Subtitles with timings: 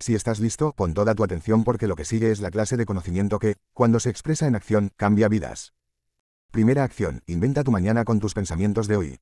[0.00, 2.86] Si estás listo, pon toda tu atención porque lo que sigue es la clase de
[2.86, 5.74] conocimiento que, cuando se expresa en acción, cambia vidas.
[6.50, 9.18] Primera acción, inventa tu mañana con tus pensamientos de hoy.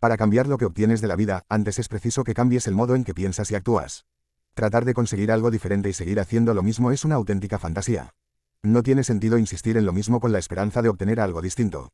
[0.00, 2.96] Para cambiar lo que obtienes de la vida, antes es preciso que cambies el modo
[2.96, 4.06] en que piensas y actúas.
[4.54, 8.14] Tratar de conseguir algo diferente y seguir haciendo lo mismo es una auténtica fantasía.
[8.60, 11.92] No tiene sentido insistir en lo mismo con la esperanza de obtener algo distinto.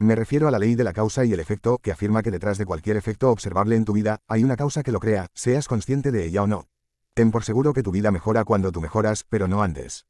[0.00, 2.58] Me refiero a la ley de la causa y el efecto, que afirma que detrás
[2.58, 6.10] de cualquier efecto observable en tu vida, hay una causa que lo crea, seas consciente
[6.10, 6.66] de ella o no.
[7.16, 10.04] Ten por seguro que tu vida mejora cuando tú mejoras, pero no antes.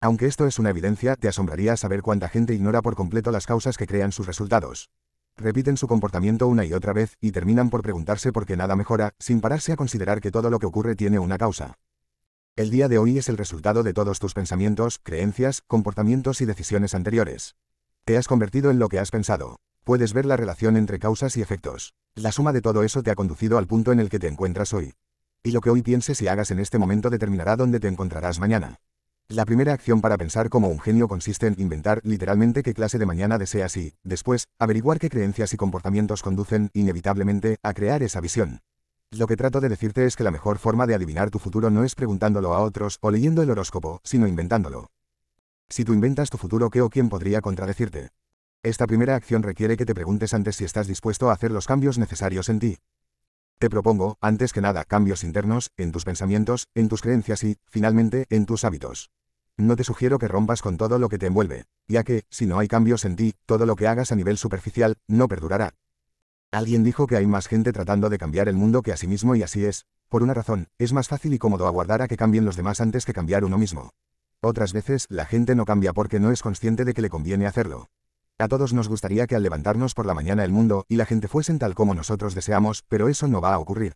[0.00, 3.76] Aunque esto es una evidencia, te asombraría saber cuánta gente ignora por completo las causas
[3.76, 4.90] que crean sus resultados.
[5.36, 9.12] Repiten su comportamiento una y otra vez, y terminan por preguntarse por qué nada mejora,
[9.20, 11.78] sin pararse a considerar que todo lo que ocurre tiene una causa.
[12.56, 16.94] El día de hoy es el resultado de todos tus pensamientos, creencias, comportamientos y decisiones
[16.94, 17.54] anteriores.
[18.04, 19.60] Te has convertido en lo que has pensado.
[19.84, 21.94] Puedes ver la relación entre causas y efectos.
[22.16, 24.74] La suma de todo eso te ha conducido al punto en el que te encuentras
[24.74, 24.94] hoy.
[25.46, 28.76] Y lo que hoy pienses y hagas en este momento determinará dónde te encontrarás mañana.
[29.28, 33.04] La primera acción para pensar como un genio consiste en inventar literalmente qué clase de
[33.04, 38.60] mañana deseas y, después, averiguar qué creencias y comportamientos conducen, inevitablemente, a crear esa visión.
[39.10, 41.84] Lo que trato de decirte es que la mejor forma de adivinar tu futuro no
[41.84, 44.92] es preguntándolo a otros o leyendo el horóscopo, sino inventándolo.
[45.68, 48.08] Si tú inventas tu futuro, ¿qué o quién podría contradecirte?
[48.62, 51.98] Esta primera acción requiere que te preguntes antes si estás dispuesto a hacer los cambios
[51.98, 52.78] necesarios en ti.
[53.58, 58.26] Te propongo, antes que nada, cambios internos, en tus pensamientos, en tus creencias y, finalmente,
[58.28, 59.10] en tus hábitos.
[59.56, 62.58] No te sugiero que rompas con todo lo que te envuelve, ya que, si no
[62.58, 65.74] hay cambios en ti, todo lo que hagas a nivel superficial, no perdurará.
[66.50, 69.36] Alguien dijo que hay más gente tratando de cambiar el mundo que a sí mismo
[69.36, 72.44] y así es, por una razón, es más fácil y cómodo aguardar a que cambien
[72.44, 73.90] los demás antes que cambiar uno mismo.
[74.40, 77.88] Otras veces, la gente no cambia porque no es consciente de que le conviene hacerlo.
[78.36, 81.28] A todos nos gustaría que al levantarnos por la mañana el mundo y la gente
[81.28, 83.94] fuesen tal como nosotros deseamos, pero eso no va a ocurrir.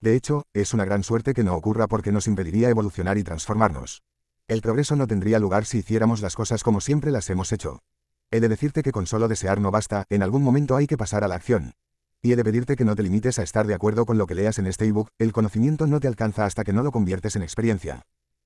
[0.00, 4.04] De hecho, es una gran suerte que no ocurra porque nos impediría evolucionar y transformarnos.
[4.46, 7.80] El progreso no tendría lugar si hiciéramos las cosas como siempre las hemos hecho.
[8.30, 11.24] He de decirte que con solo desear no basta, en algún momento hay que pasar
[11.24, 11.72] a la acción.
[12.22, 14.36] Y he de pedirte que no te limites a estar de acuerdo con lo que
[14.36, 17.42] leas en este ebook, el conocimiento no te alcanza hasta que no lo conviertes en
[17.42, 18.02] experiencia.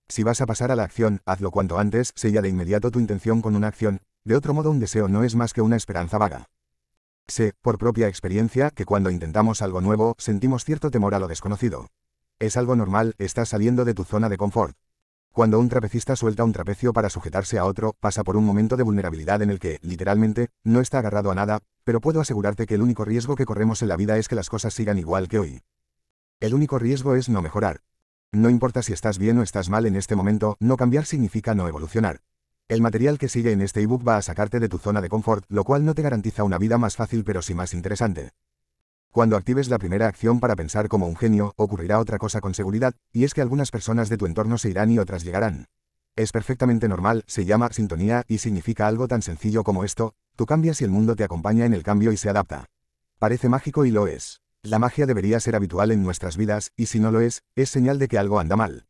[0.08, 3.42] Si vas a pasar a la acción, hazlo cuanto antes, sella de inmediato tu intención
[3.42, 6.46] con una acción, de otro modo un deseo no es más que una esperanza vaga.
[7.28, 11.88] Sé, por propia experiencia, que cuando intentamos algo nuevo, sentimos cierto temor a lo desconocido.
[12.38, 14.76] Es algo normal, estás saliendo de tu zona de confort.
[15.30, 18.82] Cuando un trapecista suelta un trapecio para sujetarse a otro, pasa por un momento de
[18.82, 22.82] vulnerabilidad en el que, literalmente, no está agarrado a nada, pero puedo asegurarte que el
[22.82, 25.60] único riesgo que corremos en la vida es que las cosas sigan igual que hoy.
[26.40, 27.80] El único riesgo es no mejorar.
[28.32, 31.68] No importa si estás bien o estás mal en este momento, no cambiar significa no
[31.68, 32.20] evolucionar.
[32.66, 35.44] El material que sigue en este ebook va a sacarte de tu zona de confort,
[35.48, 38.30] lo cual no te garantiza una vida más fácil pero sí más interesante.
[39.10, 42.94] Cuando actives la primera acción para pensar como un genio, ocurrirá otra cosa con seguridad,
[43.12, 45.66] y es que algunas personas de tu entorno se irán y otras llegarán.
[46.16, 50.80] Es perfectamente normal, se llama sintonía y significa algo tan sencillo como esto, tú cambias
[50.80, 52.64] y el mundo te acompaña en el cambio y se adapta.
[53.18, 54.40] Parece mágico y lo es.
[54.62, 57.98] La magia debería ser habitual en nuestras vidas, y si no lo es, es señal
[57.98, 58.86] de que algo anda mal.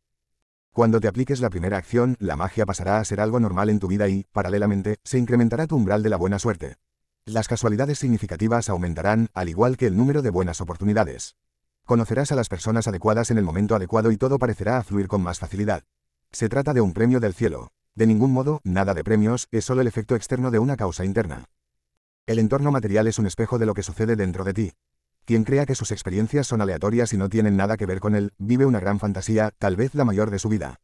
[0.74, 3.86] Cuando te apliques la primera acción, la magia pasará a ser algo normal en tu
[3.86, 6.78] vida y, paralelamente, se incrementará tu umbral de la buena suerte.
[7.26, 11.36] Las casualidades significativas aumentarán, al igual que el número de buenas oportunidades.
[11.84, 15.38] Conocerás a las personas adecuadas en el momento adecuado y todo parecerá fluir con más
[15.38, 15.84] facilidad.
[16.32, 17.70] Se trata de un premio del cielo.
[17.94, 21.44] De ningún modo, nada de premios, es solo el efecto externo de una causa interna.
[22.26, 24.72] El entorno material es un espejo de lo que sucede dentro de ti.
[25.24, 28.32] Quien crea que sus experiencias son aleatorias y no tienen nada que ver con él,
[28.36, 30.80] vive una gran fantasía, tal vez la mayor de su vida.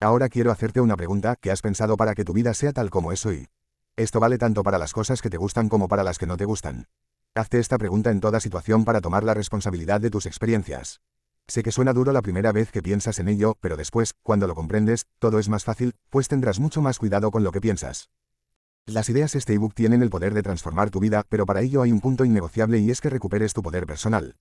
[0.00, 3.10] Ahora quiero hacerte una pregunta, ¿qué has pensado para que tu vida sea tal como
[3.10, 3.48] es hoy?
[3.96, 6.44] Esto vale tanto para las cosas que te gustan como para las que no te
[6.44, 6.86] gustan.
[7.34, 11.00] Hazte esta pregunta en toda situación para tomar la responsabilidad de tus experiencias.
[11.48, 14.54] Sé que suena duro la primera vez que piensas en ello, pero después, cuando lo
[14.54, 18.10] comprendes, todo es más fácil, pues tendrás mucho más cuidado con lo que piensas.
[18.88, 21.90] Las ideas este ebook tienen el poder de transformar tu vida, pero para ello hay
[21.90, 24.36] un punto innegociable y es que recuperes tu poder personal.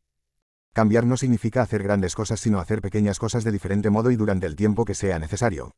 [0.71, 4.45] Cambiar no significa hacer grandes cosas sino hacer pequeñas cosas de diferente modo y durante
[4.45, 5.71] el tiempo que sea necesario.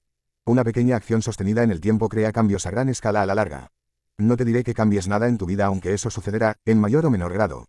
[0.43, 3.69] Una pequeña acción sostenida en el tiempo crea cambios a gran escala a la larga.
[4.17, 7.09] No te diré que cambies nada en tu vida aunque eso sucederá, en mayor o
[7.09, 7.67] menor grado.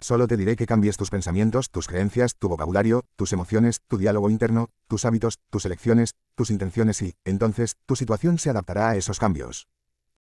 [0.00, 4.28] Solo te diré que cambies tus pensamientos, tus creencias, tu vocabulario, tus emociones, tu diálogo
[4.28, 9.18] interno, tus hábitos, tus elecciones, tus intenciones y, entonces, tu situación se adaptará a esos
[9.18, 9.66] cambios.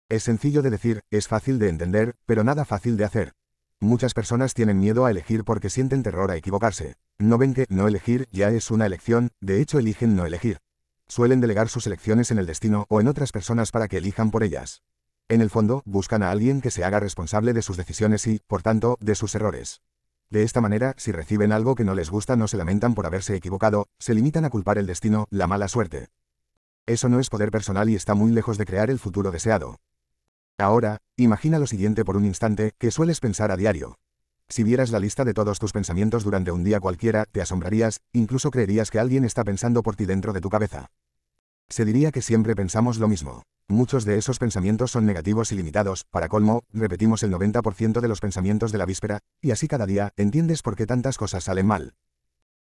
[0.09, 3.33] Es sencillo de decir, es fácil de entender, pero nada fácil de hacer.
[3.79, 6.95] Muchas personas tienen miedo a elegir porque sienten terror a equivocarse.
[7.19, 10.59] No ven que no elegir ya es una elección, de hecho eligen no elegir.
[11.07, 14.43] Suelen delegar sus elecciones en el destino o en otras personas para que elijan por
[14.43, 14.81] ellas.
[15.29, 18.61] En el fondo, buscan a alguien que se haga responsable de sus decisiones y, por
[18.61, 19.81] tanto, de sus errores.
[20.29, 23.35] De esta manera, si reciben algo que no les gusta no se lamentan por haberse
[23.35, 26.07] equivocado, se limitan a culpar el destino, la mala suerte.
[26.85, 29.79] Eso no es poder personal y está muy lejos de crear el futuro deseado.
[30.57, 33.97] Ahora, imagina lo siguiente por un instante, que sueles pensar a diario.
[34.49, 38.51] Si vieras la lista de todos tus pensamientos durante un día cualquiera, te asombrarías, incluso
[38.51, 40.91] creerías que alguien está pensando por ti dentro de tu cabeza.
[41.69, 43.43] Se diría que siempre pensamos lo mismo.
[43.67, 48.19] Muchos de esos pensamientos son negativos y limitados, para colmo, repetimos el 90% de los
[48.19, 51.95] pensamientos de la víspera, y así cada día, entiendes por qué tantas cosas salen mal.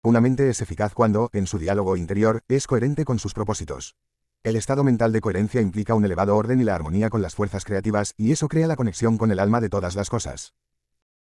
[0.03, 3.97] Una mente es eficaz cuando, en su diálogo interior, es coherente con sus propósitos.
[4.45, 7.65] El estado mental de coherencia implica un elevado orden y la armonía con las fuerzas
[7.65, 10.53] creativas, y eso crea la conexión con el alma de todas las cosas.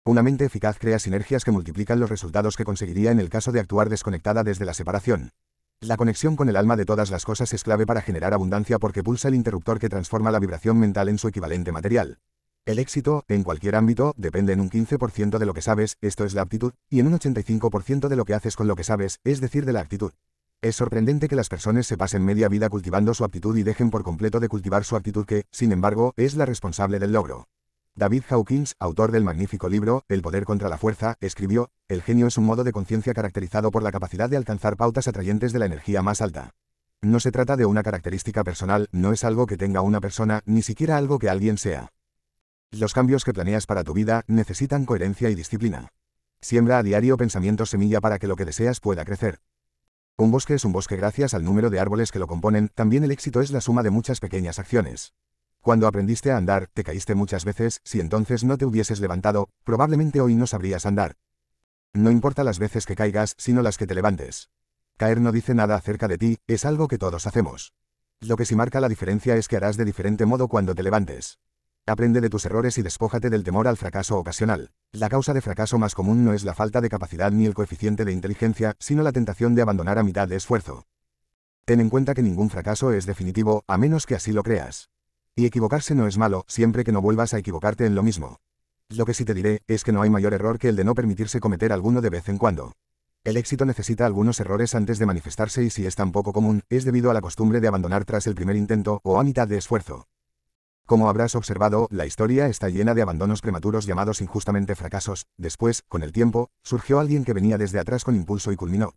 [0.05, 3.59] Una mente eficaz crea sinergias que multiplican los resultados que conseguiría en el caso de
[3.59, 5.31] actuar desconectada desde la separación.
[5.79, 9.01] La conexión con el alma de todas las cosas es clave para generar abundancia porque
[9.01, 12.19] pulsa el interruptor que transforma la vibración mental en su equivalente material.
[12.65, 16.35] El éxito, en cualquier ámbito, depende en un 15% de lo que sabes, esto es
[16.35, 19.41] la aptitud, y en un 85% de lo que haces con lo que sabes, es
[19.41, 20.11] decir, de la actitud.
[20.59, 24.01] Es sorprendente que las personas se pasen media vida cultivando su aptitud y dejen por
[24.01, 27.47] completo de cultivar su actitud que, sin embargo, es la responsable del logro.
[27.93, 32.39] David Hawkins, autor del magnífico libro El poder contra la fuerza, escribió, El genio es
[32.39, 36.01] un modo de conciencia caracterizado por la capacidad de alcanzar pautas atrayentes de la energía
[36.01, 36.55] más alta.
[37.01, 40.63] No se trata de una característica personal, no es algo que tenga una persona, ni
[40.63, 41.91] siquiera algo que alguien sea.
[42.71, 45.89] Los cambios que planeas para tu vida necesitan coherencia y disciplina.
[46.41, 49.39] Siembra a diario pensamientos semilla para que lo que deseas pueda crecer.
[50.19, 53.11] Un bosque es un bosque gracias al número de árboles que lo componen, también el
[53.11, 55.13] éxito es la suma de muchas pequeñas acciones.
[55.61, 60.19] Cuando aprendiste a andar, te caíste muchas veces, si entonces no te hubieses levantado, probablemente
[60.19, 61.17] hoy no sabrías andar.
[61.93, 64.49] No importa las veces que caigas, sino las que te levantes.
[64.97, 67.73] Caer no dice nada acerca de ti, es algo que todos hacemos.
[68.19, 71.37] Lo que sí marca la diferencia es que harás de diferente modo cuando te levantes.
[71.89, 74.71] Aprende de tus errores y despójate del temor al fracaso ocasional.
[74.91, 78.03] La causa de fracaso más común no es la falta de capacidad ni el coeficiente
[78.03, 80.85] de inteligencia, sino la tentación de abandonar a mitad de esfuerzo.
[81.63, 84.89] Ten en cuenta que ningún fracaso es definitivo, a menos que así lo creas.
[85.33, 88.41] Y equivocarse no es malo, siempre que no vuelvas a equivocarte en lo mismo.
[88.89, 90.93] Lo que sí te diré, es que no hay mayor error que el de no
[90.93, 92.73] permitirse cometer alguno de vez en cuando.
[93.23, 96.83] El éxito necesita algunos errores antes de manifestarse y si es tan poco común, es
[96.83, 100.05] debido a la costumbre de abandonar tras el primer intento o a mitad de esfuerzo.
[100.87, 105.27] Como habrás observado, la historia está llena de abandonos prematuros llamados injustamente fracasos.
[105.35, 108.93] Después, con el tiempo, surgió alguien que venía desde atrás con impulso y culminó.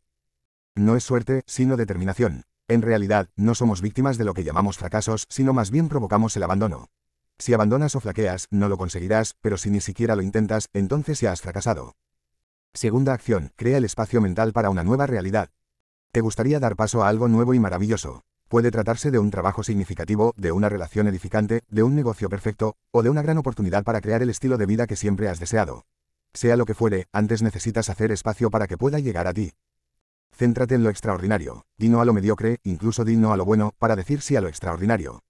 [0.76, 2.44] No es suerte, sino determinación.
[2.68, 6.44] En realidad, no somos víctimas de lo que llamamos fracasos, sino más bien provocamos el
[6.44, 6.86] abandono.
[7.40, 11.32] Si abandonas o flaqueas, no lo conseguirás, pero si ni siquiera lo intentas, entonces ya
[11.32, 11.96] has fracasado.
[12.72, 15.50] Segunda acción, crea el espacio mental para una nueva realidad.
[16.12, 18.22] ¿Te gustaría dar paso a algo nuevo y maravilloso?
[18.50, 23.04] Puede tratarse de un trabajo significativo, de una relación edificante, de un negocio perfecto, o
[23.04, 25.84] de una gran oportunidad para crear el estilo de vida que siempre has deseado.
[26.34, 29.52] Sea lo que fuere, antes necesitas hacer espacio para que pueda llegar a ti.
[30.36, 33.72] Céntrate en lo extraordinario, di no a lo mediocre, incluso di no a lo bueno,
[33.78, 35.20] para decir sí a lo extraordinario.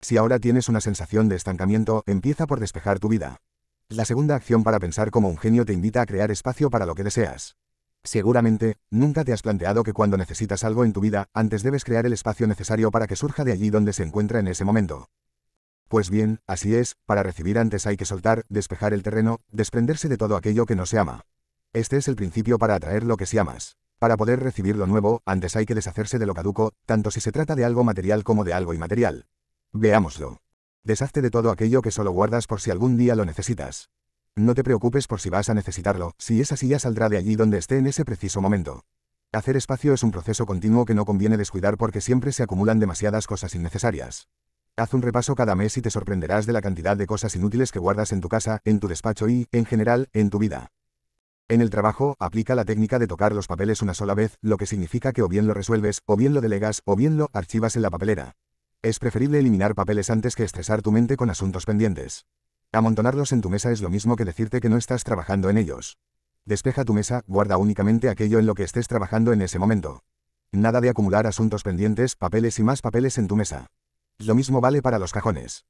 [0.00, 3.36] Si ahora tienes una sensación de estancamiento, empieza por despejar tu vida.
[3.88, 6.96] La segunda acción para pensar como un genio te invita a crear espacio para lo
[6.96, 7.54] que deseas.
[8.02, 12.06] Seguramente, nunca te has planteado que cuando necesitas algo en tu vida, antes debes crear
[12.06, 15.08] el espacio necesario para que surja de allí donde se encuentra en ese momento.
[15.88, 20.16] Pues bien, así es, para recibir antes hay que soltar, despejar el terreno, desprenderse de
[20.16, 21.22] todo aquello que no se ama.
[21.72, 23.76] Este es el principio para atraer lo que se amas.
[23.98, 27.32] Para poder recibir lo nuevo, antes hay que deshacerse de lo caduco, tanto si se
[27.32, 29.26] trata de algo material como de algo inmaterial.
[29.72, 30.38] Veámoslo.
[30.84, 33.90] Deshazte de todo aquello que solo guardas por si algún día lo necesitas.
[34.36, 37.34] No te preocupes por si vas a necesitarlo, si es así ya saldrá de allí
[37.34, 38.84] donde esté en ese preciso momento.
[39.32, 43.26] Hacer espacio es un proceso continuo que no conviene descuidar porque siempre se acumulan demasiadas
[43.26, 44.28] cosas innecesarias.
[44.76, 47.80] Haz un repaso cada mes y te sorprenderás de la cantidad de cosas inútiles que
[47.80, 50.70] guardas en tu casa, en tu despacho y, en general, en tu vida.
[51.48, 54.66] En el trabajo, aplica la técnica de tocar los papeles una sola vez, lo que
[54.66, 57.82] significa que o bien lo resuelves, o bien lo delegas, o bien lo archivas en
[57.82, 58.36] la papelera.
[58.82, 62.26] Es preferible eliminar papeles antes que estresar tu mente con asuntos pendientes.
[62.72, 65.98] Amontonarlos en tu mesa es lo mismo que decirte que no estás trabajando en ellos.
[66.44, 70.04] Despeja tu mesa, guarda únicamente aquello en lo que estés trabajando en ese momento.
[70.52, 73.66] Nada de acumular asuntos pendientes, papeles y más papeles en tu mesa.
[74.18, 75.64] Lo mismo vale para los cajones.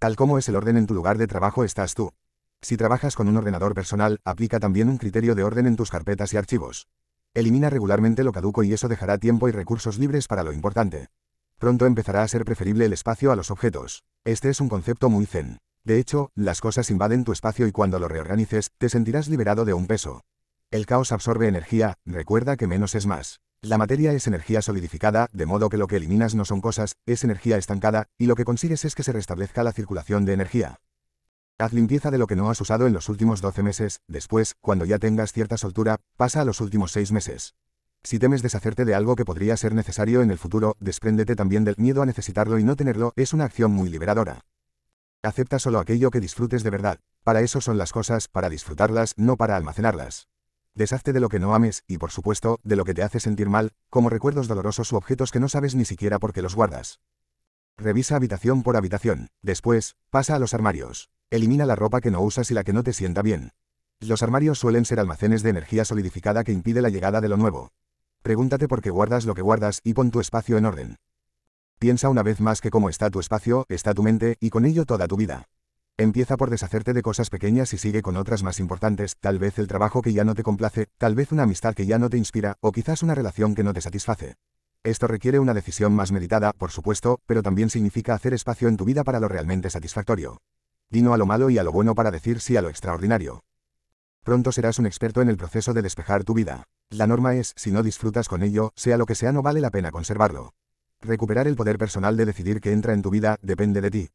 [0.00, 2.10] Tal como es el orden en tu lugar de trabajo estás tú.
[2.62, 6.34] Si trabajas con un ordenador personal, aplica también un criterio de orden en tus carpetas
[6.34, 6.88] y archivos.
[7.32, 11.10] Elimina regularmente lo caduco y eso dejará tiempo y recursos libres para lo importante.
[11.58, 14.02] Pronto empezará a ser preferible el espacio a los objetos.
[14.24, 15.58] Este es un concepto muy zen.
[15.84, 19.72] De hecho, las cosas invaden tu espacio y cuando lo reorganices, te sentirás liberado de
[19.72, 20.22] un peso.
[20.70, 23.40] El caos absorbe energía, recuerda que menos es más.
[23.62, 27.24] La materia es energía solidificada, de modo que lo que eliminas no son cosas, es
[27.24, 30.80] energía estancada, y lo que consigues es que se restablezca la circulación de energía.
[31.58, 34.86] Haz limpieza de lo que no has usado en los últimos 12 meses, después, cuando
[34.86, 37.54] ya tengas cierta soltura, pasa a los últimos 6 meses.
[38.02, 41.74] Si temes deshacerte de algo que podría ser necesario en el futuro, despréndete también del
[41.76, 44.40] miedo a necesitarlo y no tenerlo, es una acción muy liberadora.
[45.22, 46.98] Acepta solo aquello que disfrutes de verdad.
[47.24, 50.28] Para eso son las cosas, para disfrutarlas, no para almacenarlas.
[50.74, 53.50] Deshazte de lo que no ames, y por supuesto, de lo que te hace sentir
[53.50, 57.00] mal, como recuerdos dolorosos u objetos que no sabes ni siquiera por qué los guardas.
[57.76, 59.28] Revisa habitación por habitación.
[59.42, 61.10] Después, pasa a los armarios.
[61.28, 63.52] Elimina la ropa que no usas y la que no te sienta bien.
[64.00, 67.72] Los armarios suelen ser almacenes de energía solidificada que impide la llegada de lo nuevo.
[68.22, 70.96] Pregúntate por qué guardas lo que guardas y pon tu espacio en orden.
[71.80, 74.84] Piensa una vez más que cómo está tu espacio, está tu mente, y con ello
[74.84, 75.46] toda tu vida.
[75.96, 79.66] Empieza por deshacerte de cosas pequeñas y sigue con otras más importantes, tal vez el
[79.66, 82.58] trabajo que ya no te complace, tal vez una amistad que ya no te inspira,
[82.60, 84.34] o quizás una relación que no te satisface.
[84.84, 88.84] Esto requiere una decisión más meditada, por supuesto, pero también significa hacer espacio en tu
[88.84, 90.42] vida para lo realmente satisfactorio.
[90.90, 93.40] Dino a lo malo y a lo bueno para decir sí a lo extraordinario.
[94.22, 96.64] Pronto serás un experto en el proceso de despejar tu vida.
[96.90, 99.70] La norma es, si no disfrutas con ello, sea lo que sea no vale la
[99.70, 100.52] pena conservarlo.
[101.02, 104.08] Recuperar el poder personal de decidir qué entra en tu vida, depende de ti.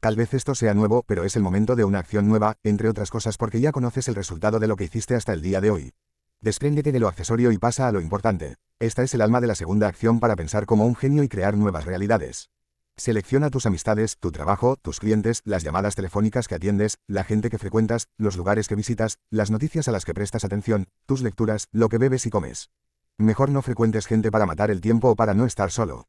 [0.00, 3.10] Tal vez esto sea nuevo, pero es el momento de una acción nueva, entre otras
[3.10, 5.92] cosas porque ya conoces el resultado de lo que hiciste hasta el día de hoy.
[6.40, 8.56] Despréndete de lo accesorio y pasa a lo importante.
[8.78, 11.58] Esta es el alma de la segunda acción para pensar como un genio y crear
[11.58, 12.48] nuevas realidades.
[12.96, 17.58] Selecciona tus amistades, tu trabajo, tus clientes, las llamadas telefónicas que atiendes, la gente que
[17.58, 21.90] frecuentas, los lugares que visitas, las noticias a las que prestas atención, tus lecturas, lo
[21.90, 22.70] que bebes y comes.
[23.18, 26.06] Mejor no frecuentes gente para matar el tiempo o para no estar solo.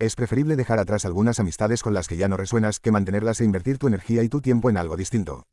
[0.00, 3.44] Es preferible dejar atrás algunas amistades con las que ya no resuenas que mantenerlas e
[3.44, 5.44] invertir tu energía y tu tiempo en algo distinto.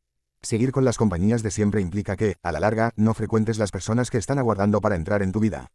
[0.41, 4.09] Seguir con las compañías de siempre implica que, a la larga, no frecuentes las personas
[4.09, 5.67] que están aguardando para entrar en tu vida.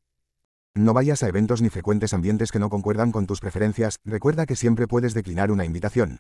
[0.74, 4.56] No vayas a eventos ni frecuentes ambientes que no concuerdan con tus preferencias, recuerda que
[4.56, 6.18] siempre puedes declinar una invitación.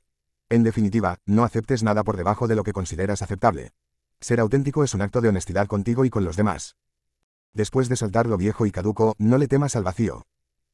[0.48, 3.72] En definitiva, no aceptes nada por debajo de lo que consideras aceptable.
[4.20, 6.76] Ser auténtico es un acto de honestidad contigo y con los demás.
[7.52, 10.26] Después de soltar lo viejo y caduco, no le temas al vacío.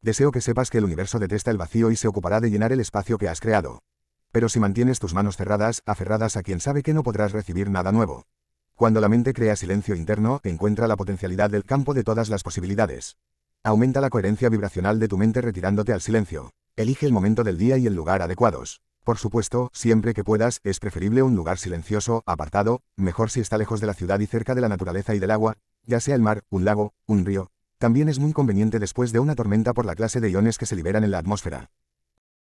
[0.03, 2.81] Deseo que sepas que el universo detesta el vacío y se ocupará de llenar el
[2.81, 3.85] espacio que has creado.
[4.33, 7.93] Pero si mantienes tus manos cerradas, aferradas a quien sabe que no podrás recibir nada
[7.93, 8.27] nuevo.
[8.75, 13.17] Cuando la mente crea silencio interno, encuentra la potencialidad del campo de todas las posibilidades.
[13.63, 16.51] Aumenta la coherencia vibracional de tu mente retirándote al silencio.
[16.75, 18.81] Elige el momento del día y el lugar adecuados.
[19.05, 23.81] Por supuesto, siempre que puedas, es preferible un lugar silencioso, apartado, mejor si está lejos
[23.81, 26.43] de la ciudad y cerca de la naturaleza y del agua, ya sea el mar,
[26.51, 27.52] un lago, un río.
[27.83, 30.77] También es muy conveniente después de una tormenta por la clase de iones que se
[30.77, 31.73] liberan en la atmósfera.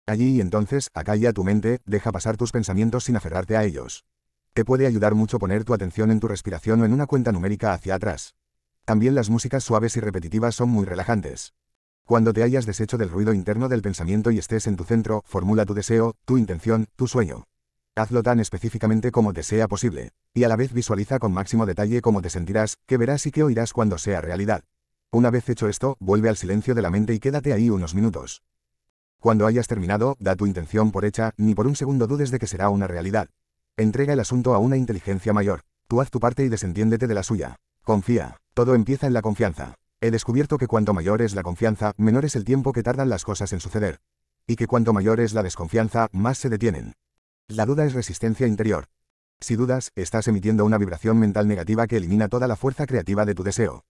[0.05, 4.05] Allí y entonces, acalla tu mente, deja pasar tus pensamientos sin aferrarte a ellos.
[4.53, 7.73] Te puede ayudar mucho poner tu atención en tu respiración o en una cuenta numérica
[7.73, 8.35] hacia atrás.
[8.85, 11.55] También las músicas suaves y repetitivas son muy relajantes.
[12.05, 15.65] Cuando te hayas deshecho del ruido interno del pensamiento y estés en tu centro, formula
[15.65, 17.45] tu deseo, tu intención, tu sueño.
[17.95, 22.01] Hazlo tan específicamente como te sea posible, y a la vez visualiza con máximo detalle
[22.01, 24.61] cómo te sentirás, qué verás y qué oirás cuando sea realidad.
[25.13, 28.43] Una vez hecho esto, vuelve al silencio de la mente y quédate ahí unos minutos.
[29.19, 32.47] Cuando hayas terminado, da tu intención por hecha, ni por un segundo dudes de que
[32.47, 33.27] será una realidad.
[33.75, 35.63] Entrega el asunto a una inteligencia mayor.
[35.89, 37.57] Tú haz tu parte y desentiéndete de la suya.
[37.83, 38.37] Confía.
[38.53, 39.75] Todo empieza en la confianza.
[39.99, 43.25] He descubierto que cuanto mayor es la confianza, menor es el tiempo que tardan las
[43.25, 43.99] cosas en suceder.
[44.47, 46.93] Y que cuanto mayor es la desconfianza, más se detienen.
[47.49, 48.85] La duda es resistencia interior.
[49.41, 53.35] Si dudas, estás emitiendo una vibración mental negativa que elimina toda la fuerza creativa de
[53.35, 53.83] tu deseo.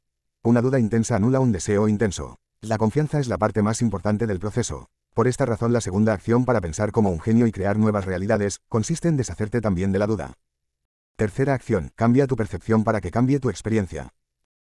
[0.44, 2.40] Una duda intensa anula un deseo intenso.
[2.62, 4.90] La confianza es la parte más importante del proceso.
[5.14, 8.60] Por esta razón la segunda acción para pensar como un genio y crear nuevas realidades,
[8.68, 10.34] consiste en deshacerte también de la duda.
[11.16, 14.16] Tercera acción, cambia tu percepción para que cambie tu experiencia.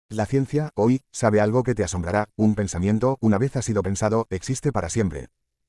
[0.09, 4.27] La ciencia, hoy, sabe algo que te asombrará, un pensamiento, una vez ha sido pensado,
[4.31, 5.27] existe para siempre.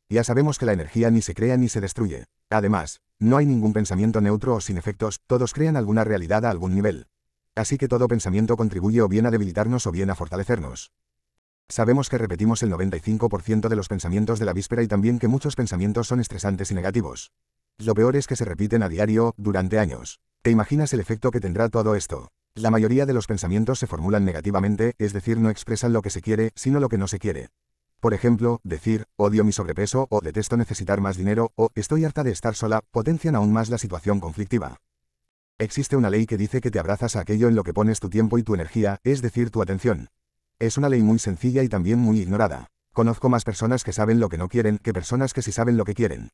[0.08, 2.28] Ya sabemos que la energía ni se crea ni se destruye.
[2.50, 6.76] Además, no hay ningún pensamiento neutro o sin efectos, todos crean alguna realidad a algún
[6.76, 7.08] nivel.
[7.58, 10.92] Así que todo pensamiento contribuye o bien a debilitarnos o bien a fortalecernos.
[11.68, 15.56] Sabemos que repetimos el 95% de los pensamientos de la víspera y también que muchos
[15.56, 17.32] pensamientos son estresantes y negativos.
[17.80, 20.22] Lo peor es que se repiten a diario, durante años.
[20.44, 22.30] ¿Te imaginas el efecto que tendrá todo esto?
[22.54, 26.22] La mayoría de los pensamientos se formulan negativamente, es decir, no expresan lo que se
[26.22, 27.50] quiere, sino lo que no se quiere.
[28.00, 32.32] Por ejemplo, decir, odio mi sobrepeso, o detesto necesitar más dinero, o estoy harta de
[32.32, 34.78] estar sola, potencian aún más la situación conflictiva.
[35.60, 38.12] Existe una ley que dice que te abrazas a aquello en lo que pones tu
[38.12, 40.10] tiempo y tu energía, es decir, tu atención.
[40.60, 42.68] Es una ley muy sencilla y también muy ignorada.
[42.94, 45.84] Conozco más personas que saben lo que no quieren que personas que sí saben lo
[45.84, 46.30] que quieren.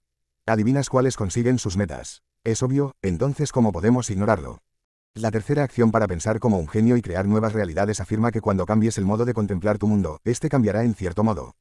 [0.46, 2.22] ¿Adivinas cuáles consiguen sus metas?
[2.44, 4.60] Es obvio, entonces ¿cómo podemos ignorarlo?
[5.14, 8.66] La tercera acción para pensar como un genio y crear nuevas realidades afirma que cuando
[8.66, 11.56] cambies el modo de contemplar tu mundo, este cambiará en cierto modo.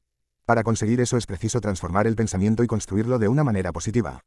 [0.45, 4.19] Para conseguir eso es preciso transformar el pensamiento y construirlo de una manera positiva.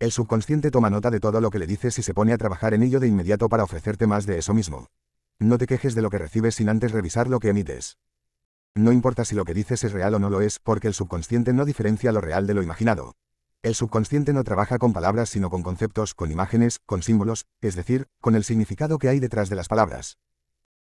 [0.00, 2.72] El subconsciente toma nota de todo lo que le dices y se pone a trabajar
[2.72, 4.86] en ello de inmediato para ofrecerte más de eso mismo.
[5.38, 7.98] No te quejes de lo que recibes sin antes revisar lo que emites.
[8.74, 11.52] No importa si lo que dices es real o no lo es, porque el subconsciente
[11.52, 13.12] no diferencia lo real de lo imaginado.
[13.62, 18.06] El subconsciente no trabaja con palabras sino con conceptos, con imágenes, con símbolos, es decir,
[18.22, 20.16] con el significado que hay detrás de las palabras.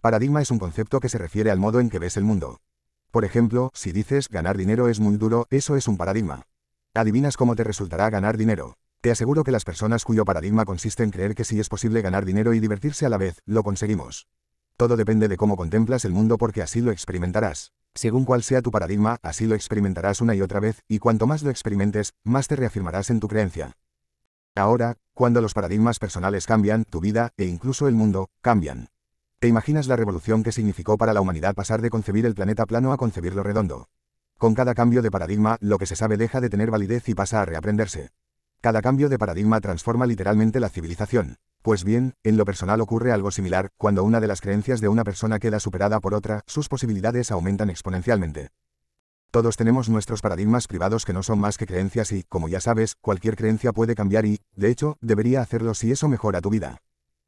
[0.02, 2.58] Paradigma es un concepto que se refiere al modo en que ves el mundo.
[3.12, 6.48] Por ejemplo, si dices ganar dinero es muy duro, eso es un paradigma.
[6.96, 8.78] Adivinas cómo te resultará ganar dinero.
[9.06, 12.26] Te aseguro que las personas cuyo paradigma consiste en creer que sí es posible ganar
[12.26, 14.28] dinero y divertirse a la vez, lo conseguimos.
[14.78, 17.72] Todo depende de cómo contemplas el mundo porque así lo experimentarás.
[17.94, 21.44] Según cuál sea tu paradigma, así lo experimentarás una y otra vez, y cuanto más
[21.44, 23.74] lo experimentes, más te reafirmarás en tu creencia.
[24.56, 28.88] Ahora, cuando los paradigmas personales cambian, tu vida, e incluso el mundo, cambian.
[29.38, 32.92] ¿Te imaginas la revolución que significó para la humanidad pasar de concebir el planeta plano
[32.92, 33.88] a concebirlo redondo?
[34.40, 37.44] Con cada cambio de paradigma, lo que se sabe deja de tener validez y pasa
[37.44, 38.10] a reaprenderse.
[38.66, 41.36] Cada cambio de paradigma transforma literalmente la civilización.
[41.62, 45.04] Pues bien, en lo personal ocurre algo similar, cuando una de las creencias de una
[45.04, 48.50] persona queda superada por otra, sus posibilidades aumentan exponencialmente.
[49.30, 52.96] Todos tenemos nuestros paradigmas privados que no son más que creencias y, como ya sabes,
[52.96, 56.80] cualquier creencia puede cambiar y, de hecho, debería hacerlo si eso mejora tu vida.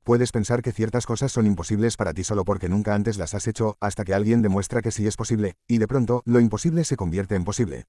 [0.03, 3.45] Puedes pensar que ciertas cosas son imposibles para ti solo porque nunca antes las has
[3.45, 6.97] hecho, hasta que alguien demuestra que sí es posible, y de pronto, lo imposible se
[6.97, 7.85] convierte en posible.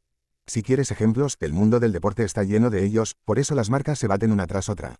[0.48, 3.98] Si quieres ejemplos, el mundo del deporte está lleno de ellos, por eso las marcas
[3.98, 4.96] se baten una tras otra.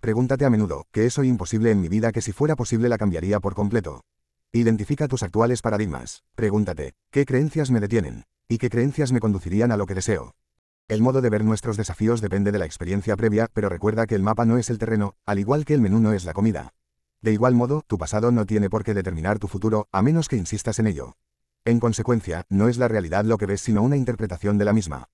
[0.00, 2.96] Pregúntate a menudo, ¿qué es hoy imposible en mi vida que si fuera posible la
[2.96, 4.04] cambiaría por completo?
[4.52, 6.22] Identifica tus actuales paradigmas.
[6.36, 8.26] Pregúntate, ¿qué creencias me detienen?
[8.48, 10.36] ¿Y qué creencias me conducirían a lo que deseo?
[10.86, 14.22] El modo de ver nuestros desafíos depende de la experiencia previa, pero recuerda que el
[14.22, 16.74] mapa no es el terreno, al igual que el menú no es la comida.
[17.22, 20.36] De igual modo, tu pasado no tiene por qué determinar tu futuro, a menos que
[20.36, 21.16] insistas en ello.
[21.64, 25.08] En consecuencia, no es la realidad lo que ves sino una interpretación de la misma.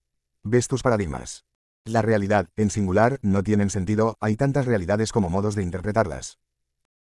[0.44, 1.44] Ves tus paradigmas.
[1.84, 6.38] La realidad, en singular, no tienen sentido, hay tantas realidades como modos de interpretarlas.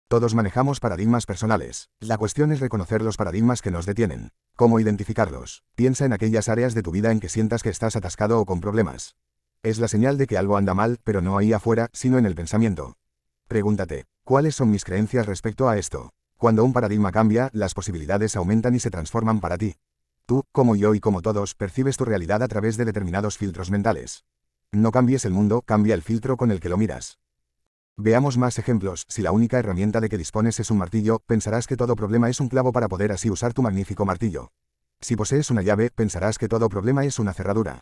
[0.08, 1.90] Todos manejamos paradigmas personales.
[2.00, 4.30] La cuestión es reconocer los paradigmas que nos detienen.
[4.56, 5.62] ¿Cómo identificarlos?
[5.76, 8.60] Piensa en aquellas áreas de tu vida en que sientas que estás atascado o con
[8.60, 9.14] problemas.
[9.62, 12.34] Es la señal de que algo anda mal, pero no ahí afuera, sino en el
[12.34, 12.96] pensamiento.
[13.46, 16.10] Pregúntate, ¿cuáles son mis creencias respecto a esto?
[16.38, 19.74] Cuando un paradigma cambia, las posibilidades aumentan y se transforman para ti.
[20.24, 24.24] Tú, como yo y como todos, percibes tu realidad a través de determinados filtros mentales.
[24.70, 27.18] No cambies el mundo, cambia el filtro con el que lo miras.
[27.96, 31.76] Veamos más ejemplos, si la única herramienta de que dispones es un martillo, pensarás que
[31.76, 34.52] todo problema es un clavo para poder así usar tu magnífico martillo.
[35.00, 37.80] Si posees una llave, pensarás que todo problema es una cerradura.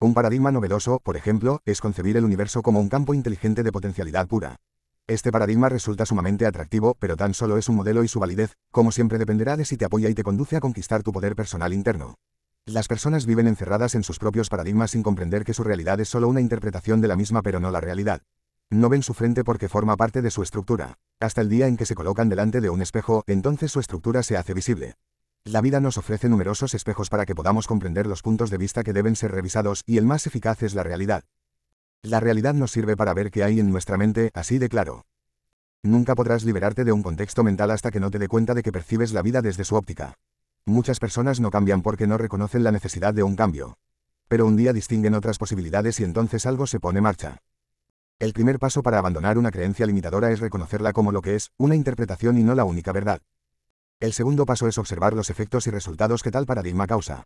[0.00, 4.28] Un paradigma novedoso, por ejemplo, es concebir el universo como un campo inteligente de potencialidad
[4.28, 4.56] pura.
[5.08, 8.90] Este paradigma resulta sumamente atractivo, pero tan solo es un modelo y su validez, como
[8.90, 12.16] siempre dependerá de si te apoya y te conduce a conquistar tu poder personal interno.
[12.64, 16.26] Las personas viven encerradas en sus propios paradigmas sin comprender que su realidad es solo
[16.26, 18.22] una interpretación de la misma pero no la realidad.
[18.68, 20.98] No ven su frente porque forma parte de su estructura.
[21.20, 24.36] Hasta el día en que se colocan delante de un espejo, entonces su estructura se
[24.36, 24.96] hace visible.
[25.44, 28.92] La vida nos ofrece numerosos espejos para que podamos comprender los puntos de vista que
[28.92, 31.22] deben ser revisados y el más eficaz es la realidad.
[32.06, 35.06] La realidad nos sirve para ver qué hay en nuestra mente, así de claro.
[35.82, 38.70] Nunca podrás liberarte de un contexto mental hasta que no te dé cuenta de que
[38.70, 40.14] percibes la vida desde su óptica.
[40.64, 43.76] Muchas personas no cambian porque no reconocen la necesidad de un cambio.
[44.28, 47.38] Pero un día distinguen otras posibilidades y entonces algo se pone en marcha.
[48.20, 51.74] El primer paso para abandonar una creencia limitadora es reconocerla como lo que es, una
[51.74, 53.20] interpretación y no la única verdad.
[53.98, 57.24] El segundo paso es observar los efectos y resultados que tal paradigma causa.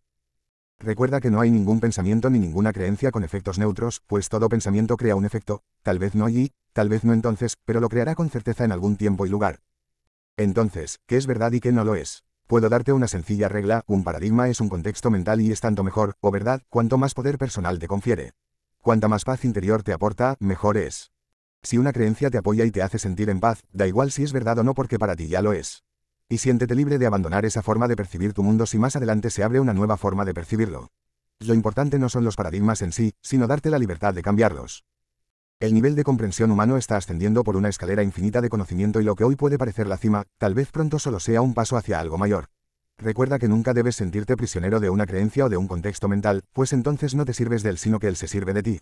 [0.82, 4.96] Recuerda que no hay ningún pensamiento ni ninguna creencia con efectos neutros, pues todo pensamiento
[4.96, 8.30] crea un efecto, tal vez no allí, tal vez no entonces, pero lo creará con
[8.30, 9.60] certeza en algún tiempo y lugar.
[10.38, 12.24] Entonces, ¿qué es verdad y qué no lo es?
[12.46, 16.16] Puedo darte una sencilla regla, un paradigma es un contexto mental y es tanto mejor,
[16.20, 18.32] o verdad, cuanto más poder personal te confiere.
[18.80, 21.12] Cuanta más paz interior te aporta, mejor es.
[21.62, 24.32] Si una creencia te apoya y te hace sentir en paz, da igual si es
[24.32, 25.84] verdad o no porque para ti ya lo es.
[26.32, 29.42] Y siéntete libre de abandonar esa forma de percibir tu mundo si más adelante se
[29.42, 30.86] abre una nueva forma de percibirlo.
[31.40, 34.84] Lo importante no son los paradigmas en sí, sino darte la libertad de cambiarlos.
[35.58, 39.16] El nivel de comprensión humano está ascendiendo por una escalera infinita de conocimiento y lo
[39.16, 42.16] que hoy puede parecer la cima, tal vez pronto solo sea un paso hacia algo
[42.16, 42.46] mayor.
[42.96, 46.72] Recuerda que nunca debes sentirte prisionero de una creencia o de un contexto mental, pues
[46.72, 48.80] entonces no te sirves de él sino que él se sirve de ti.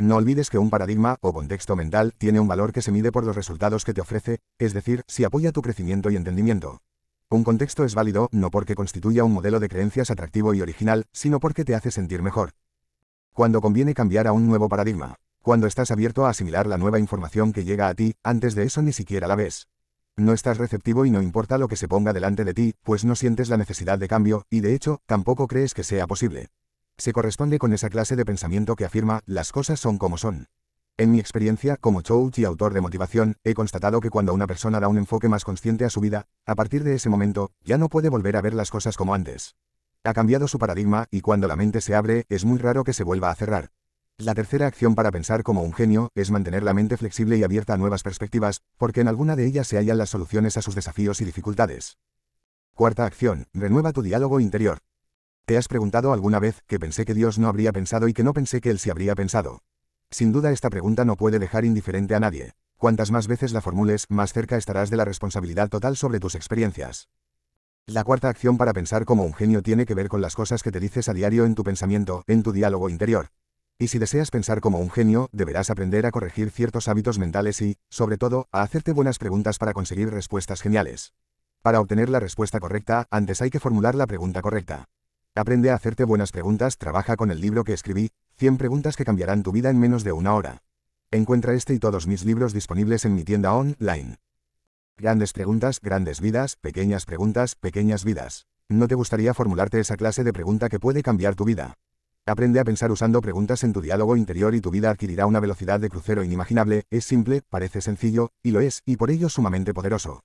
[0.00, 3.24] No olvides que un paradigma o contexto mental tiene un valor que se mide por
[3.24, 6.82] los resultados que te ofrece, es decir, si apoya tu crecimiento y entendimiento.
[7.28, 11.40] Un contexto es válido no porque constituya un modelo de creencias atractivo y original, sino
[11.40, 12.52] porque te hace sentir mejor.
[13.32, 15.16] Cuando conviene cambiar a un nuevo paradigma.
[15.42, 18.82] Cuando estás abierto a asimilar la nueva información que llega a ti, antes de eso
[18.82, 19.66] ni siquiera la ves.
[20.16, 23.16] No estás receptivo y no importa lo que se ponga delante de ti, pues no
[23.16, 26.50] sientes la necesidad de cambio, y de hecho, tampoco crees que sea posible.
[26.98, 30.48] Se corresponde con esa clase de pensamiento que afirma, las cosas son como son.
[30.96, 34.80] En mi experiencia, como coach y autor de motivación, he constatado que cuando una persona
[34.80, 37.88] da un enfoque más consciente a su vida, a partir de ese momento, ya no
[37.88, 39.54] puede volver a ver las cosas como antes.
[40.02, 43.04] Ha cambiado su paradigma y cuando la mente se abre, es muy raro que se
[43.04, 43.70] vuelva a cerrar.
[44.16, 47.74] La tercera acción para pensar como un genio es mantener la mente flexible y abierta
[47.74, 51.20] a nuevas perspectivas, porque en alguna de ellas se hallan las soluciones a sus desafíos
[51.20, 51.96] y dificultades.
[52.74, 54.78] Cuarta acción, renueva tu diálogo interior.
[55.48, 58.34] ¿Te has preguntado alguna vez que pensé que Dios no habría pensado y que no
[58.34, 59.62] pensé que Él sí habría pensado?
[60.10, 62.52] Sin duda esta pregunta no puede dejar indiferente a nadie.
[62.76, 67.08] Cuantas más veces la formules, más cerca estarás de la responsabilidad total sobre tus experiencias.
[67.86, 70.70] La cuarta acción para pensar como un genio tiene que ver con las cosas que
[70.70, 73.28] te dices a diario en tu pensamiento, en tu diálogo interior.
[73.78, 77.78] Y si deseas pensar como un genio, deberás aprender a corregir ciertos hábitos mentales y,
[77.88, 81.14] sobre todo, a hacerte buenas preguntas para conseguir respuestas geniales.
[81.62, 84.90] Para obtener la respuesta correcta, antes hay que formular la pregunta correcta.
[85.38, 89.44] Aprende a hacerte buenas preguntas, trabaja con el libro que escribí, 100 preguntas que cambiarán
[89.44, 90.64] tu vida en menos de una hora.
[91.12, 94.16] Encuentra este y todos mis libros disponibles en mi tienda online.
[94.96, 98.48] Grandes preguntas, grandes vidas, pequeñas preguntas, pequeñas vidas.
[98.68, 101.74] ¿No te gustaría formularte esa clase de pregunta que puede cambiar tu vida?
[102.26, 105.78] Aprende a pensar usando preguntas en tu diálogo interior y tu vida adquirirá una velocidad
[105.78, 110.24] de crucero inimaginable, es simple, parece sencillo, y lo es, y por ello sumamente poderoso.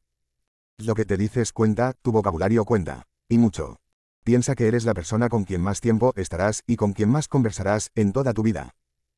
[0.79, 3.03] Lo que te dices cuenta, tu vocabulario cuenta.
[3.29, 3.77] Y mucho.
[4.23, 7.91] Piensa que eres la persona con quien más tiempo estarás y con quien más conversarás
[7.93, 8.71] en toda tu vida.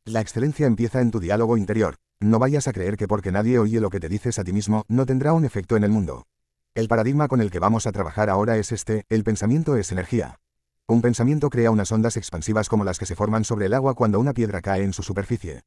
[0.04, 1.98] La excelencia empieza en tu diálogo interior.
[2.20, 4.84] No vayas a creer que porque nadie oye lo que te dices a ti mismo,
[4.88, 6.26] no tendrá un efecto en el mundo.
[6.74, 10.40] El paradigma con el que vamos a trabajar ahora es este, el pensamiento es energía.
[10.88, 14.20] Un pensamiento crea unas ondas expansivas como las que se forman sobre el agua cuando
[14.20, 15.62] una piedra cae en su superficie.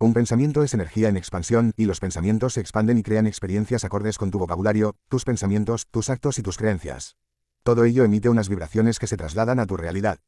[0.00, 4.16] Un pensamiento es energía en expansión, y los pensamientos se expanden y crean experiencias acordes
[4.16, 7.16] con tu vocabulario, tus pensamientos, tus actos y tus creencias.
[7.64, 10.18] Todo ello emite unas vibraciones que se trasladan a tu realidad.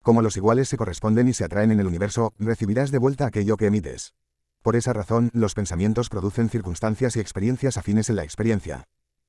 [0.00, 3.56] Como los iguales se corresponden y se atraen en el universo, recibirás de vuelta aquello
[3.56, 4.14] que emites.
[4.62, 8.84] Por esa razón, los pensamientos producen circunstancias y experiencias afines en la experiencia.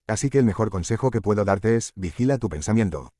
[0.05, 3.13] Así que el mejor consejo que puedo darte es, vigila tu pensamiento.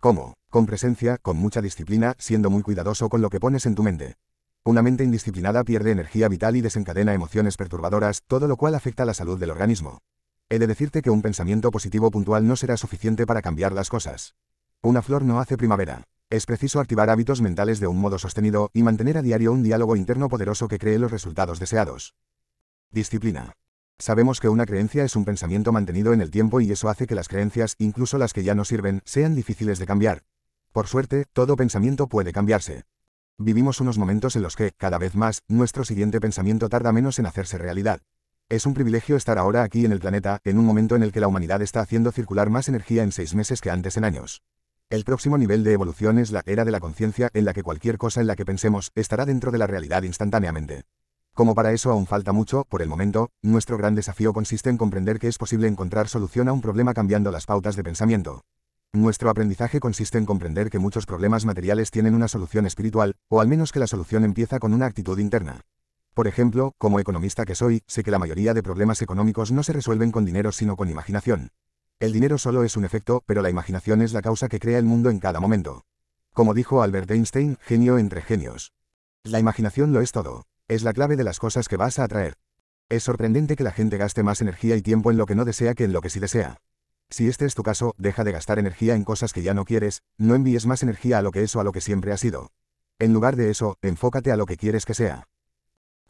[0.00, 0.34] ¿Cómo?
[0.50, 4.16] Con presencia, con mucha disciplina, siendo muy cuidadoso con lo que pones en tu mente.
[4.64, 9.14] Una mente indisciplinada pierde energía vital y desencadena emociones perturbadoras, todo lo cual afecta la
[9.14, 10.00] salud del organismo.
[10.52, 14.34] He de decirte que un pensamiento positivo puntual no será suficiente para cambiar las cosas.
[14.82, 16.02] Una flor no hace primavera.
[16.28, 19.96] Es preciso activar hábitos mentales de un modo sostenido y mantener a diario un diálogo
[19.96, 22.16] interno poderoso que cree los resultados deseados.
[22.90, 23.54] Disciplina.
[23.98, 27.14] Sabemos que una creencia es un pensamiento mantenido en el tiempo y eso hace que
[27.14, 30.24] las creencias, incluso las que ya no sirven, sean difíciles de cambiar.
[30.70, 32.82] Por suerte, todo pensamiento puede cambiarse.
[33.38, 37.24] Vivimos unos momentos en los que, cada vez más, nuestro siguiente pensamiento tarda menos en
[37.24, 38.02] hacerse realidad.
[38.48, 41.20] Es un privilegio estar ahora aquí en el planeta, en un momento en el que
[41.20, 44.42] la humanidad está haciendo circular más energía en seis meses que antes en años.
[44.90, 47.96] El próximo nivel de evolución es la era de la conciencia en la que cualquier
[47.96, 50.82] cosa en la que pensemos estará dentro de la realidad instantáneamente.
[51.34, 55.18] Como para eso aún falta mucho, por el momento, nuestro gran desafío consiste en comprender
[55.18, 58.42] que es posible encontrar solución a un problema cambiando las pautas de pensamiento.
[58.92, 63.48] Nuestro aprendizaje consiste en comprender que muchos problemas materiales tienen una solución espiritual, o al
[63.48, 65.62] menos que la solución empieza con una actitud interna.
[66.14, 69.72] Por ejemplo, como economista que soy, sé que la mayoría de problemas económicos no se
[69.72, 71.48] resuelven con dinero sino con imaginación.
[72.00, 74.84] El dinero solo es un efecto, pero la imaginación es la causa que crea el
[74.84, 75.84] mundo en cada momento.
[76.34, 78.72] Como dijo Albert Einstein, genio entre genios.
[79.24, 80.44] La imaginación lo es todo.
[80.68, 82.34] Es la clave de las cosas que vas a atraer.
[82.90, 85.74] Es sorprendente que la gente gaste más energía y tiempo en lo que no desea
[85.74, 86.58] que en lo que sí desea.
[87.08, 90.02] Si este es tu caso, deja de gastar energía en cosas que ya no quieres,
[90.18, 92.50] no envíes más energía a lo que es o a lo que siempre ha sido.
[92.98, 95.28] En lugar de eso, enfócate a lo que quieres que sea.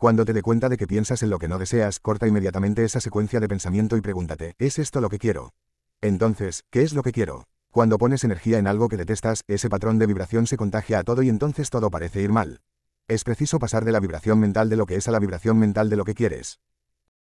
[0.03, 2.99] Cuando te dé cuenta de que piensas en lo que no deseas, corta inmediatamente esa
[2.99, 5.53] secuencia de pensamiento y pregúntate, ¿es esto lo que quiero?
[6.01, 7.45] Entonces, ¿qué es lo que quiero?
[7.71, 11.23] Cuando pones energía en algo que detestas, ese patrón de vibración se contagia a todo
[11.23, 12.63] y entonces todo parece ir mal.
[13.07, 15.89] Es preciso pasar de la vibración mental de lo que es a la vibración mental
[15.89, 16.59] de lo que quieres.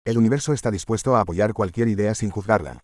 [0.06, 2.82] El universo está dispuesto a apoyar cualquier idea sin juzgarla.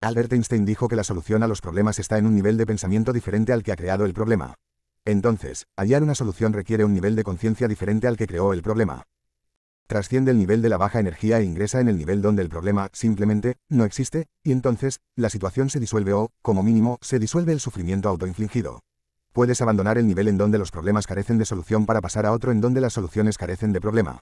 [0.00, 3.12] Albert Einstein dijo que la solución a los problemas está en un nivel de pensamiento
[3.12, 4.54] diferente al que ha creado el problema.
[5.04, 9.04] Entonces, hallar una solución requiere un nivel de conciencia diferente al que creó el problema
[9.86, 12.88] trasciende el nivel de la baja energía e ingresa en el nivel donde el problema,
[12.92, 17.60] simplemente, no existe, y entonces, la situación se disuelve o, como mínimo, se disuelve el
[17.60, 18.80] sufrimiento autoinfligido.
[19.32, 22.52] Puedes abandonar el nivel en donde los problemas carecen de solución para pasar a otro
[22.52, 24.20] en donde las soluciones carecen de problema.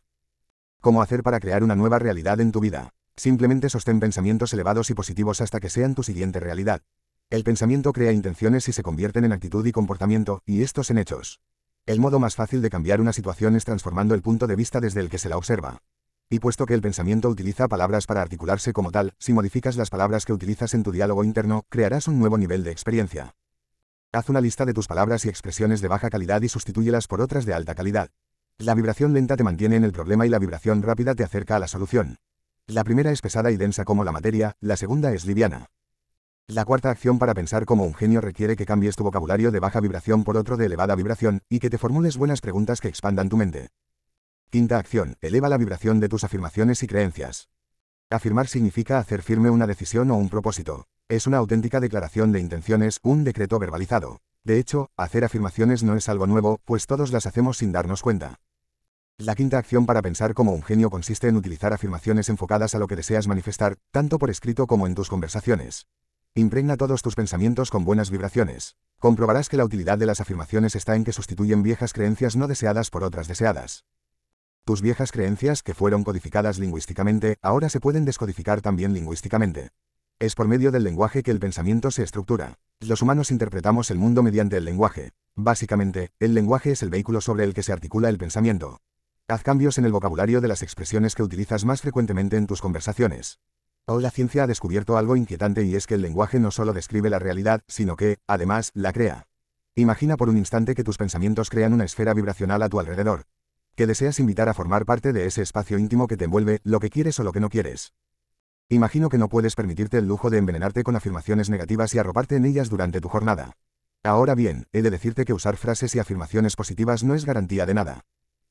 [0.81, 2.91] ¿Cómo hacer para crear una nueva realidad en tu vida?
[3.15, 6.81] Simplemente sostén pensamientos elevados y positivos hasta que sean tu siguiente realidad.
[7.29, 11.41] El pensamiento crea intenciones y se convierten en actitud y comportamiento, y estos en hechos.
[11.85, 15.01] El modo más fácil de cambiar una situación es transformando el punto de vista desde
[15.01, 15.79] el que se la observa.
[16.31, 20.25] Y puesto que el pensamiento utiliza palabras para articularse como tal, si modificas las palabras
[20.25, 23.35] que utilizas en tu diálogo interno, crearás un nuevo nivel de experiencia.
[24.13, 27.47] Haz una lista de tus palabras y expresiones de baja calidad y sustitúyelas por otras
[27.47, 28.11] de alta calidad.
[28.59, 31.59] La vibración lenta te mantiene en el problema y la vibración rápida te acerca a
[31.59, 32.19] la solución.
[32.69, 35.67] La primera es pesada y densa como la materia, la segunda es liviana.
[36.53, 39.81] La cuarta acción para pensar como un genio requiere que cambies tu vocabulario de baja
[39.81, 43.39] vibración por otro de elevada vibración, y que te formules buenas preguntas que expandan tu
[43.39, 43.71] mente.
[44.51, 47.49] Quinta acción, eleva la vibración de tus afirmaciones y creencias.
[48.11, 50.85] Afirmar significa hacer firme una decisión o un propósito.
[51.09, 54.19] Es una auténtica declaración de intenciones, un decreto verbalizado.
[54.45, 58.41] De hecho, hacer afirmaciones no es algo nuevo, pues todos las hacemos sin darnos cuenta.
[59.17, 62.89] La quinta acción para pensar como un genio consiste en utilizar afirmaciones enfocadas a lo
[62.89, 65.87] que deseas manifestar, tanto por escrito como en tus conversaciones.
[66.35, 68.77] Impregna todos tus pensamientos con buenas vibraciones.
[68.99, 72.89] Comprobarás que la utilidad de las afirmaciones está en que sustituyen viejas creencias no deseadas
[72.89, 73.85] por otras deseadas.
[74.65, 79.73] Tus viejas creencias, que fueron codificadas lingüísticamente, ahora se pueden descodificar también lingüísticamente.
[80.19, 82.55] Es por medio del lenguaje que el pensamiento se estructura.
[82.81, 85.11] Los humanos interpretamos el mundo mediante el lenguaje.
[85.35, 88.79] Básicamente, el lenguaje es el vehículo sobre el que se articula el pensamiento.
[89.29, 93.39] Haz cambios en el vocabulario de las expresiones que utilizas más frecuentemente en tus conversaciones.
[93.85, 97.11] Hoy la ciencia ha descubierto algo inquietante y es que el lenguaje no solo describe
[97.11, 99.27] la realidad, sino que, además, la crea.
[99.75, 103.25] Imagina por un instante que tus pensamientos crean una esfera vibracional a tu alrededor.
[103.75, 106.91] Que deseas invitar a formar parte de ese espacio íntimo que te envuelve, lo que
[106.91, 107.93] quieres o lo que no quieres.
[108.69, 112.45] Imagino que no puedes permitirte el lujo de envenenarte con afirmaciones negativas y arroparte en
[112.45, 113.57] ellas durante tu jornada.
[114.05, 117.75] Ahora bien, he de decirte que usar frases y afirmaciones positivas no es garantía de
[117.75, 118.05] nada.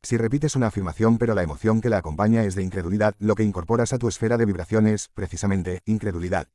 [0.04, 3.44] Si repites una afirmación pero la emoción que la acompaña es de incredulidad, lo que
[3.44, 6.48] incorporas a tu esfera de vibración es, precisamente, incredulidad.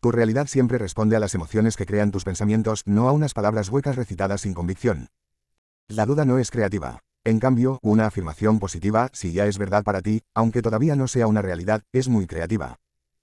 [0.00, 3.68] Tu realidad siempre responde a las emociones que crean tus pensamientos, no a unas palabras
[3.68, 5.08] huecas recitadas sin convicción.
[5.88, 7.00] La duda no es creativa.
[7.22, 11.26] En cambio, una afirmación positiva, si ya es verdad para ti, aunque todavía no sea
[11.26, 12.76] una realidad, es muy creativa.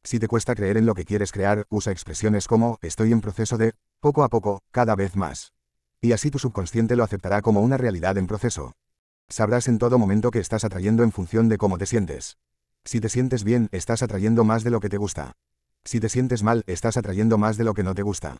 [0.04, 3.58] Si te cuesta creer en lo que quieres crear, usa expresiones como, estoy en proceso
[3.58, 5.54] de, poco a poco, cada vez más.
[6.02, 8.74] Y así tu subconsciente lo aceptará como una realidad en proceso.
[9.32, 12.38] Sabrás en todo momento que estás atrayendo en función de cómo te sientes.
[12.84, 15.32] Si te sientes bien, estás atrayendo más de lo que te gusta.
[15.86, 18.40] Si te sientes mal, estás atrayendo más de lo que no te gusta.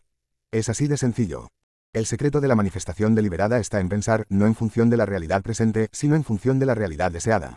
[0.50, 1.48] Es así de sencillo.
[1.94, 5.40] El secreto de la manifestación deliberada está en pensar, no en función de la realidad
[5.40, 7.56] presente, sino en función de la realidad deseada.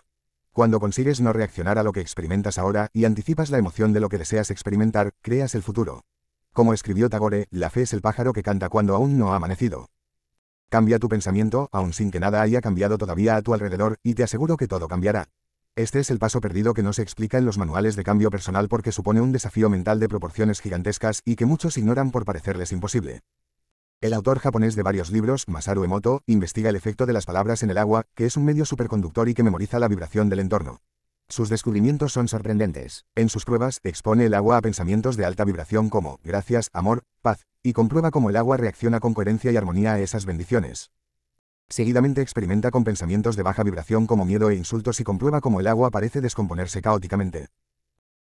[0.53, 4.07] Cuando consigues no reaccionar a lo que experimentas ahora y anticipas la emoción de lo
[4.07, 6.05] que deseas experimentar, creas el futuro.
[6.53, 9.89] Como escribió Tagore, la fe es el pájaro que canta cuando aún no ha amanecido.
[10.75, 14.23] Cambia tu pensamiento, aun sin que nada haya cambiado todavía a tu alrededor, y te
[14.23, 15.29] aseguro que todo cambiará.
[15.77, 18.67] Este es el paso perdido que no se explica en los manuales de cambio personal
[18.67, 23.21] porque supone un desafío mental de proporciones gigantescas y que muchos ignoran por parecerles imposible.
[24.01, 27.69] El autor japonés de varios libros, Masaru Emoto, investiga el efecto de las palabras en
[27.69, 30.81] el agua, que es un medio superconductor y que memoriza la vibración del entorno.
[31.29, 33.05] Sus descubrimientos son sorprendentes.
[33.15, 37.45] En sus pruebas, expone el agua a pensamientos de alta vibración como gracias, amor, paz,
[37.65, 40.91] y comprueba cómo el agua reacciona con coherencia y armonía a esas bendiciones.
[41.67, 45.65] Seguidamente experimenta con pensamientos de baja vibración como miedo e insultos y comprueba cómo el
[45.65, 47.47] agua parece descomponerse caóticamente.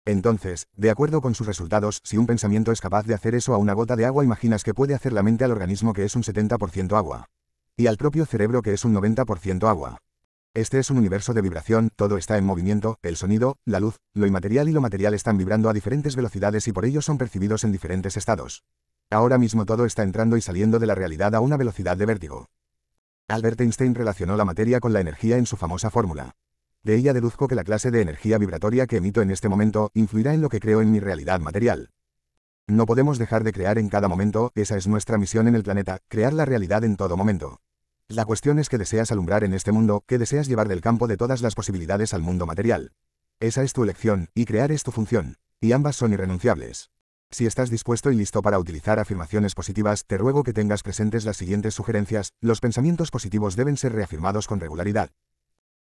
[0.04, 3.58] Entonces, de acuerdo con sus resultados, si un pensamiento es capaz de hacer eso a
[3.58, 6.22] una gota de agua, imaginas que puede hacer la mente al organismo que es un
[6.22, 7.26] 70% agua.
[7.76, 9.98] Y al propio cerebro que es un 90% agua.
[10.54, 14.24] Este es un universo de vibración, todo está en movimiento, el sonido, la luz, lo
[14.24, 17.72] inmaterial y lo material están vibrando a diferentes velocidades y por ello son percibidos en
[17.72, 18.62] diferentes estados.
[19.12, 22.48] Ahora mismo todo está entrando y saliendo de la realidad a una velocidad de vértigo.
[23.28, 26.34] Albert Einstein relacionó la materia con la energía en su famosa fórmula.
[26.82, 30.32] De ella deduzco que la clase de energía vibratoria que emito en este momento influirá
[30.32, 31.90] en lo que creo en mi realidad material.
[32.66, 35.98] No podemos dejar de crear en cada momento, esa es nuestra misión en el planeta,
[36.08, 37.60] crear la realidad en todo momento.
[38.08, 41.18] La cuestión es que deseas alumbrar en este mundo, que deseas llevar del campo de
[41.18, 42.92] todas las posibilidades al mundo material.
[43.40, 45.36] Esa es tu elección, y crear es tu función.
[45.60, 46.91] Y ambas son irrenunciables.
[47.32, 51.38] Si estás dispuesto y listo para utilizar afirmaciones positivas, te ruego que tengas presentes las
[51.38, 52.34] siguientes sugerencias.
[52.42, 55.08] Los pensamientos positivos deben ser reafirmados con regularidad.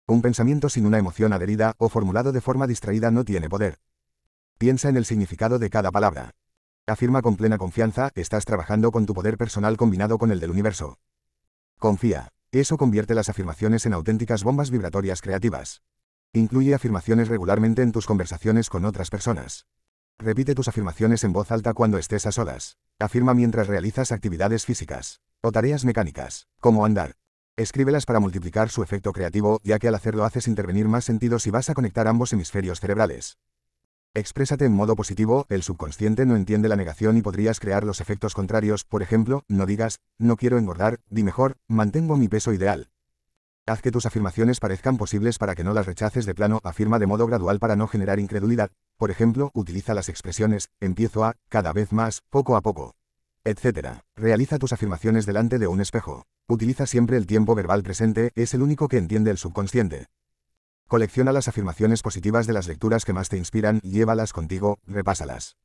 [0.08, 3.80] Un pensamiento sin una emoción adherida o formulado de forma distraída no tiene poder.
[4.58, 6.32] Piensa en el significado de cada palabra.
[6.88, 11.00] Afirma con plena confianza, estás trabajando con tu poder personal combinado con el del universo.
[11.78, 12.30] Confía.
[12.54, 15.82] Eso convierte las afirmaciones en auténticas bombas vibratorias creativas.
[16.32, 19.66] Incluye afirmaciones regularmente en tus conversaciones con otras personas.
[20.22, 22.78] Repite tus afirmaciones en voz alta cuando estés a solas.
[23.00, 27.16] Afirma mientras realizas actividades físicas o tareas mecánicas, como andar.
[27.58, 31.50] Escríbelas para multiplicar su efecto creativo, ya que al hacerlo haces intervenir más sentidos y
[31.50, 33.40] vas a conectar ambos hemisferios cerebrales.
[34.14, 38.36] Exprésate en modo positivo, el subconsciente no entiende la negación y podrías crear los efectos
[38.36, 42.92] contrarios, por ejemplo, no digas, no quiero engordar, di mejor, mantengo mi peso ideal.
[43.68, 47.06] Haz que tus afirmaciones parezcan posibles para que no las rechaces de plano, afirma de
[47.06, 51.92] modo gradual para no generar incredulidad, por ejemplo, utiliza las expresiones, empiezo a, cada vez
[51.92, 52.96] más, poco a poco.
[53.44, 54.02] etc.
[54.16, 56.26] Realiza tus afirmaciones delante de un espejo.
[56.48, 60.08] Utiliza siempre el tiempo verbal presente, es el único que entiende el subconsciente.
[60.88, 65.56] Colecciona las afirmaciones positivas de las lecturas que más te inspiran, llévalas contigo, repásalas.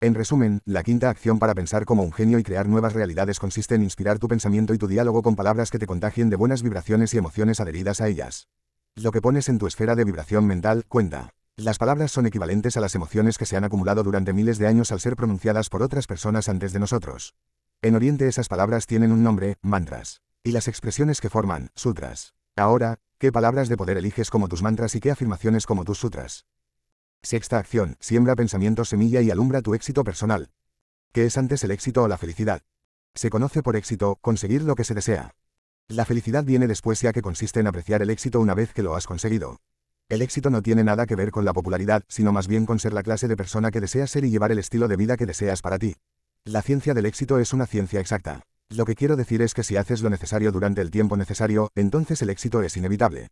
[0.00, 3.74] En resumen, la quinta acción para pensar como un genio y crear nuevas realidades consiste
[3.74, 7.12] en inspirar tu pensamiento y tu diálogo con palabras que te contagien de buenas vibraciones
[7.14, 8.46] y emociones adheridas a ellas.
[8.94, 11.34] Lo que pones en tu esfera de vibración mental cuenta.
[11.56, 14.92] Las palabras son equivalentes a las emociones que se han acumulado durante miles de años
[14.92, 17.34] al ser pronunciadas por otras personas antes de nosotros.
[17.82, 20.22] En Oriente esas palabras tienen un nombre, mantras.
[20.44, 22.34] Y las expresiones que forman, sutras.
[22.54, 26.46] Ahora, ¿qué palabras de poder eliges como tus mantras y qué afirmaciones como tus sutras?
[27.22, 30.50] Sexta acción, siembra pensamiento semilla y alumbra tu éxito personal.
[31.12, 32.62] ¿Qué es antes el éxito o la felicidad?
[33.14, 35.34] Se conoce por éxito, conseguir lo que se desea.
[35.88, 38.94] La felicidad viene después ya que consiste en apreciar el éxito una vez que lo
[38.94, 39.58] has conseguido.
[40.08, 42.92] El éxito no tiene nada que ver con la popularidad, sino más bien con ser
[42.92, 45.60] la clase de persona que deseas ser y llevar el estilo de vida que deseas
[45.60, 45.96] para ti.
[46.44, 48.42] La ciencia del éxito es una ciencia exacta.
[48.70, 52.22] Lo que quiero decir es que si haces lo necesario durante el tiempo necesario, entonces
[52.22, 53.28] el éxito es inevitable.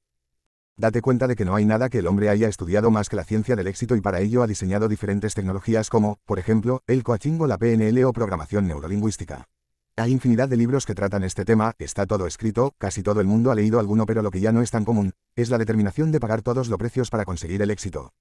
[0.79, 3.25] Date cuenta de que no hay nada que el hombre haya estudiado más que la
[3.25, 7.41] ciencia del éxito y para ello ha diseñado diferentes tecnologías como, por ejemplo, el coaching
[7.41, 9.49] o la PNL o programación neurolingüística.
[9.97, 13.51] Hay infinidad de libros que tratan este tema, está todo escrito, casi todo el mundo
[13.51, 16.21] ha leído alguno pero lo que ya no es tan común, es la determinación de
[16.21, 18.13] pagar todos los precios para conseguir el éxito.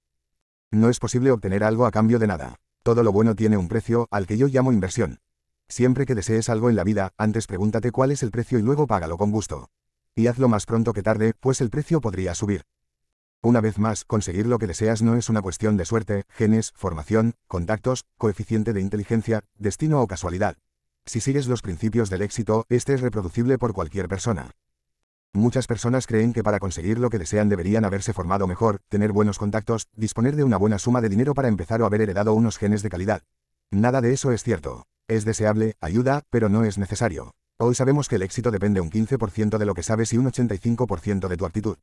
[0.70, 2.56] No es posible obtener algo a cambio de nada.
[2.82, 5.18] Todo lo bueno tiene un precio, al que yo llamo inversión.
[5.68, 8.86] Siempre que desees algo en la vida, antes pregúntate cuál es el precio y luego
[8.86, 9.68] págalo con gusto.
[10.18, 12.62] Y hazlo más pronto que tarde, pues el precio podría subir.
[13.42, 17.34] Una vez más, conseguir lo que deseas no es una cuestión de suerte, genes, formación,
[17.46, 20.56] contactos, coeficiente de inteligencia, destino o casualidad.
[21.04, 24.52] Si sigues los principios del éxito, este es reproducible por cualquier persona.
[25.34, 29.38] Muchas personas creen que para conseguir lo que desean deberían haberse formado mejor, tener buenos
[29.38, 32.82] contactos, disponer de una buena suma de dinero para empezar o haber heredado unos genes
[32.82, 33.22] de calidad.
[33.70, 34.86] Nada de eso es cierto.
[35.08, 37.34] Es deseable, ayuda, pero no es necesario.
[37.58, 41.26] Hoy sabemos que el éxito depende un 15% de lo que sabes y un 85%
[41.26, 41.78] de tu actitud.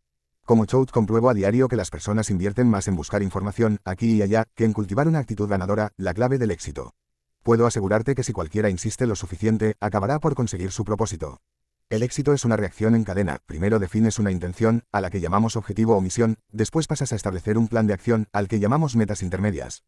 [0.46, 4.22] Como Chout compruebo a diario que las personas invierten más en buscar información, aquí y
[4.22, 6.94] allá, que en cultivar una actitud ganadora, la clave del éxito.
[7.42, 11.42] Puedo asegurarte que si cualquiera insiste lo suficiente, acabará por conseguir su propósito.
[11.90, 15.56] El éxito es una reacción en cadena, primero defines una intención, a la que llamamos
[15.56, 19.24] objetivo o misión, después pasas a establecer un plan de acción, al que llamamos metas
[19.24, 19.84] intermedias.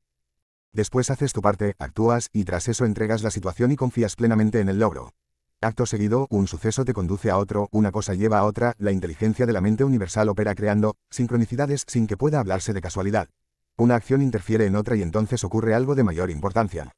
[0.74, 4.69] Después haces tu parte, actúas, y tras eso entregas la situación y confías plenamente en
[4.69, 5.13] el logro.
[5.61, 9.45] Acto seguido, un suceso te conduce a otro, una cosa lleva a otra, la inteligencia
[9.45, 13.29] de la mente universal opera creando sincronicidades sin que pueda hablarse de casualidad.
[13.77, 16.91] Una acción interfiere en otra y entonces ocurre algo de mayor importancia.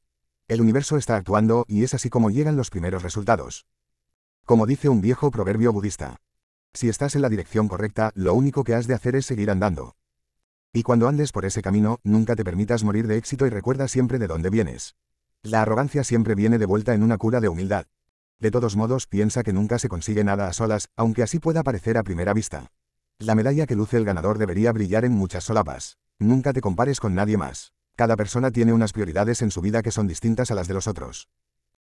[0.48, 3.66] El universo está actuando y es así como llegan los primeros resultados.
[4.44, 6.16] Como dice un viejo proverbio budista.
[6.74, 9.96] Si estás en la dirección correcta, lo único que has de hacer es seguir andando.
[10.72, 14.18] Y cuando andes por ese camino, nunca te permitas morir de éxito y recuerda siempre
[14.18, 14.96] de dónde vienes.
[15.42, 17.86] La arrogancia siempre viene de vuelta en una cura de humildad.
[18.40, 21.98] De todos modos, piensa que nunca se consigue nada a solas, aunque así pueda parecer
[21.98, 22.70] a primera vista.
[23.18, 25.98] La medalla que luce el ganador debería brillar en muchas solapas.
[26.20, 27.72] Nunca te compares con nadie más.
[27.96, 30.86] Cada persona tiene unas prioridades en su vida que son distintas a las de los
[30.86, 31.28] otros.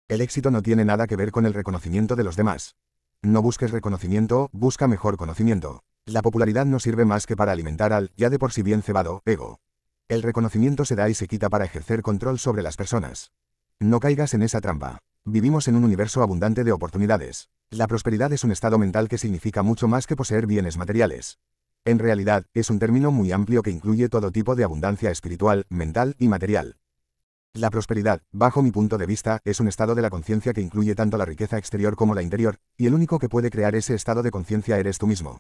[0.09, 2.75] El éxito no tiene nada que ver con el reconocimiento de los demás.
[3.23, 5.85] No busques reconocimiento, busca mejor conocimiento.
[6.07, 9.23] La popularidad no sirve más que para alimentar al, ya de por sí bien cebado,
[9.27, 9.61] ego.
[10.09, 13.31] El reconocimiento se da y se quita para ejercer control sobre las personas.
[13.79, 14.99] No caigas en esa trampa.
[15.25, 17.49] Vivimos en un universo abundante de oportunidades.
[17.71, 21.39] La prosperidad es un estado mental que significa mucho más que poseer bienes materiales.
[21.85, 26.17] En realidad, es un término muy amplio que incluye todo tipo de abundancia espiritual, mental
[26.19, 26.77] y material.
[27.53, 30.97] La prosperidad, bajo mi punto de vista, es un estado de la conciencia que incluye
[30.97, 34.25] tanto la riqueza exterior como la interior, y el único que puede crear ese estado
[34.25, 35.39] de conciencia eres tú mismo.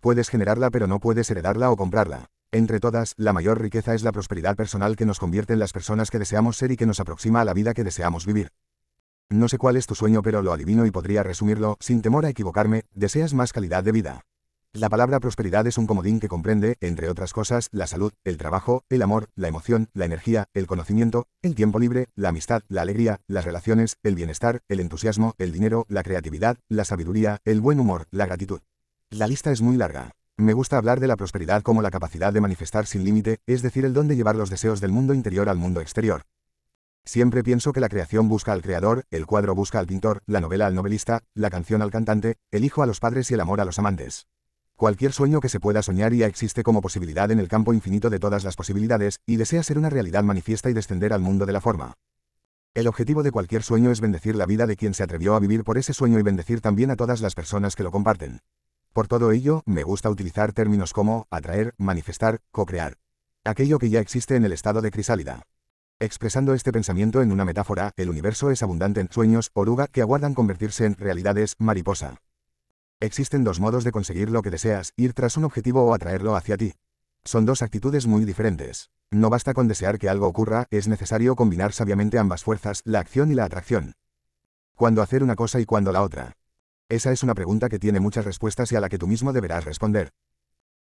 [0.00, 2.30] Puedes generarla pero no puedes heredarla o comprarla.
[2.50, 6.10] Entre todas, la mayor riqueza es la prosperidad personal que nos convierte en las personas
[6.10, 8.50] que deseamos ser y que nos aproxima a la vida que deseamos vivir.
[9.32, 12.30] No sé cuál es tu sueño pero lo adivino y podría resumirlo, sin temor a
[12.30, 14.22] equivocarme, deseas más calidad de vida.
[14.72, 18.84] La palabra prosperidad es un comodín que comprende, entre otras cosas, la salud, el trabajo,
[18.88, 23.20] el amor, la emoción, la energía, el conocimiento, el tiempo libre, la amistad, la alegría,
[23.28, 28.06] las relaciones, el bienestar, el entusiasmo, el dinero, la creatividad, la sabiduría, el buen humor,
[28.10, 28.60] la gratitud.
[29.10, 30.10] La lista es muy larga.
[30.38, 33.84] Me gusta hablar de la prosperidad como la capacidad de manifestar sin límite, es decir,
[33.84, 36.22] el don de llevar los deseos del mundo interior al mundo exterior.
[37.04, 40.66] Siempre pienso que la creación busca al creador, el cuadro busca al pintor, la novela
[40.66, 43.64] al novelista, la canción al cantante, el hijo a los padres y el amor a
[43.64, 44.26] los amantes.
[44.76, 48.18] Cualquier sueño que se pueda soñar ya existe como posibilidad en el campo infinito de
[48.18, 51.60] todas las posibilidades, y desea ser una realidad manifiesta y descender al mundo de la
[51.60, 51.94] forma.
[52.72, 55.64] El objetivo de cualquier sueño es bendecir la vida de quien se atrevió a vivir
[55.64, 58.40] por ese sueño y bendecir también a todas las personas que lo comparten.
[58.92, 62.96] Por todo ello, me gusta utilizar términos como atraer, manifestar, co-crear.
[63.44, 65.42] Aquello que ya existe en el estado de crisálida.
[66.02, 70.32] Expresando este pensamiento en una metáfora, el universo es abundante en sueños, oruga, que aguardan
[70.32, 72.22] convertirse en realidades, mariposa.
[73.00, 76.56] Existen dos modos de conseguir lo que deseas, ir tras un objetivo o atraerlo hacia
[76.56, 76.72] ti.
[77.22, 78.88] Son dos actitudes muy diferentes.
[79.10, 83.30] No basta con desear que algo ocurra, es necesario combinar sabiamente ambas fuerzas, la acción
[83.30, 83.92] y la atracción.
[84.76, 86.32] ¿Cuándo hacer una cosa y cuándo la otra?
[86.88, 89.66] Esa es una pregunta que tiene muchas respuestas y a la que tú mismo deberás
[89.66, 90.12] responder.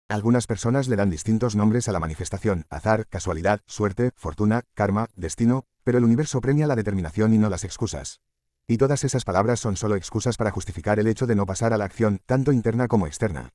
[0.09, 5.65] Algunas personas le dan distintos nombres a la manifestación, azar, casualidad, suerte, fortuna, karma, destino,
[5.83, 8.19] pero el universo premia la determinación y no las excusas.
[8.65, 11.77] Y todas esas palabras son solo excusas para justificar el hecho de no pasar a
[11.77, 13.51] la acción, tanto interna como externa.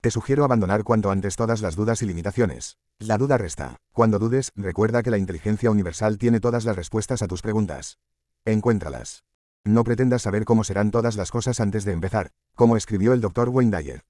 [0.00, 2.76] Te sugiero abandonar cuanto antes todas las dudas y limitaciones.
[2.98, 3.76] La duda resta.
[3.92, 8.00] Cuando dudes, recuerda que la inteligencia universal tiene todas las respuestas a tus preguntas.
[8.44, 9.22] Encuéntralas.
[9.62, 13.48] No pretendas saber cómo serán todas las cosas antes de empezar, como escribió el Dr.
[13.50, 14.02] Wayne Dyer.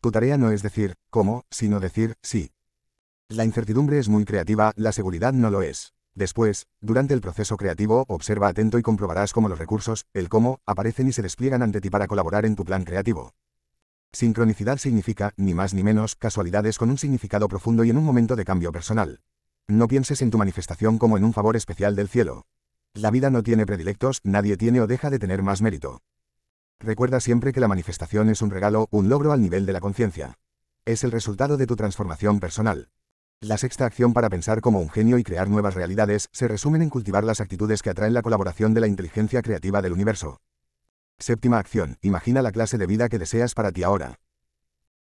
[0.00, 2.52] Tu tarea no es decir, cómo, sino decir, sí.
[3.28, 5.92] La incertidumbre es muy creativa, la seguridad no lo es.
[6.14, 11.08] Después, durante el proceso creativo, observa atento y comprobarás cómo los recursos, el cómo, aparecen
[11.08, 13.34] y se despliegan ante ti para colaborar en tu plan creativo.
[14.12, 18.36] Sincronicidad significa, ni más ni menos, casualidades con un significado profundo y en un momento
[18.36, 19.20] de cambio personal.
[19.68, 22.46] No pienses en tu manifestación como en un favor especial del cielo.
[22.94, 26.00] La vida no tiene predilectos, nadie tiene o deja de tener más mérito.
[26.82, 30.38] Recuerda siempre que la manifestación es un regalo, un logro al nivel de la conciencia.
[30.86, 32.88] Es el resultado de tu transformación personal.
[33.42, 36.88] La sexta acción para pensar como un genio y crear nuevas realidades se resumen en
[36.88, 40.40] cultivar las actitudes que atraen la colaboración de la inteligencia creativa del universo.
[41.18, 44.18] Séptima acción, imagina la clase de vida que deseas para ti ahora.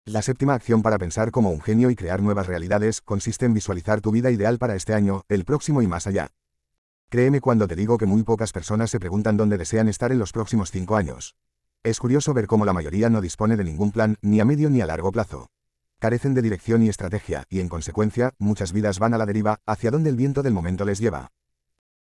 [0.07, 4.01] La séptima acción para pensar como un genio y crear nuevas realidades consiste en visualizar
[4.01, 6.31] tu vida ideal para este año, el próximo y más allá.
[7.11, 10.33] Créeme cuando te digo que muy pocas personas se preguntan dónde desean estar en los
[10.33, 11.37] próximos cinco años.
[11.89, 14.83] Es curioso ver cómo la mayoría no dispone de ningún plan, ni a medio ni
[14.83, 15.49] a largo plazo.
[15.99, 19.91] Carecen de dirección y estrategia, y en consecuencia, muchas vidas van a la deriva, hacia
[19.91, 21.31] donde el viento del momento les lleva.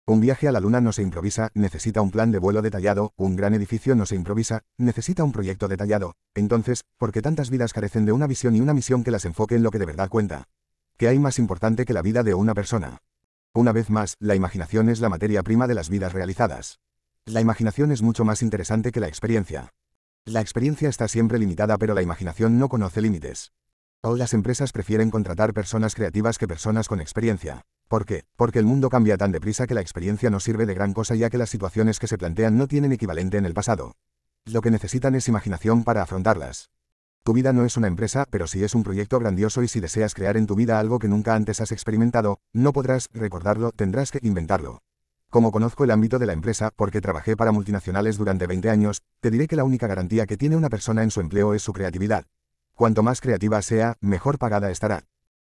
[0.04, 3.36] Un viaje a la luna no se improvisa, necesita un plan de vuelo detallado, un
[3.36, 6.16] gran edificio no se improvisa, necesita un proyecto detallado.
[6.34, 9.54] Entonces, ¿por qué tantas vidas carecen de una visión y una misión que las enfoque
[9.54, 10.48] en lo que de verdad cuenta?
[10.96, 12.98] ¿Qué hay más importante que la vida de una persona?
[13.54, 16.80] Una vez más, la imaginación es la materia prima de las vidas realizadas.
[17.28, 19.72] La imaginación es mucho más interesante que la experiencia.
[20.26, 23.50] La experiencia está siempre limitada pero la imaginación no conoce límites.
[24.00, 27.62] Todas las empresas prefieren contratar personas creativas que personas con experiencia.
[27.88, 28.22] ¿Por qué?
[28.36, 31.28] Porque el mundo cambia tan deprisa que la experiencia no sirve de gran cosa ya
[31.28, 33.96] que las situaciones que se plantean no tienen equivalente en el pasado.
[34.44, 36.70] Lo que necesitan es imaginación para afrontarlas.
[37.24, 40.14] Tu vida no es una empresa, pero sí es un proyecto grandioso y si deseas
[40.14, 44.20] crear en tu vida algo que nunca antes has experimentado, no podrás recordarlo, tendrás que
[44.22, 44.78] inventarlo.
[45.30, 49.30] Como conozco el ámbito de la empresa porque trabajé para multinacionales durante 20 años, te
[49.30, 52.24] diré que la única garantía que tiene una persona en su empleo es su creatividad.
[52.74, 55.04] Cuanto más creativa sea, mejor pagada estará.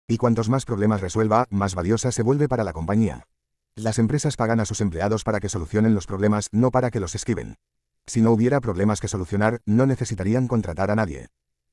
[0.07, 3.27] Y cuantos más problemas resuelva, más valiosa se vuelve para la compañía.
[3.75, 7.13] Las empresas pagan a sus empleados para que solucionen los problemas, no para que los
[7.13, 7.55] esquiven.
[8.07, 11.27] Si no hubiera problemas que solucionar, no necesitarían contratar a nadie.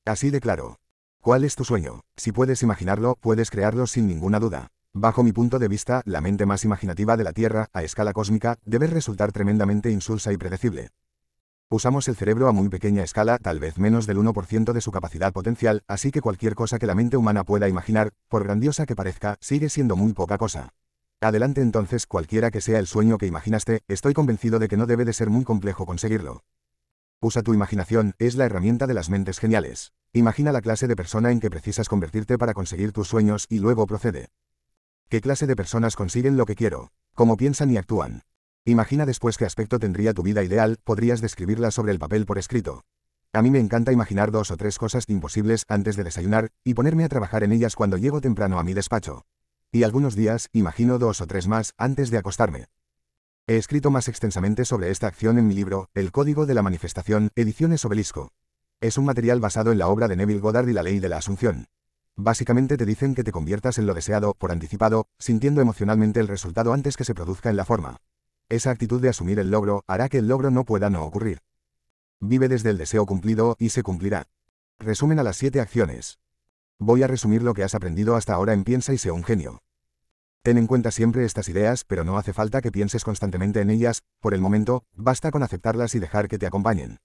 [0.05, 0.77] Así de claro.
[1.21, 2.01] ¿Cuál es tu sueño?
[2.17, 4.67] Si puedes imaginarlo, puedes crearlo sin ninguna duda.
[4.97, 8.59] Bajo mi punto de vista, la mente más imaginativa de la Tierra, a escala cósmica,
[8.63, 10.91] debe resultar tremendamente insulsa y predecible.
[11.69, 15.33] Usamos el cerebro a muy pequeña escala, tal vez menos del 1% de su capacidad
[15.33, 19.35] potencial, así que cualquier cosa que la mente humana pueda imaginar, por grandiosa que parezca,
[19.41, 20.69] sigue siendo muy poca cosa.
[21.19, 25.03] Adelante entonces, cualquiera que sea el sueño que imaginaste, estoy convencido de que no debe
[25.03, 26.45] de ser muy complejo conseguirlo.
[27.19, 29.91] Usa tu imaginación, es la herramienta de las mentes geniales.
[30.13, 33.87] Imagina la clase de persona en que precisas convertirte para conseguir tus sueños y luego
[33.87, 34.29] procede.
[35.07, 36.91] ¿Qué clase de personas consiguen lo que quiero?
[37.13, 38.23] ¿Cómo piensan y actúan?
[38.65, 42.81] Imagina después qué aspecto tendría tu vida ideal, podrías describirla sobre el papel por escrito.
[43.31, 47.03] A mí me encanta imaginar dos o tres cosas imposibles antes de desayunar, y ponerme
[47.03, 49.25] a trabajar en ellas cuando llego temprano a mi despacho.
[49.71, 52.65] Y algunos días, imagino dos o tres más, antes de acostarme.
[53.45, 57.29] He escrito más extensamente sobre esta acción en mi libro, El Código de la Manifestación,
[57.35, 58.31] Ediciones Obelisco.
[58.81, 61.17] Es un material basado en la obra de Neville Goddard y la Ley de la
[61.17, 61.67] Asunción.
[62.17, 66.71] Básicamente te dicen que te conviertas en lo deseado, por anticipado, sintiendo emocionalmente el resultado
[66.71, 67.97] antes que se produzca en la forma.
[68.47, 71.39] Esa actitud de asumir el logro hará que el logro no pueda no ocurrir.
[72.21, 74.27] Vive desde el deseo cumplido y se cumplirá.
[74.79, 76.19] Resumen a las siete acciones.
[76.79, 79.61] Voy a resumir lo que has aprendido hasta ahora en Piensa y sé un genio.
[80.41, 84.03] Ten en cuenta siempre estas ideas, pero no hace falta que pienses constantemente en ellas,
[84.21, 86.99] por el momento, basta con aceptarlas y dejar que te acompañen.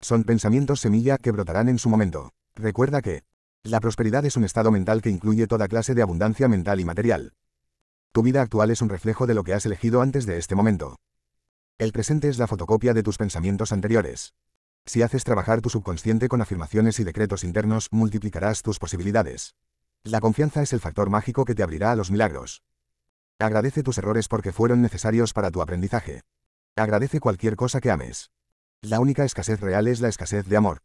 [0.00, 2.32] Son pensamientos semilla que brotarán en su momento.
[2.54, 3.22] Recuerda que,
[3.64, 7.34] la prosperidad es un estado mental que incluye toda clase de abundancia mental y material.
[8.12, 10.96] Tu vida actual es un reflejo de lo que has elegido antes de este momento.
[11.76, 14.32] El presente es la fotocopia de tus pensamientos anteriores.
[14.86, 19.54] Si haces trabajar tu subconsciente con afirmaciones y decretos internos, multiplicarás tus posibilidades.
[20.02, 22.62] La confianza es el factor mágico que te abrirá a los milagros.
[23.38, 26.22] Agradece tus errores porque fueron necesarios para tu aprendizaje.
[26.74, 28.30] Agradece cualquier cosa que ames.
[28.80, 30.78] La única escasez real es la escasez de amor.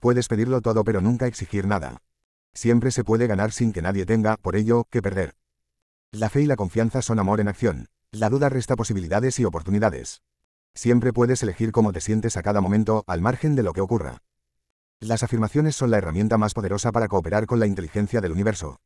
[0.00, 1.98] Puedes pedirlo todo pero nunca exigir nada.
[2.54, 5.34] Siempre se puede ganar sin que nadie tenga, por ello, que perder.
[6.10, 7.88] La fe y la confianza son amor en acción.
[8.10, 10.22] La duda resta posibilidades y oportunidades.
[10.74, 14.18] Siempre puedes elegir cómo te sientes a cada momento, al margen de lo que ocurra.
[15.00, 18.80] Las afirmaciones son la herramienta más poderosa para cooperar con la inteligencia del universo.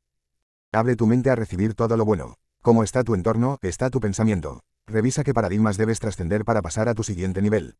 [0.73, 2.37] Abre tu mente a recibir todo lo bueno.
[2.63, 4.63] Como está tu entorno, está tu pensamiento.
[4.87, 7.77] Revisa qué paradigmas debes trascender para pasar a tu siguiente nivel.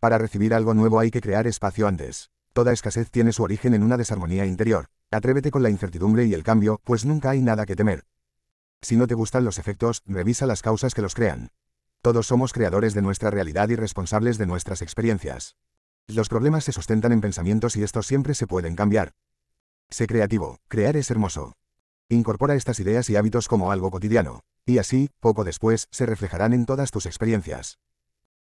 [0.00, 2.30] Para recibir algo nuevo hay que crear espacio antes.
[2.52, 4.88] Toda escasez tiene su origen en una desarmonía interior.
[5.10, 8.04] Atrévete con la incertidumbre y el cambio, pues nunca hay nada que temer.
[8.82, 11.50] Si no te gustan los efectos, revisa las causas que los crean.
[12.02, 15.56] Todos somos creadores de nuestra realidad y responsables de nuestras experiencias.
[16.06, 19.14] Los problemas se sustentan en pensamientos y estos siempre se pueden cambiar.
[19.88, 21.54] Sé creativo, crear es hermoso.
[22.10, 26.66] Incorpora estas ideas y hábitos como algo cotidiano, y así, poco después, se reflejarán en
[26.66, 27.78] todas tus experiencias.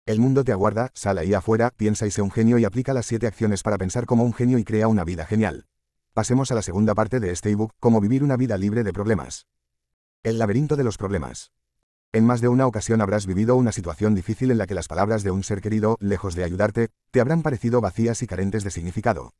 [0.05, 3.05] El mundo te aguarda, sal ahí afuera, piensa y sé un genio y aplica las
[3.05, 5.65] siete acciones para pensar como un genio y crea una vida genial.
[6.19, 9.47] Pasemos a la segunda parte de este ebook, cómo vivir una vida libre de problemas.
[10.21, 11.53] El laberinto de los problemas.
[12.11, 15.23] En más de una ocasión habrás vivido una situación difícil en la que las palabras
[15.23, 19.31] de un ser querido, lejos de ayudarte, te habrán parecido vacías y carentes de significado.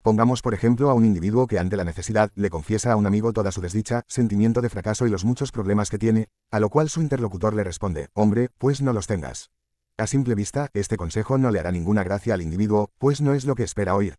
[0.00, 3.34] Pongamos por ejemplo a un individuo que ante la necesidad le confiesa a un amigo
[3.34, 6.88] toda su desdicha, sentimiento de fracaso y los muchos problemas que tiene, a lo cual
[6.88, 9.50] su interlocutor le responde, hombre, pues no los tengas.
[9.98, 13.44] A simple vista, este consejo no le hará ninguna gracia al individuo, pues no es
[13.44, 14.16] lo que espera oír.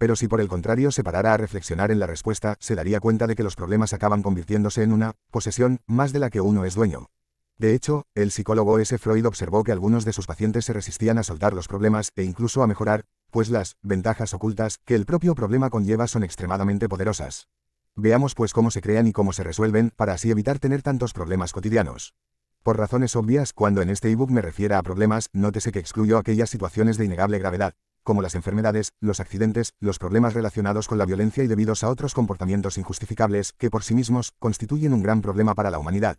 [0.00, 3.26] Pero si por el contrario se parara a reflexionar en la respuesta, se daría cuenta
[3.26, 6.74] de que los problemas acaban convirtiéndose en una posesión más de la que uno es
[6.74, 7.10] dueño.
[7.58, 8.96] De hecho, el psicólogo S.
[8.96, 12.62] Freud observó que algunos de sus pacientes se resistían a soltar los problemas e incluso
[12.62, 17.48] a mejorar, pues las ventajas ocultas que el propio problema conlleva son extremadamente poderosas.
[17.94, 21.52] Veamos pues cómo se crean y cómo se resuelven para así evitar tener tantos problemas
[21.52, 22.14] cotidianos.
[22.62, 26.48] Por razones obvias, cuando en este ebook me refiera a problemas, nótese que excluyo aquellas
[26.48, 27.74] situaciones de innegable gravedad,
[28.10, 32.12] como las enfermedades, los accidentes, los problemas relacionados con la violencia y debidos a otros
[32.12, 36.18] comportamientos injustificables, que por sí mismos constituyen un gran problema para la humanidad.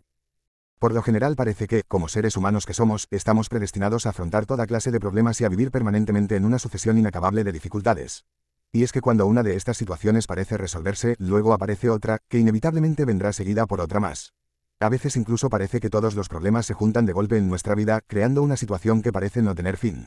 [0.78, 4.66] Por lo general parece que, como seres humanos que somos, estamos predestinados a afrontar toda
[4.66, 8.24] clase de problemas y a vivir permanentemente en una sucesión inacabable de dificultades.
[8.72, 13.04] Y es que cuando una de estas situaciones parece resolverse, luego aparece otra, que inevitablemente
[13.04, 14.32] vendrá seguida por otra más.
[14.80, 18.00] A veces incluso parece que todos los problemas se juntan de golpe en nuestra vida,
[18.06, 20.06] creando una situación que parece no tener fin.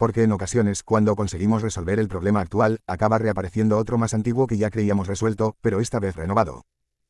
[0.00, 4.56] Porque en ocasiones, cuando conseguimos resolver el problema actual, acaba reapareciendo otro más antiguo que
[4.56, 6.62] ya creíamos resuelto, pero esta vez renovado.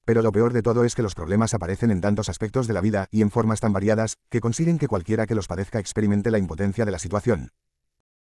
[0.04, 2.80] Pero lo peor de todo es que los problemas aparecen en tantos aspectos de la
[2.80, 6.38] vida y en formas tan variadas, que consiguen que cualquiera que los padezca experimente la
[6.38, 7.50] impotencia de la situación.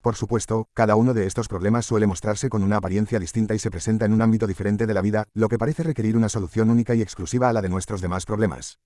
[0.03, 3.71] Por supuesto, cada uno de estos problemas suele mostrarse con una apariencia distinta y se
[3.71, 6.95] presenta en un ámbito diferente de la vida, lo que parece requerir una solución única
[6.95, 8.79] y exclusiva a la de nuestros demás problemas.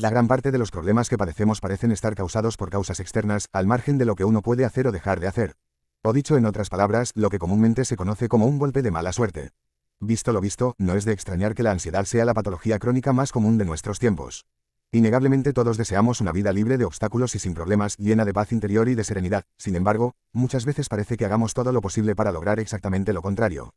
[0.00, 3.66] La gran parte de los problemas que padecemos parecen estar causados por causas externas, al
[3.66, 5.56] margen de lo que uno puede hacer o dejar de hacer.
[6.04, 9.12] O dicho en otras palabras, lo que comúnmente se conoce como un golpe de mala
[9.12, 9.50] suerte.
[9.98, 13.32] Visto lo visto, no es de extrañar que la ansiedad sea la patología crónica más
[13.32, 14.46] común de nuestros tiempos.
[14.92, 18.88] Innegablemente todos deseamos una vida libre de obstáculos y sin problemas, llena de paz interior
[18.88, 22.60] y de serenidad, sin embargo, muchas veces parece que hagamos todo lo posible para lograr
[22.60, 23.74] exactamente lo contrario.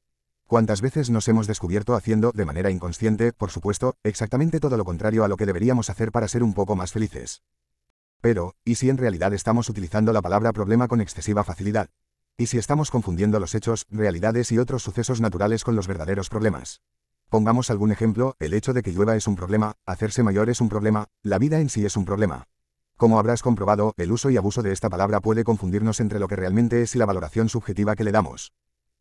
[0.52, 5.24] ¿Cuántas veces nos hemos descubierto haciendo, de manera inconsciente, por supuesto, exactamente todo lo contrario
[5.24, 7.41] a lo que deberíamos hacer para ser un poco más felices?
[8.20, 11.88] Pero, ¿y si en realidad estamos utilizando la palabra problema con excesiva facilidad?
[12.36, 16.82] ¿Y si estamos confundiendo los hechos, realidades y otros sucesos naturales con los verdaderos problemas?
[17.30, 20.68] Pongamos algún ejemplo, el hecho de que llueva es un problema, hacerse mayor es un
[20.68, 22.49] problema, la vida en sí es un problema.
[22.97, 26.36] Como habrás comprobado, el uso y abuso de esta palabra puede confundirnos entre lo que
[26.36, 28.52] realmente es y la valoración subjetiva que le damos.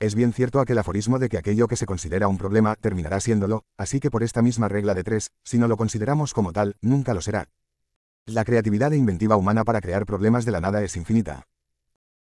[0.01, 3.65] Es bien cierto aquel aforismo de que aquello que se considera un problema terminará siéndolo,
[3.77, 7.13] así que por esta misma regla de tres, si no lo consideramos como tal, nunca
[7.13, 7.51] lo será.
[8.25, 11.49] La creatividad e inventiva humana para crear problemas de la nada es infinita.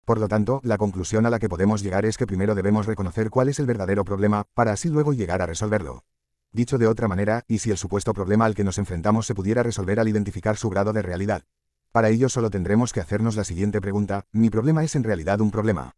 [0.04, 3.30] Por lo tanto, la conclusión a la que podemos llegar es que primero debemos reconocer
[3.30, 6.02] cuál es el verdadero problema, para así luego llegar a resolverlo.
[6.50, 9.62] Dicho de otra manera, ¿y si el supuesto problema al que nos enfrentamos se pudiera
[9.62, 11.44] resolver al identificar su grado de realidad?
[11.92, 15.52] Para ello solo tendremos que hacernos la siguiente pregunta, ¿mi problema es en realidad un
[15.52, 15.94] problema?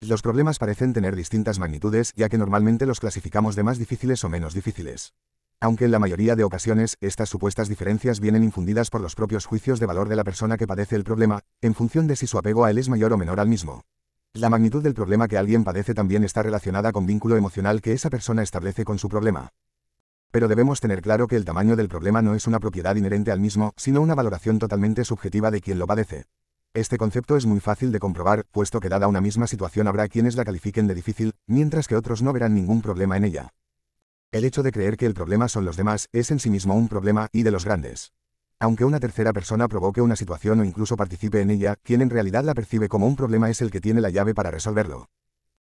[0.00, 4.28] Los problemas parecen tener distintas magnitudes, ya que normalmente los clasificamos de más difíciles o
[4.28, 5.14] menos difíciles
[5.60, 9.80] aunque en la mayoría de ocasiones estas supuestas diferencias vienen infundidas por los propios juicios
[9.80, 12.64] de valor de la persona que padece el problema, en función de si su apego
[12.64, 13.82] a él es mayor o menor al mismo.
[14.34, 18.10] La magnitud del problema que alguien padece también está relacionada con vínculo emocional que esa
[18.10, 19.48] persona establece con su problema.
[20.30, 23.40] Pero debemos tener claro que el tamaño del problema no es una propiedad inherente al
[23.40, 26.26] mismo, sino una valoración totalmente subjetiva de quien lo padece.
[26.76, 30.36] Este concepto es muy fácil de comprobar, puesto que dada una misma situación habrá quienes
[30.36, 33.54] la califiquen de difícil, mientras que otros no verán ningún problema en ella.
[34.30, 36.88] El hecho de creer que el problema son los demás es en sí mismo un
[36.88, 38.12] problema y de los grandes.
[38.60, 42.44] Aunque una tercera persona provoque una situación o incluso participe en ella, quien en realidad
[42.44, 45.08] la percibe como un problema es el que tiene la llave para resolverlo.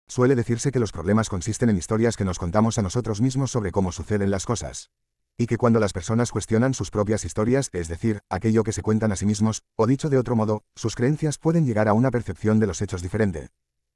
[0.08, 3.72] Suele decirse que los problemas consisten en historias que nos contamos a nosotros mismos sobre
[3.72, 4.89] cómo suceden las cosas.
[5.38, 9.11] Y que cuando las personas cuestionan sus propias historias, es decir, aquello que se cuentan
[9.11, 12.59] a sí mismos, o dicho de otro modo, sus creencias pueden llegar a una percepción
[12.59, 13.49] de los hechos diferente.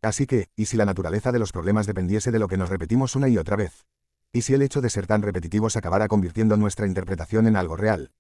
[0.04, 3.16] Así que, ¿y si la naturaleza de los problemas dependiese de lo que nos repetimos
[3.16, 3.86] una y otra vez?
[4.32, 8.12] ¿Y si el hecho de ser tan repetitivos acabara convirtiendo nuestra interpretación en algo real?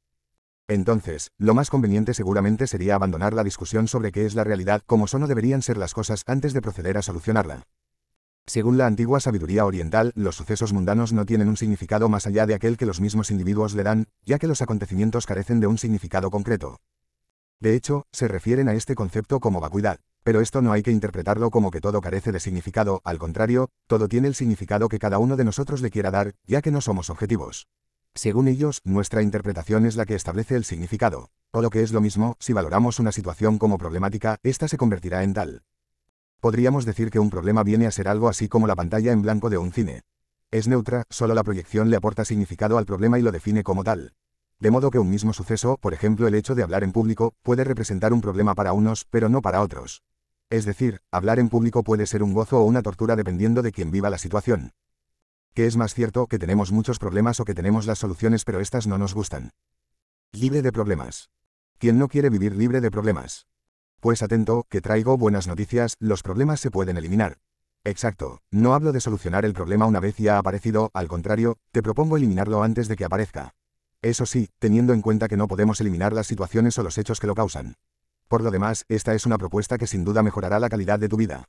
[0.67, 5.05] Entonces, lo más conveniente seguramente sería abandonar la discusión sobre qué es la realidad como
[5.05, 7.67] son o deberían ser las cosas antes de proceder a solucionarla.
[8.48, 12.56] Según la antigua sabiduría oriental, los sucesos mundanos no tienen un significado más allá de
[12.56, 16.32] aquel que los mismos individuos le dan, ya que los acontecimientos carecen de un significado
[16.32, 16.80] concreto.
[17.60, 20.00] De hecho, se refieren a este concepto como vacuidad.
[20.24, 24.08] Pero esto no hay que interpretarlo como que todo carece de significado, al contrario, todo
[24.08, 27.10] tiene el significado que cada uno de nosotros le quiera dar, ya que no somos
[27.10, 27.68] objetivos.
[28.14, 31.30] Según ellos, nuestra interpretación es la que establece el significado.
[31.52, 35.24] O lo que es lo mismo, si valoramos una situación como problemática, ésta se convertirá
[35.24, 35.64] en tal.
[36.42, 39.52] Podríamos decir que un problema viene a ser algo así como la pantalla en blanco
[39.52, 40.02] de un cine.
[40.50, 44.16] Es neutra, solo la proyección le aporta significado al problema y lo define como tal.
[44.60, 47.64] De modo que un mismo suceso, por ejemplo el hecho de hablar en público, puede
[47.64, 50.02] representar un problema para unos, pero no para otros.
[50.50, 53.92] Es decir, hablar en público puede ser un gozo o una tortura dependiendo de quien
[53.92, 54.72] viva la situación.
[55.54, 58.88] ¿Qué es más cierto que tenemos muchos problemas o que tenemos las soluciones pero estas
[58.88, 59.52] no nos gustan?
[60.32, 61.30] Libre de problemas.
[61.78, 63.46] ¿Quién no quiere vivir libre de problemas?
[64.02, 67.38] Pues atento, que traigo buenas noticias, los problemas se pueden eliminar.
[67.84, 71.84] Exacto, no hablo de solucionar el problema una vez ya ha aparecido, al contrario, te
[71.84, 73.54] propongo eliminarlo antes de que aparezca.
[74.02, 77.28] Eso sí, teniendo en cuenta que no podemos eliminar las situaciones o los hechos que
[77.28, 77.76] lo causan.
[78.28, 81.18] Por lo demás, esta es una propuesta que sin duda mejorará la calidad de tu
[81.18, 81.45] vida.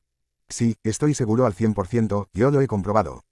[0.50, 3.22] Sí, estoy seguro al 100%, yo lo he comprobado.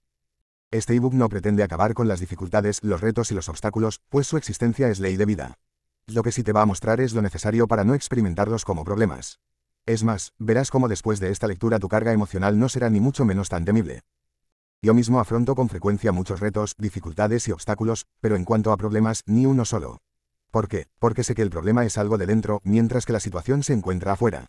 [0.71, 4.37] Este ebook no pretende acabar con las dificultades, los retos y los obstáculos, pues su
[4.37, 5.59] existencia es ley de vida.
[6.13, 9.39] Lo que sí te va a mostrar es lo necesario para no experimentarlos como problemas.
[9.85, 13.23] Es más, verás cómo después de esta lectura tu carga emocional no será ni mucho
[13.23, 14.01] menos tan temible.
[14.81, 19.23] Yo mismo afronto con frecuencia muchos retos, dificultades y obstáculos, pero en cuanto a problemas,
[19.25, 19.99] ni uno solo.
[20.51, 20.87] ¿Por qué?
[20.99, 24.11] Porque sé que el problema es algo de dentro, mientras que la situación se encuentra
[24.11, 24.47] afuera.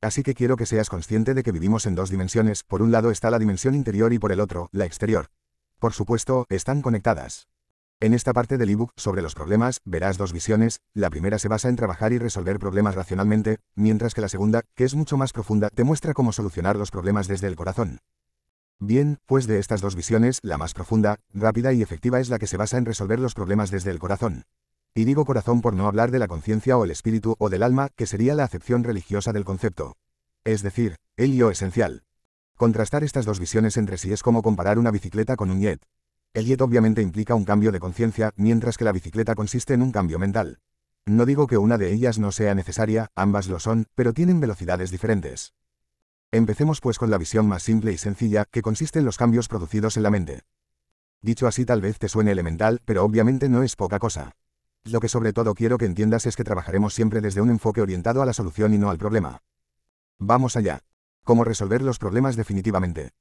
[0.00, 3.12] Así que quiero que seas consciente de que vivimos en dos dimensiones, por un lado
[3.12, 5.28] está la dimensión interior y por el otro, la exterior.
[5.78, 7.46] Por supuesto, están conectadas.
[8.00, 11.68] En esta parte del ebook sobre los problemas, verás dos visiones, la primera se basa
[11.68, 15.70] en trabajar y resolver problemas racionalmente, mientras que la segunda, que es mucho más profunda,
[15.70, 18.00] te muestra cómo solucionar los problemas desde el corazón.
[18.80, 22.48] Bien, pues de estas dos visiones, la más profunda, rápida y efectiva es la que
[22.48, 24.42] se basa en resolver los problemas desde el corazón.
[24.94, 27.88] Y digo corazón por no hablar de la conciencia o el espíritu o del alma,
[27.96, 29.96] que sería la acepción religiosa del concepto.
[30.44, 32.02] Es decir, el yo esencial.
[32.56, 35.80] Contrastar estas dos visiones entre sí es como comparar una bicicleta con un jet.
[36.34, 39.92] El jet obviamente implica un cambio de conciencia, mientras que la bicicleta consiste en un
[39.92, 40.58] cambio mental.
[41.06, 44.90] No digo que una de ellas no sea necesaria, ambas lo son, pero tienen velocidades
[44.90, 45.54] diferentes.
[46.32, 49.96] Empecemos pues con la visión más simple y sencilla, que consiste en los cambios producidos
[49.96, 50.40] en la mente.
[51.22, 54.32] Dicho así tal vez te suene elemental, pero obviamente no es poca cosa.
[54.82, 58.22] Lo que sobre todo quiero que entiendas es que trabajaremos siempre desde un enfoque orientado
[58.22, 59.42] a la solución y no al problema.
[60.18, 60.80] Vamos allá.
[61.22, 63.12] ¿Cómo resolver los problemas definitivamente?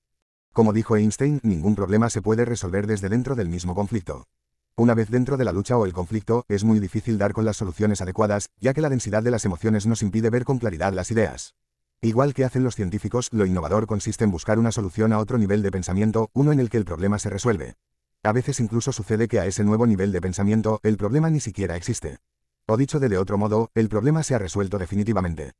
[0.53, 4.27] Como dijo Einstein, ningún problema se puede resolver desde dentro del mismo conflicto.
[4.75, 7.57] Una vez dentro de la lucha o el conflicto, es muy difícil dar con las
[7.57, 11.09] soluciones adecuadas, ya que la densidad de las emociones nos impide ver con claridad las
[11.09, 11.55] ideas.
[12.01, 15.63] Igual que hacen los científicos, lo innovador consiste en buscar una solución a otro nivel
[15.63, 17.73] de pensamiento, uno en el que el problema se resuelve.
[18.21, 21.75] A veces incluso sucede que a ese nuevo nivel de pensamiento, el problema ni siquiera
[21.75, 22.19] existe.
[22.67, 25.53] O dicho de, de otro modo, el problema se ha resuelto definitivamente.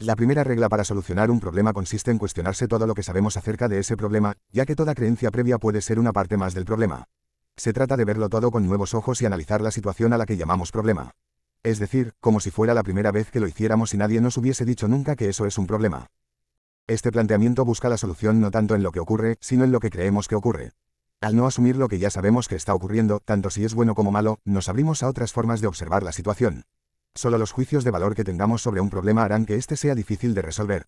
[0.00, 3.68] La primera regla para solucionar un problema consiste en cuestionarse todo lo que sabemos acerca
[3.68, 7.04] de ese problema, ya que toda creencia previa puede ser una parte más del problema.
[7.54, 10.38] Se trata de verlo todo con nuevos ojos y analizar la situación a la que
[10.38, 11.10] llamamos problema.
[11.62, 14.64] Es decir, como si fuera la primera vez que lo hiciéramos y nadie nos hubiese
[14.64, 16.06] dicho nunca que eso es un problema.
[16.86, 19.90] Este planteamiento busca la solución no tanto en lo que ocurre, sino en lo que
[19.90, 20.70] creemos que ocurre.
[21.20, 24.10] Al no asumir lo que ya sabemos que está ocurriendo, tanto si es bueno como
[24.10, 26.64] malo, nos abrimos a otras formas de observar la situación.
[27.14, 30.32] Solo los juicios de valor que tengamos sobre un problema harán que éste sea difícil
[30.34, 30.86] de resolver.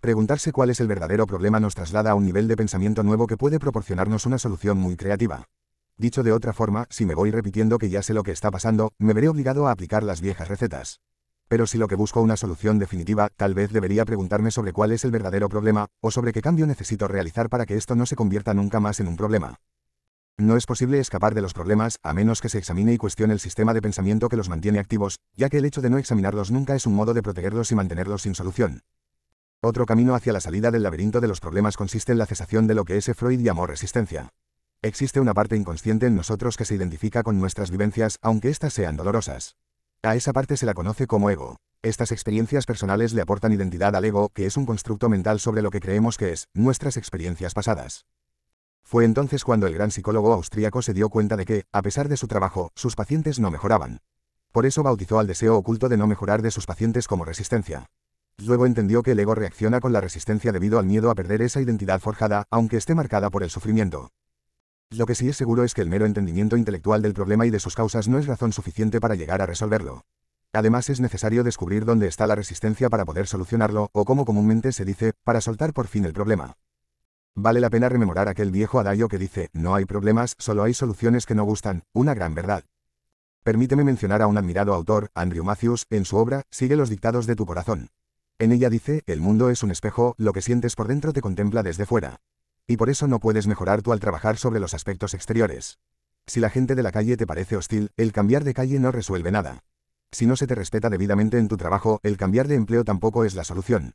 [0.00, 3.36] Preguntarse cuál es el verdadero problema nos traslada a un nivel de pensamiento nuevo que
[3.36, 5.44] puede proporcionarnos una solución muy creativa.
[5.96, 8.92] Dicho de otra forma, si me voy repitiendo que ya sé lo que está pasando,
[8.98, 11.00] me veré obligado a aplicar las viejas recetas.
[11.46, 15.04] Pero si lo que busco una solución definitiva, tal vez debería preguntarme sobre cuál es
[15.04, 18.54] el verdadero problema, o sobre qué cambio necesito realizar para que esto no se convierta
[18.54, 19.60] nunca más en un problema.
[20.36, 23.38] No es posible escapar de los problemas, a menos que se examine y cuestione el
[23.38, 26.74] sistema de pensamiento que los mantiene activos, ya que el hecho de no examinarlos nunca
[26.74, 28.80] es un modo de protegerlos y mantenerlos sin solución.
[29.60, 32.74] Otro camino hacia la salida del laberinto de los problemas consiste en la cesación de
[32.74, 34.30] lo que ese Freud llamó resistencia.
[34.82, 38.96] Existe una parte inconsciente en nosotros que se identifica con nuestras vivencias, aunque éstas sean
[38.96, 39.54] dolorosas.
[40.02, 41.58] A esa parte se la conoce como ego.
[41.80, 45.70] Estas experiencias personales le aportan identidad al ego, que es un constructo mental sobre lo
[45.70, 48.04] que creemos que es, nuestras experiencias pasadas.
[48.84, 52.18] Fue entonces cuando el gran psicólogo austríaco se dio cuenta de que, a pesar de
[52.18, 54.00] su trabajo, sus pacientes no mejoraban.
[54.52, 57.86] Por eso bautizó al deseo oculto de no mejorar de sus pacientes como resistencia.
[58.36, 61.60] Luego entendió que el ego reacciona con la resistencia debido al miedo a perder esa
[61.60, 64.10] identidad forjada, aunque esté marcada por el sufrimiento.
[64.90, 67.60] Lo que sí es seguro es que el mero entendimiento intelectual del problema y de
[67.60, 70.02] sus causas no es razón suficiente para llegar a resolverlo.
[70.52, 74.84] Además es necesario descubrir dónde está la resistencia para poder solucionarlo, o como comúnmente se
[74.84, 76.54] dice, para soltar por fin el problema.
[77.36, 81.26] Vale la pena rememorar aquel viejo adagio que dice, no hay problemas, solo hay soluciones
[81.26, 82.62] que no gustan, una gran verdad.
[83.42, 87.34] Permíteme mencionar a un admirado autor, Andrew Matthews, en su obra, Sigue los dictados de
[87.34, 87.88] tu corazón.
[88.38, 91.64] En ella dice, el mundo es un espejo, lo que sientes por dentro te contempla
[91.64, 92.20] desde fuera.
[92.68, 95.78] Y por eso no puedes mejorar tú al trabajar sobre los aspectos exteriores.
[96.26, 99.32] Si la gente de la calle te parece hostil, el cambiar de calle no resuelve
[99.32, 99.64] nada.
[100.12, 103.34] Si no se te respeta debidamente en tu trabajo, el cambiar de empleo tampoco es
[103.34, 103.94] la solución.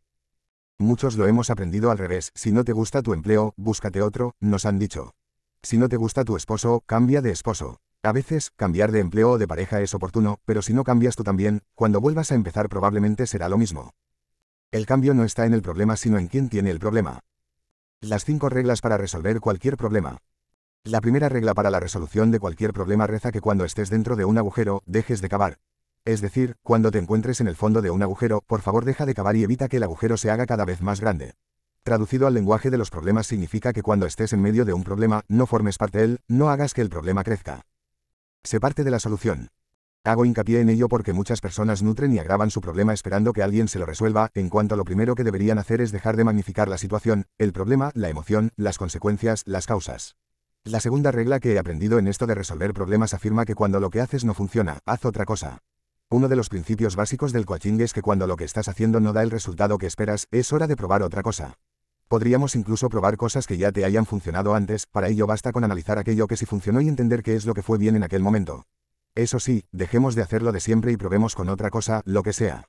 [0.82, 4.66] Muchos lo hemos aprendido al revés, si no te gusta tu empleo, búscate otro, nos
[4.66, 5.14] han dicho.
[5.62, 7.82] Si no te gusta tu esposo, cambia de esposo.
[8.02, 11.26] A veces, cambiar de empleo o de pareja es oportuno, pero si no cambias tú
[11.26, 13.92] también, cuando vuelvas a empezar probablemente será lo mismo.
[14.72, 17.20] El cambio no está en el problema sino en quién tiene el problema.
[18.00, 20.20] Las cinco reglas para resolver cualquier problema.
[20.86, 24.24] La primera regla para la resolución de cualquier problema reza que cuando estés dentro de
[24.24, 25.58] un agujero, dejes de cavar.
[26.10, 29.14] Es decir, cuando te encuentres en el fondo de un agujero, por favor deja de
[29.14, 31.36] cavar y evita que el agujero se haga cada vez más grande.
[31.84, 35.22] Traducido al lenguaje de los problemas significa que cuando estés en medio de un problema,
[35.28, 37.62] no formes parte de él, no hagas que el problema crezca.
[38.43, 39.49] Se parte de la solución.
[40.03, 43.68] Hago hincapié en ello porque muchas personas nutren y agravan su problema esperando que alguien
[43.68, 46.70] se lo resuelva, en cuanto a lo primero que deberían hacer es dejar de magnificar
[46.70, 50.16] la situación, el problema, la emoción, las consecuencias, las causas.
[50.64, 53.91] La segunda regla que he aprendido en esto de resolver problemas afirma que cuando lo
[53.91, 55.60] que haces no funciona, haz otra cosa.
[56.12, 59.14] Uno de los principios básicos del coaching es que cuando lo que estás haciendo no
[59.14, 61.53] da el resultado que esperas, es hora de probar otra cosa.
[62.07, 65.99] Podríamos incluso probar cosas que ya te hayan funcionado antes, para ello basta con analizar
[65.99, 68.66] aquello que sí funcionó y entender qué es lo que fue bien en aquel momento.
[69.14, 72.66] Eso sí, dejemos de hacerlo de siempre y probemos con otra cosa, lo que sea.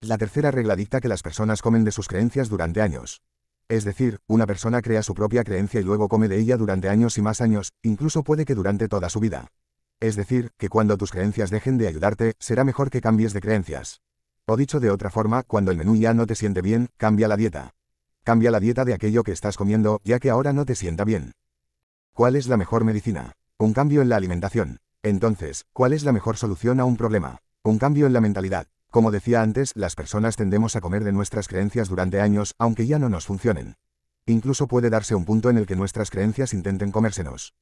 [0.00, 3.22] La tercera regla dicta que las personas comen de sus creencias durante años.
[3.68, 7.18] Es decir, una persona crea su propia creencia y luego come de ella durante años
[7.18, 9.48] y más años, incluso puede que durante toda su vida.
[10.02, 14.00] Es decir, que cuando tus creencias dejen de ayudarte, será mejor que cambies de creencias.
[14.46, 17.36] O dicho de otra forma, cuando el menú ya no te siente bien, cambia la
[17.36, 17.74] dieta.
[18.24, 21.30] Cambia la dieta de aquello que estás comiendo, ya que ahora no te sienta bien.
[22.14, 23.34] ¿Cuál es la mejor medicina?
[23.58, 24.80] Un cambio en la alimentación.
[25.04, 27.38] Entonces, ¿cuál es la mejor solución a un problema?
[27.62, 28.66] Un cambio en la mentalidad.
[28.90, 32.98] Como decía antes, las personas tendemos a comer de nuestras creencias durante años, aunque ya
[32.98, 33.76] no nos funcionen.
[34.26, 37.54] Incluso puede darse un punto en el que nuestras creencias intenten comérsenos.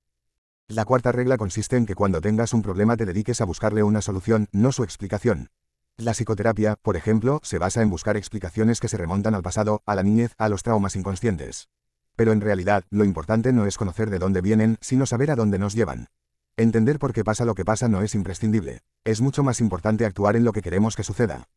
[0.69, 4.03] La cuarta regla consiste en que cuando tengas un problema te dediques a buscarle una
[4.03, 5.51] solución, no su explicación.
[5.97, 9.95] La psicoterapia, por ejemplo, se basa en buscar explicaciones que se remontan al pasado, a
[9.95, 11.69] la niñez, a los traumas inconscientes.
[12.17, 15.59] Pero en realidad, lo importante no es conocer de dónde vienen, sino saber a dónde
[15.59, 16.09] nos llevan.
[16.57, 18.81] Entender por qué pasa lo que pasa no es imprescindible.
[19.05, 21.49] Es mucho más importante actuar en lo que queremos que suceda.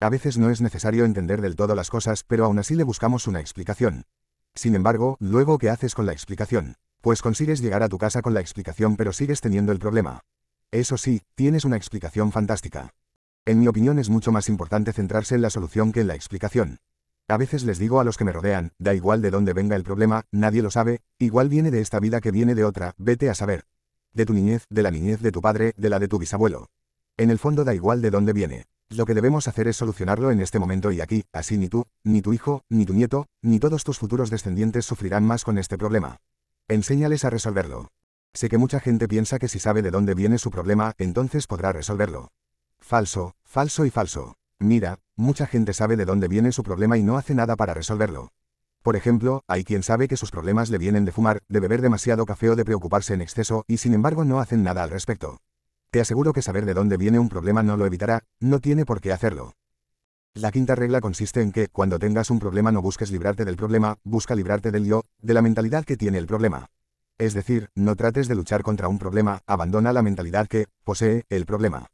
[0.00, 3.26] A veces no es necesario entender del todo las cosas, pero aún así le buscamos
[3.26, 4.04] una explicación.
[4.54, 6.76] Sin embargo, luego ¿qué haces con la explicación?
[7.00, 10.20] Pues consigues llegar a tu casa con la explicación pero sigues teniendo el problema.
[10.70, 12.94] Eso sí, tienes una explicación fantástica.
[13.46, 16.78] En mi opinión es mucho más importante centrarse en la solución que en la explicación.
[17.26, 19.84] A veces les digo a los que me rodean, da igual de dónde venga el
[19.84, 23.34] problema, nadie lo sabe, igual viene de esta vida que viene de otra, vete a
[23.34, 23.64] saber
[24.12, 26.68] de tu niñez, de la niñez de tu padre, de la de tu bisabuelo.
[27.16, 28.66] En el fondo da igual de dónde viene.
[28.88, 32.22] Lo que debemos hacer es solucionarlo en este momento y aquí, así ni tú, ni
[32.22, 36.18] tu hijo, ni tu nieto, ni todos tus futuros descendientes sufrirán más con este problema.
[36.70, 37.88] Enséñales a resolverlo.
[38.32, 41.72] Sé que mucha gente piensa que si sabe de dónde viene su problema, entonces podrá
[41.72, 42.28] resolverlo.
[42.78, 44.36] Falso, falso y falso.
[44.60, 48.30] Mira, mucha gente sabe de dónde viene su problema y no hace nada para resolverlo.
[48.84, 52.24] Por ejemplo, hay quien sabe que sus problemas le vienen de fumar, de beber demasiado
[52.24, 55.40] café o de preocuparse en exceso, y sin embargo no hacen nada al respecto.
[55.90, 59.00] Te aseguro que saber de dónde viene un problema no lo evitará, no tiene por
[59.00, 59.54] qué hacerlo.
[60.34, 63.98] La quinta regla consiste en que, cuando tengas un problema no busques librarte del problema,
[64.04, 66.70] busca librarte del yo, de la mentalidad que tiene el problema.
[67.18, 71.46] Es decir, no trates de luchar contra un problema, abandona la mentalidad que, posee, el
[71.46, 71.88] problema.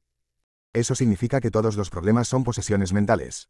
[0.75, 3.49] Eso significa que todos los problemas son posesiones mentales.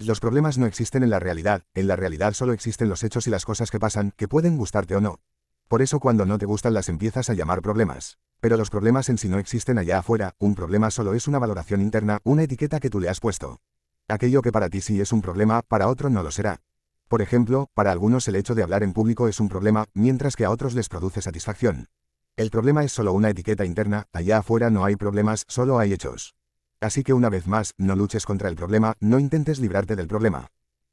[0.00, 3.30] Los problemas no existen en la realidad, en la realidad solo existen los hechos y
[3.30, 5.20] las cosas que pasan, que pueden gustarte o no.
[5.68, 8.18] Por eso cuando no te gustan las empiezas a llamar problemas.
[8.40, 11.80] Pero los problemas en sí no existen allá afuera, un problema solo es una valoración
[11.80, 13.60] interna, una etiqueta que tú le has puesto.
[14.08, 16.60] Aquello que para ti sí es un problema, para otro no lo será.
[17.08, 20.44] Por ejemplo, para algunos el hecho de hablar en público es un problema, mientras que
[20.44, 21.86] a otros les produce satisfacción.
[22.36, 26.34] El problema es solo una etiqueta interna, allá afuera no hay problemas, solo hay hechos.
[26.80, 30.48] Así que una vez más, no luches contra el problema, no intentes librarte del problema.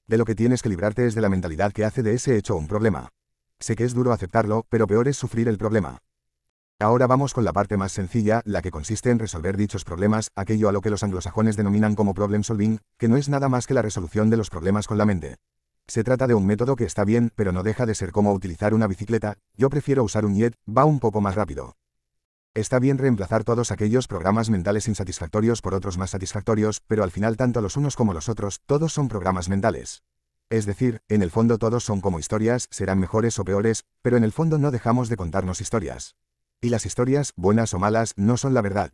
[0.07, 2.55] De lo que tienes que librarte es de la mentalidad que hace de ese hecho
[2.55, 3.09] un problema.
[3.59, 5.99] Sé que es duro aceptarlo, pero peor es sufrir el problema.
[6.81, 10.67] Ahora vamos con la parte más sencilla, la que consiste en resolver dichos problemas, aquello
[10.67, 13.75] a lo que los anglosajones denominan como problem solving, que no es nada más que
[13.75, 15.35] la resolución de los problemas con la mente.
[15.85, 18.73] Se trata de un método que está bien, pero no deja de ser como utilizar
[18.73, 21.75] una bicicleta, yo prefiero usar un jet, va un poco más rápido.
[22.55, 27.37] Está bien reemplazar todos aquellos programas mentales insatisfactorios por otros más satisfactorios, pero al final
[27.37, 30.01] tanto los unos como los otros, todos son programas mentales.
[30.49, 34.23] Es decir, en el fondo todos son como historias, serán mejores o peores, pero en
[34.23, 36.15] el fondo no dejamos de contarnos historias.
[36.63, 38.91] Y las historias, buenas o malas, no son la verdad.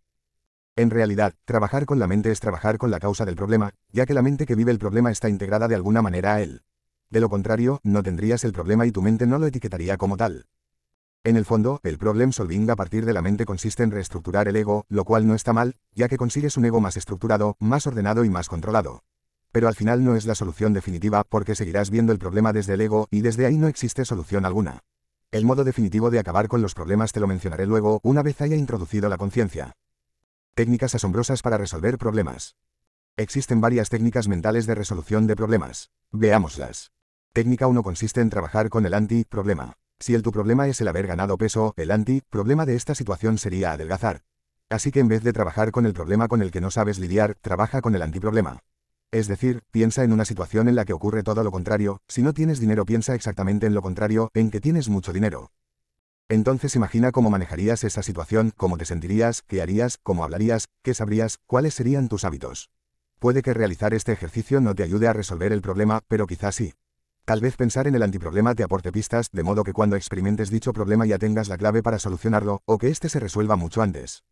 [0.78, 4.14] En realidad, trabajar con la mente es trabajar con la causa del problema, ya que
[4.14, 6.62] la mente que vive el problema está integrada de alguna manera a él.
[7.10, 10.46] De lo contrario, no tendrías el problema y tu mente no lo etiquetaría como tal.
[11.26, 14.56] En el fondo, el problem solving a partir de la mente consiste en reestructurar el
[14.56, 18.24] ego, lo cual no está mal, ya que consigues un ego más estructurado, más ordenado
[18.24, 19.04] y más controlado.
[19.52, 22.82] Pero al final no es la solución definitiva porque seguirás viendo el problema desde el
[22.82, 24.84] ego y desde ahí no existe solución alguna.
[25.30, 28.56] El modo definitivo de acabar con los problemas te lo mencionaré luego, una vez haya
[28.56, 29.74] introducido la conciencia.
[30.56, 32.56] Técnicas asombrosas para resolver problemas.
[33.18, 35.92] Existen varias técnicas mentales de resolución de problemas.
[36.12, 36.94] Veámoslas.
[37.34, 39.74] Técnica 1 consiste en trabajar con el anti-problema.
[40.00, 43.74] Si el tu problema es el haber ganado peso, el anti-problema de esta situación sería
[43.74, 44.24] adelgazar.
[44.70, 47.36] Así que en vez de trabajar con el problema con el que no sabes lidiar,
[47.42, 48.62] trabaja con el antiproblema.
[49.12, 52.34] Es decir, piensa en una situación en la que ocurre todo lo contrario, si no
[52.34, 55.52] tienes dinero piensa exactamente en lo contrario, en que tienes mucho dinero.
[56.28, 61.38] Entonces imagina cómo manejarías esa situación, cómo te sentirías, qué harías, cómo hablarías, qué sabrías,
[61.48, 62.70] cuáles serían tus hábitos.
[63.18, 66.74] Puede que realizar este ejercicio no te ayude a resolver el problema, pero quizás sí.
[67.24, 70.74] Tal vez pensar en el antiproblema te aporte pistas, de modo que cuando experimentes dicho
[70.74, 74.24] problema ya tengas la clave para solucionarlo, o que éste se resuelva mucho antes.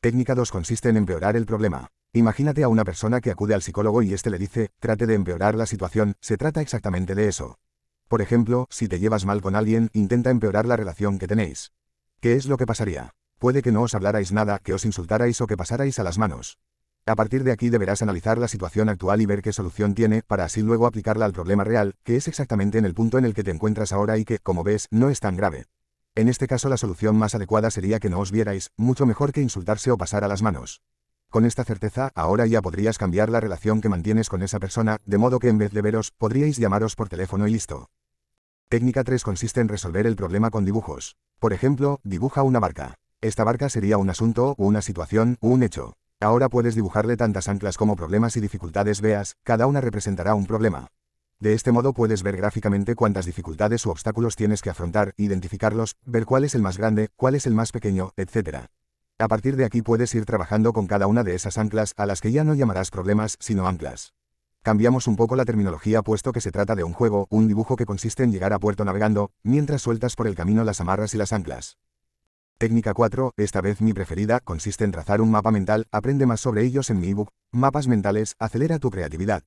[0.00, 1.88] Técnica 2 consiste en empeorar el problema.
[2.12, 5.54] Imagínate a una persona que acude al psicólogo y éste le dice, trate de empeorar
[5.54, 7.58] la situación, se trata exactamente de eso.
[8.06, 11.72] Por ejemplo, si te llevas mal con alguien, intenta empeorar la relación que tenéis.
[12.20, 13.14] ¿Qué es lo que pasaría?
[13.38, 16.58] Puede que no os hablarais nada, que os insultarais o que pasarais a las manos.
[17.06, 20.44] A partir de aquí deberás analizar la situación actual y ver qué solución tiene, para
[20.44, 23.44] así luego aplicarla al problema real, que es exactamente en el punto en el que
[23.44, 25.66] te encuentras ahora y que, como ves, no es tan grave.
[26.16, 29.42] En este caso la solución más adecuada sería que no os vierais, mucho mejor que
[29.42, 30.80] insultarse o pasar a las manos.
[31.30, 35.18] Con esta certeza, ahora ya podrías cambiar la relación que mantienes con esa persona, de
[35.18, 37.90] modo que en vez de veros, podríais llamaros por teléfono y listo.
[38.70, 41.16] Técnica 3 consiste en resolver el problema con dibujos.
[41.38, 42.94] Por ejemplo, dibuja una barca.
[43.20, 45.92] Esta barca sería un asunto, una situación, un hecho.
[46.18, 50.88] Ahora puedes dibujarle tantas anclas como problemas y dificultades veas, cada una representará un problema.
[51.38, 56.24] De este modo puedes ver gráficamente cuántas dificultades u obstáculos tienes que afrontar, identificarlos, ver
[56.24, 58.68] cuál es el más grande, cuál es el más pequeño, etc.
[59.18, 62.22] A partir de aquí puedes ir trabajando con cada una de esas anclas a las
[62.22, 64.14] que ya no llamarás problemas, sino anclas.
[64.62, 67.84] Cambiamos un poco la terminología puesto que se trata de un juego, un dibujo que
[67.84, 71.34] consiste en llegar a puerto navegando, mientras sueltas por el camino las amarras y las
[71.34, 71.76] anclas.
[72.56, 76.64] Técnica 4, esta vez mi preferida, consiste en trazar un mapa mental, aprende más sobre
[76.64, 79.42] ellos en mi ebook, Mapas mentales, acelera tu creatividad.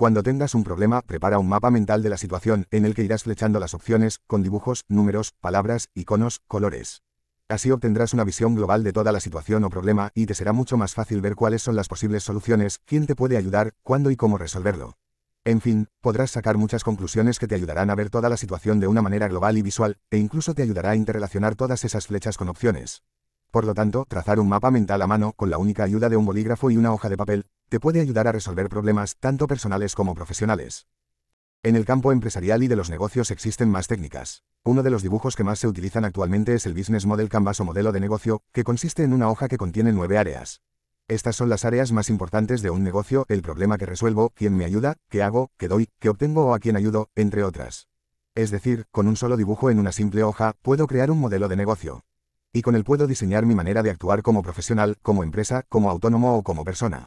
[0.00, 3.24] Cuando tengas un problema, prepara un mapa mental de la situación, en el que irás
[3.24, 7.02] flechando las opciones, con dibujos, números, palabras, iconos, colores.
[7.50, 10.78] Así obtendrás una visión global de toda la situación o problema y te será mucho
[10.78, 14.38] más fácil ver cuáles son las posibles soluciones, quién te puede ayudar, cuándo y cómo
[14.38, 14.96] resolverlo.
[15.44, 18.86] En fin, podrás sacar muchas conclusiones que te ayudarán a ver toda la situación de
[18.86, 22.48] una manera global y visual, e incluso te ayudará a interrelacionar todas esas flechas con
[22.48, 23.02] opciones.
[23.50, 26.24] Por lo tanto, trazar un mapa mental a mano, con la única ayuda de un
[26.24, 30.14] bolígrafo y una hoja de papel, te puede ayudar a resolver problemas, tanto personales como
[30.14, 30.86] profesionales.
[31.62, 34.44] En el campo empresarial y de los negocios existen más técnicas.
[34.64, 37.64] Uno de los dibujos que más se utilizan actualmente es el Business Model Canvas o
[37.64, 40.62] modelo de negocio, que consiste en una hoja que contiene nueve áreas.
[41.08, 44.64] Estas son las áreas más importantes de un negocio, el problema que resuelvo, quién me
[44.64, 47.88] ayuda, qué hago, qué doy, qué obtengo o a quién ayudo, entre otras.
[48.36, 51.56] Es decir, con un solo dibujo en una simple hoja, puedo crear un modelo de
[51.56, 52.04] negocio.
[52.52, 56.36] Y con él puedo diseñar mi manera de actuar como profesional, como empresa, como autónomo
[56.36, 57.06] o como persona.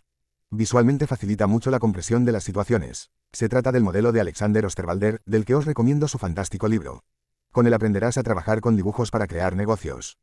[0.50, 3.12] Visualmente facilita mucho la compresión de las situaciones.
[3.34, 7.04] Se trata del modelo de Alexander Osterwalder, del que os recomiendo su fantástico libro.
[7.52, 10.18] Con él aprenderás a trabajar con dibujos para crear negocios.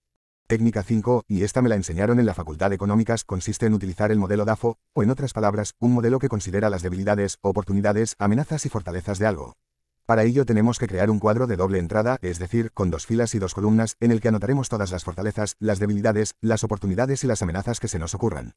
[0.46, 4.10] Técnica 5, y esta me la enseñaron en la Facultad de Económicas, consiste en utilizar
[4.10, 8.66] el modelo DAFO, o en otras palabras, un modelo que considera las debilidades, oportunidades, amenazas
[8.66, 9.54] y fortalezas de algo.
[10.10, 13.32] Para ello tenemos que crear un cuadro de doble entrada, es decir, con dos filas
[13.36, 17.28] y dos columnas, en el que anotaremos todas las fortalezas, las debilidades, las oportunidades y
[17.28, 18.54] las amenazas que se nos ocurran.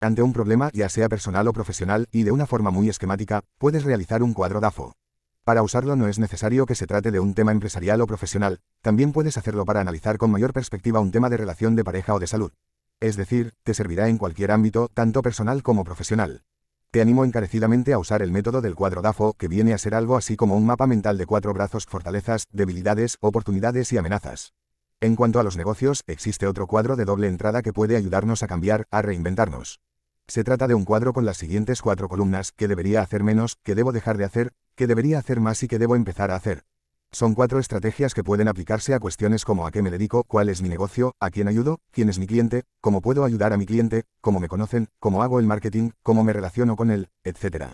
[0.00, 3.82] Ante un problema, ya sea personal o profesional, y de una forma muy esquemática, puedes
[3.82, 4.94] realizar un cuadro DAFO.
[5.42, 9.10] Para usarlo no es necesario que se trate de un tema empresarial o profesional, también
[9.10, 12.28] puedes hacerlo para analizar con mayor perspectiva un tema de relación de pareja o de
[12.28, 12.52] salud.
[13.00, 16.44] Es decir, te servirá en cualquier ámbito, tanto personal como profesional.
[16.90, 20.16] Te animo encarecidamente a usar el método del cuadro DAFO, que viene a ser algo
[20.16, 24.54] así como un mapa mental de cuatro brazos, fortalezas, debilidades, oportunidades y amenazas.
[25.02, 28.46] En cuanto a los negocios, existe otro cuadro de doble entrada que puede ayudarnos a
[28.46, 29.80] cambiar, a reinventarnos.
[30.28, 33.74] Se trata de un cuadro con las siguientes cuatro columnas, que debería hacer menos, que
[33.74, 36.64] debo dejar de hacer, que debería hacer más y que debo empezar a hacer.
[37.10, 40.60] Son cuatro estrategias que pueden aplicarse a cuestiones como a qué me dedico, cuál es
[40.60, 44.04] mi negocio, a quién ayudo, quién es mi cliente, cómo puedo ayudar a mi cliente,
[44.20, 47.72] cómo me conocen, cómo hago el marketing, cómo me relaciono con él, etc.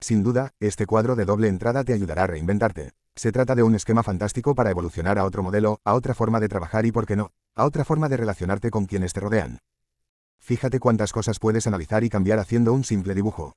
[0.00, 2.92] Sin duda, este cuadro de doble entrada te ayudará a reinventarte.
[3.16, 6.48] Se trata de un esquema fantástico para evolucionar a otro modelo, a otra forma de
[6.48, 9.58] trabajar y, por qué no, a otra forma de relacionarte con quienes te rodean.
[10.38, 13.54] Fíjate cuántas cosas puedes analizar y cambiar haciendo un simple dibujo.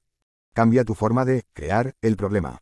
[0.53, 2.59] Cambia tu forma de crear el problema.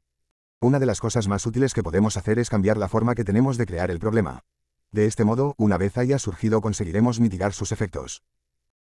[0.65, 3.55] Una de las cosas más útiles que podemos hacer es cambiar la forma que tenemos
[3.55, 4.45] de crear el problema.
[4.91, 8.23] De este modo, una vez haya surgido conseguiremos mitigar sus efectos.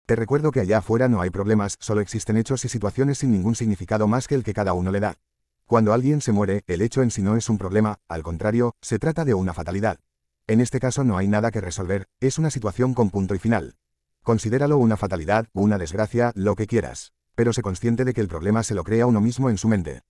[0.04, 3.54] Te recuerdo que allá afuera no hay problemas, solo existen hechos y situaciones sin ningún
[3.54, 5.18] significado más que el que cada uno le da.
[5.64, 8.98] Cuando alguien se muere, el hecho en sí no es un problema, al contrario, se
[8.98, 10.00] trata de una fatalidad.
[10.48, 13.76] En este caso no hay nada que resolver, es una situación con punto y final.
[14.24, 17.12] Considéralo una fatalidad, una desgracia, lo que quieras.
[17.36, 20.02] Pero sé consciente de que el problema se lo crea uno mismo en su mente.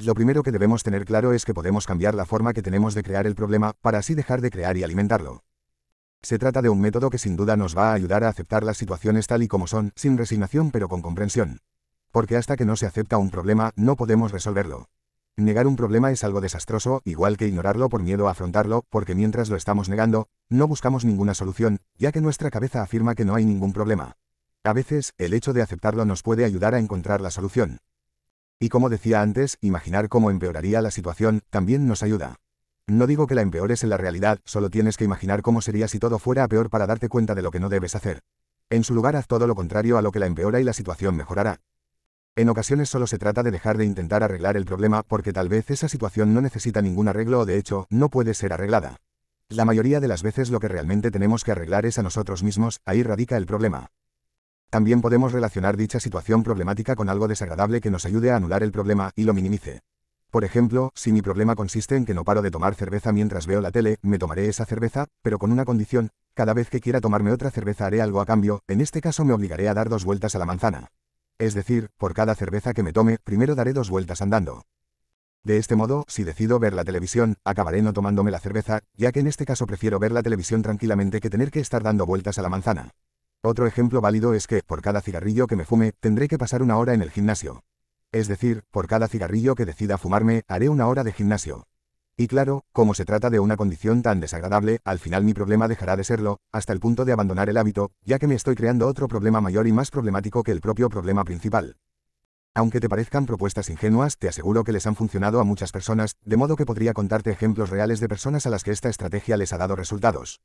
[0.00, 3.02] Lo primero que debemos tener claro es que podemos cambiar la forma que tenemos de
[3.02, 5.42] crear el problema, para así dejar de crear y alimentarlo.
[6.22, 8.76] Se trata de un método que sin duda nos va a ayudar a aceptar las
[8.76, 11.62] situaciones tal y como son, sin resignación pero con comprensión.
[12.12, 14.88] Porque hasta que no se acepta un problema, no podemos resolverlo.
[15.36, 19.50] Negar un problema es algo desastroso, igual que ignorarlo por miedo a afrontarlo, porque mientras
[19.50, 23.44] lo estamos negando, no buscamos ninguna solución, ya que nuestra cabeza afirma que no hay
[23.44, 24.16] ningún problema.
[24.62, 27.80] A veces, el hecho de aceptarlo nos puede ayudar a encontrar la solución.
[28.60, 32.36] Y como decía antes, imaginar cómo empeoraría la situación, también nos ayuda.
[32.88, 35.98] No digo que la empeores en la realidad, solo tienes que imaginar cómo sería si
[35.98, 38.20] todo fuera peor para darte cuenta de lo que no debes hacer.
[38.70, 41.14] En su lugar haz todo lo contrario a lo que la empeora y la situación
[41.14, 41.60] mejorará.
[42.34, 45.70] En ocasiones solo se trata de dejar de intentar arreglar el problema porque tal vez
[45.70, 48.96] esa situación no necesita ningún arreglo o de hecho, no puede ser arreglada.
[49.48, 52.80] La mayoría de las veces lo que realmente tenemos que arreglar es a nosotros mismos,
[52.84, 53.90] ahí radica el problema.
[54.70, 58.70] También podemos relacionar dicha situación problemática con algo desagradable que nos ayude a anular el
[58.70, 59.80] problema y lo minimice.
[60.30, 63.62] Por ejemplo, si mi problema consiste en que no paro de tomar cerveza mientras veo
[63.62, 67.32] la tele, me tomaré esa cerveza, pero con una condición, cada vez que quiera tomarme
[67.32, 70.34] otra cerveza haré algo a cambio, en este caso me obligaré a dar dos vueltas
[70.34, 70.88] a la manzana.
[71.38, 74.64] Es decir, por cada cerveza que me tome, primero daré dos vueltas andando.
[75.44, 79.20] De este modo, si decido ver la televisión, acabaré no tomándome la cerveza, ya que
[79.20, 82.42] en este caso prefiero ver la televisión tranquilamente que tener que estar dando vueltas a
[82.42, 82.90] la manzana.
[83.40, 86.76] Otro ejemplo válido es que, por cada cigarrillo que me fume, tendré que pasar una
[86.76, 87.62] hora en el gimnasio.
[88.10, 91.68] Es decir, por cada cigarrillo que decida fumarme, haré una hora de gimnasio.
[92.16, 95.94] Y claro, como se trata de una condición tan desagradable, al final mi problema dejará
[95.94, 99.06] de serlo, hasta el punto de abandonar el hábito, ya que me estoy creando otro
[99.06, 101.76] problema mayor y más problemático que el propio problema principal.
[102.54, 106.36] Aunque te parezcan propuestas ingenuas, te aseguro que les han funcionado a muchas personas, de
[106.36, 109.58] modo que podría contarte ejemplos reales de personas a las que esta estrategia les ha
[109.58, 110.40] dado resultados.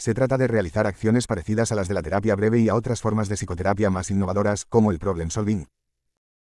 [0.00, 3.00] Se trata de realizar acciones parecidas a las de la terapia breve y a otras
[3.00, 5.66] formas de psicoterapia más innovadoras, como el problem solving.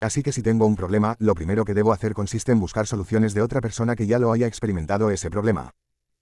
[0.01, 3.35] Así que si tengo un problema, lo primero que debo hacer consiste en buscar soluciones
[3.35, 5.73] de otra persona que ya lo haya experimentado ese problema.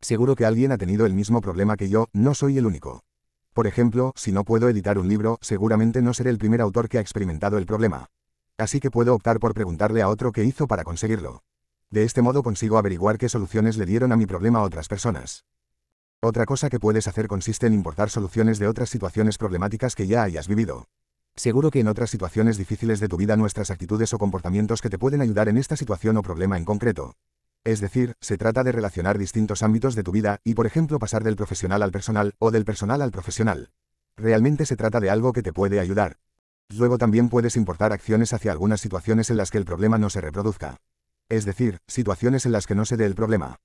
[0.01, 3.05] Seguro que alguien ha tenido el mismo problema que yo, no soy el único.
[3.55, 6.99] Por ejemplo, si no puedo editar un libro, seguramente no seré el primer autor que
[6.99, 8.07] ha experimentado el problema.
[8.59, 11.43] Así que puedo optar por preguntarle a otro qué hizo para conseguirlo.
[11.91, 15.45] De este modo consigo averiguar qué soluciones le dieron a mi problema a otras personas.
[16.23, 20.23] Otra cosa que puedes hacer consiste en importar soluciones de otras situaciones problemáticas que ya
[20.23, 20.87] hayas vivido.
[21.35, 24.99] Seguro que en otras situaciones difíciles de tu vida nuestras actitudes o comportamientos que te
[24.99, 27.14] pueden ayudar en esta situación o problema en concreto.
[27.64, 31.25] Es decir, se trata de relacionar distintos ámbitos de tu vida y por ejemplo pasar
[31.25, 33.71] del profesional al personal o del personal al profesional.
[34.14, 36.18] Realmente se trata de algo que te puede ayudar.
[36.68, 40.21] Luego también puedes importar acciones hacia algunas situaciones en las que el problema no se
[40.21, 40.77] reproduzca.
[41.31, 43.57] Es decir, situaciones en las que no se dé el problema.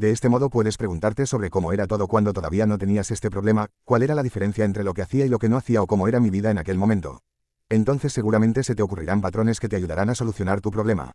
[0.00, 3.68] De este modo puedes preguntarte sobre cómo era todo cuando todavía no tenías este problema,
[3.84, 6.08] cuál era la diferencia entre lo que hacía y lo que no hacía o cómo
[6.08, 7.20] era mi vida en aquel momento.
[7.68, 11.12] Entonces seguramente se te ocurrirán patrones que te ayudarán a solucionar tu problema.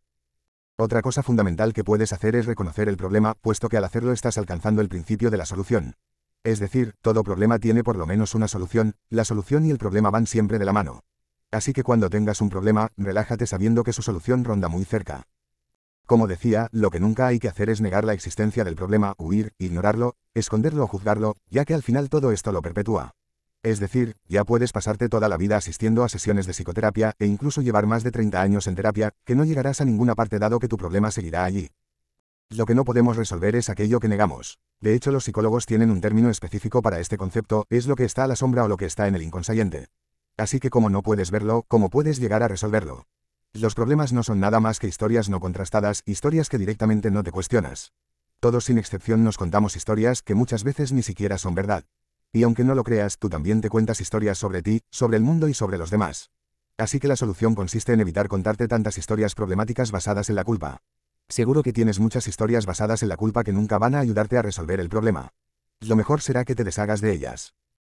[0.77, 4.37] Otra cosa fundamental que puedes hacer es reconocer el problema, puesto que al hacerlo estás
[4.37, 5.95] alcanzando el principio de la solución.
[6.43, 10.11] Es decir, todo problema tiene por lo menos una solución, la solución y el problema
[10.11, 10.99] van siempre de la mano.
[11.49, 15.25] Así que cuando tengas un problema, relájate sabiendo que su solución ronda muy cerca.
[16.05, 19.53] Como decía, lo que nunca hay que hacer es negar la existencia del problema, huir,
[19.57, 23.15] ignorarlo, esconderlo o juzgarlo, ya que al final todo esto lo perpetúa.
[23.63, 27.63] Es decir, ya puedes pasarte toda la vida asistiendo a sesiones de psicoterapia e incluso
[27.63, 30.67] llevar más de 30 años en terapia, que no llegarás a ninguna parte dado que
[30.67, 31.71] tu problema seguirá allí.
[32.51, 34.59] Lo que no podemos resolver es aquello que negamos.
[34.79, 38.25] De hecho, los psicólogos tienen un término específico para este concepto, es lo que está
[38.25, 39.87] a la sombra o lo que está en el inconsciente.
[40.37, 43.07] Así que como no puedes verlo, ¿cómo puedes llegar a resolverlo?
[43.55, 47.31] Los problemas no son nada más que historias no contrastadas, historias que directamente no te
[47.31, 47.93] cuestionas.
[48.41, 51.85] Todos sin excepción nos contamos historias que muchas veces ni siquiera son verdad.
[52.33, 55.47] Y aunque no lo creas, tú también te cuentas historias sobre ti, sobre el mundo
[55.47, 56.31] y sobre los demás.
[56.77, 60.81] Así que la solución consiste en evitar contarte tantas historias problemáticas basadas en la culpa.
[61.29, 64.41] Seguro que tienes muchas historias basadas en la culpa que nunca van a ayudarte a
[64.41, 65.29] resolver el problema.
[65.79, 67.53] Lo mejor será que te deshagas de ellas.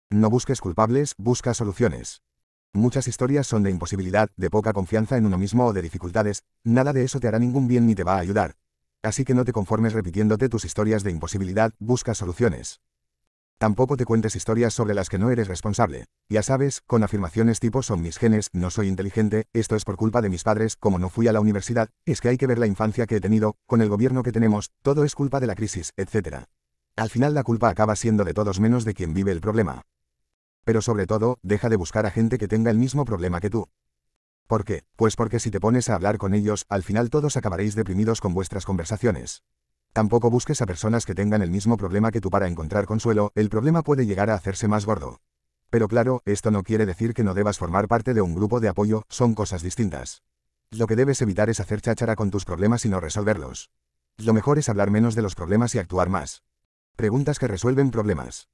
[0.09, 2.21] No busques culpables, busca soluciones.
[2.73, 6.93] Muchas historias son de imposibilidad, de poca confianza en uno mismo o de dificultades, nada
[6.93, 8.53] de eso te hará ningún bien ni te va a ayudar.
[9.01, 12.79] Así que no te conformes repitiéndote tus historias de imposibilidad, busca soluciones.
[13.57, 16.05] Tampoco te cuentes historias sobre las que no eres responsable.
[16.29, 20.21] Ya sabes, con afirmaciones tipo son mis genes, no soy inteligente, esto es por culpa
[20.21, 22.67] de mis padres, como no fui a la universidad, es que hay que ver la
[22.67, 25.91] infancia que he tenido, con el gobierno que tenemos, todo es culpa de la crisis,
[25.97, 26.43] etc.
[26.95, 29.81] Al final la culpa acaba siendo de todos menos de quien vive el problema.
[30.69, 33.69] Pero sobre todo, deja de buscar a gente que tenga el mismo problema que tú.
[34.45, 34.83] ¿Por qué?
[34.95, 38.35] Pues porque si te pones a hablar con ellos, al final todos acabaréis deprimidos con
[38.35, 39.41] vuestras conversaciones.
[39.93, 43.49] Tampoco busques a personas que tengan el mismo problema que tú para encontrar consuelo, el
[43.49, 45.21] problema puede llegar a hacerse más gordo.
[45.71, 48.67] Pero claro, esto no quiere decir que no debas formar parte de un grupo de
[48.67, 50.21] apoyo, son cosas distintas.
[50.69, 53.71] Lo que debes evitar es hacer cháchara con tus problemas y no resolverlos.
[54.19, 56.43] Lo mejor es hablar menos de los problemas y actuar más.
[56.95, 58.49] Preguntas que resuelven problemas.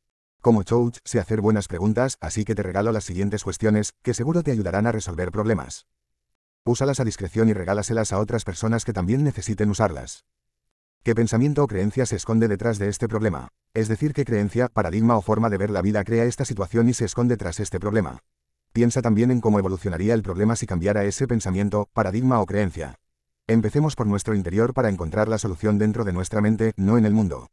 [0.45, 4.43] Como coach, sé hacer buenas preguntas, así que te regalo las siguientes cuestiones, que seguro
[4.43, 5.87] te ayudarán a resolver problemas.
[6.63, 10.23] Úsalas a discreción y regálaselas a otras personas que también necesiten usarlas.
[11.01, 13.47] ¿Qué pensamiento o creencia se esconde detrás de este problema?
[13.73, 16.93] Es decir, qué creencia, paradigma o forma de ver la vida crea esta situación y
[16.93, 18.19] se esconde tras este problema.
[18.71, 22.99] Piensa también en cómo evolucionaría el problema si cambiara ese pensamiento, paradigma o creencia.
[23.47, 27.13] Empecemos por nuestro interior para encontrar la solución dentro de nuestra mente, no en el
[27.13, 27.47] mundo.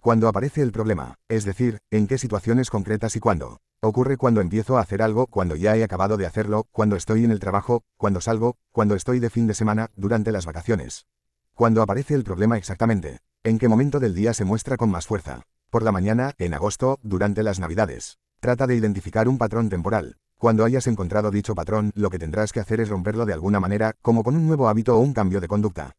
[0.00, 3.58] Cuando aparece el problema, es decir, en qué situaciones concretas y cuándo.
[3.82, 7.30] Ocurre cuando empiezo a hacer algo, cuando ya he acabado de hacerlo, cuando estoy en
[7.30, 11.06] el trabajo, cuando salgo, cuando estoy de fin de semana, durante las vacaciones.
[11.54, 13.18] Cuando aparece el problema exactamente.
[13.42, 15.42] ¿En qué momento del día se muestra con más fuerza?
[15.70, 18.18] Por la mañana, en agosto, durante las navidades.
[18.40, 20.16] Trata de identificar un patrón temporal.
[20.38, 23.94] Cuando hayas encontrado dicho patrón, lo que tendrás que hacer es romperlo de alguna manera,
[24.02, 25.92] como con un nuevo hábito o un cambio de conducta.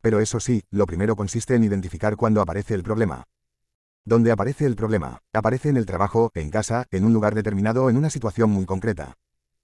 [0.00, 3.24] Pero eso sí, lo primero consiste en identificar cuándo aparece el problema.
[4.04, 7.90] Donde aparece el problema, aparece en el trabajo, en casa, en un lugar determinado o
[7.90, 9.14] en una situación muy concreta.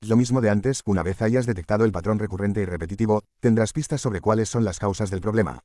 [0.00, 4.00] Lo mismo de antes, una vez hayas detectado el patrón recurrente y repetitivo, tendrás pistas
[4.00, 5.64] sobre cuáles son las causas del problema.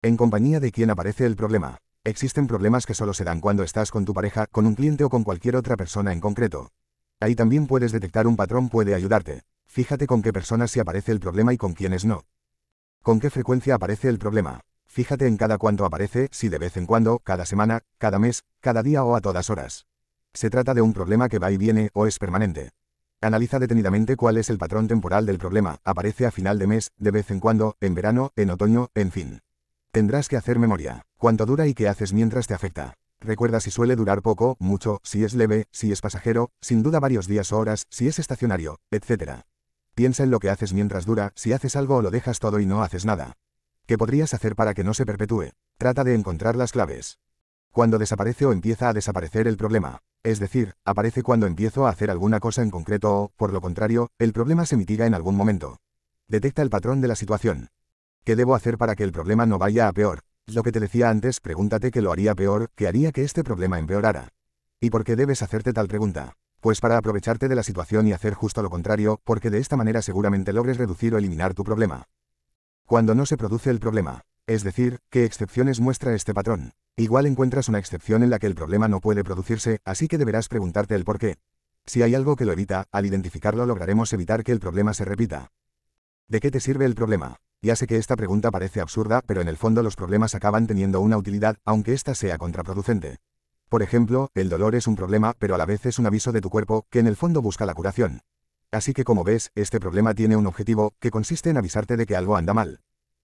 [0.00, 1.78] En compañía de quién aparece el problema.
[2.04, 5.10] Existen problemas que solo se dan cuando estás con tu pareja, con un cliente o
[5.10, 6.68] con cualquier otra persona en concreto.
[7.18, 9.42] Ahí también puedes detectar un patrón puede ayudarte.
[9.66, 12.22] Fíjate con qué personas se aparece el problema y con quiénes no.
[13.02, 14.60] ¿Con qué frecuencia aparece el problema?
[14.98, 18.82] Fíjate en cada cuánto aparece, si de vez en cuando, cada semana, cada mes, cada
[18.82, 19.86] día o a todas horas.
[20.34, 22.70] Se trata de un problema que va y viene o es permanente.
[23.20, 27.12] Analiza detenidamente cuál es el patrón temporal del problema, aparece a final de mes, de
[27.12, 29.40] vez en cuando, en verano, en otoño, en fin.
[29.92, 31.06] Tendrás que hacer memoria.
[31.16, 32.94] ¿Cuánto dura y qué haces mientras te afecta?
[33.20, 37.28] Recuerda si suele durar poco, mucho, si es leve, si es pasajero, sin duda varios
[37.28, 39.42] días o horas, si es estacionario, etc.
[39.94, 42.66] Piensa en lo que haces mientras dura, si haces algo o lo dejas todo y
[42.66, 43.36] no haces nada.
[43.88, 45.52] ¿Qué podrías hacer para que no se perpetúe?
[45.78, 47.20] Trata de encontrar las claves.
[47.72, 50.00] Cuando desaparece o empieza a desaparecer el problema.
[50.22, 54.10] Es decir, aparece cuando empiezo a hacer alguna cosa en concreto o, por lo contrario,
[54.18, 55.78] el problema se mitiga en algún momento.
[56.26, 57.68] Detecta el patrón de la situación.
[58.24, 60.20] ¿Qué debo hacer para que el problema no vaya a peor?
[60.44, 63.78] Lo que te decía antes, pregúntate qué lo haría peor, qué haría que este problema
[63.78, 64.28] empeorara.
[64.82, 66.34] ¿Y por qué debes hacerte tal pregunta?
[66.60, 70.02] Pues para aprovecharte de la situación y hacer justo lo contrario, porque de esta manera
[70.02, 72.04] seguramente logres reducir o eliminar tu problema.
[72.88, 74.22] Cuando no se produce el problema.
[74.46, 76.72] Es decir, ¿qué excepciones muestra este patrón?
[76.96, 80.48] Igual encuentras una excepción en la que el problema no puede producirse, así que deberás
[80.48, 81.36] preguntarte el por qué.
[81.84, 85.50] Si hay algo que lo evita, al identificarlo lograremos evitar que el problema se repita.
[86.28, 87.36] ¿De qué te sirve el problema?
[87.60, 91.02] Ya sé que esta pregunta parece absurda, pero en el fondo los problemas acaban teniendo
[91.02, 93.18] una utilidad, aunque ésta sea contraproducente.
[93.68, 96.40] Por ejemplo, el dolor es un problema, pero a la vez es un aviso de
[96.40, 98.22] tu cuerpo, que en el fondo busca la curación.
[98.70, 102.16] Así que como ves, este problema tiene un objetivo, que consiste en avisarte de que
[102.16, 102.80] algo anda mal.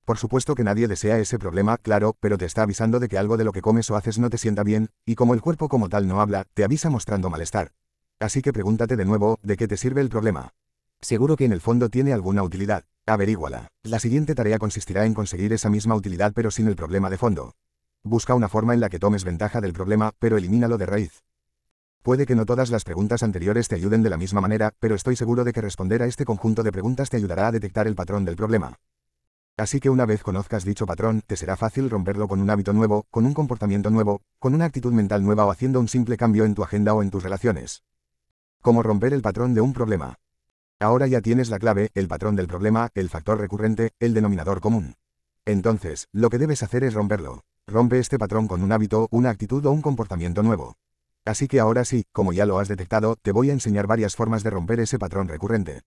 [0.07, 3.37] Por supuesto que nadie desea ese problema, claro, pero te está avisando de que algo
[3.37, 5.91] de lo que comes o haces no te sienta bien, y como el cuerpo como
[5.91, 7.73] tal no habla, te avisa mostrando malestar.
[8.21, 10.55] Así que pregúntate de nuevo, ¿de qué te sirve el problema?
[11.03, 12.85] Seguro que en el fondo tiene alguna utilidad.
[13.07, 13.69] Averíguala.
[13.83, 17.53] La siguiente tarea consistirá en conseguir esa misma utilidad pero sin el problema de fondo.
[18.03, 21.23] Busca una forma en la que tomes ventaja del problema, pero elimínalo de raíz.
[22.05, 25.17] Puede que no todas las preguntas anteriores te ayuden de la misma manera, pero estoy
[25.17, 28.27] seguro de que responder a este conjunto de preguntas te ayudará a detectar el patrón
[28.27, 28.77] del problema.
[29.57, 33.07] Así que una vez conozcas dicho patrón, te será fácil romperlo con un hábito nuevo,
[33.11, 36.55] con un comportamiento nuevo, con una actitud mental nueva o haciendo un simple cambio en
[36.55, 37.85] tu agenda o en tus relaciones.
[38.61, 40.17] Cómo romper el patrón de un problema.
[40.81, 44.97] Ahora ya tienes la clave, el patrón del problema, el factor recurrente, el denominador común.
[45.47, 47.45] Entonces, lo que debes hacer es romperlo.
[47.67, 50.77] Rompe este patrón con un hábito, una actitud o un comportamiento nuevo.
[51.25, 54.43] Así que ahora sí, como ya lo has detectado, te voy a enseñar varias formas
[54.43, 55.81] de romper ese patrón recurrente.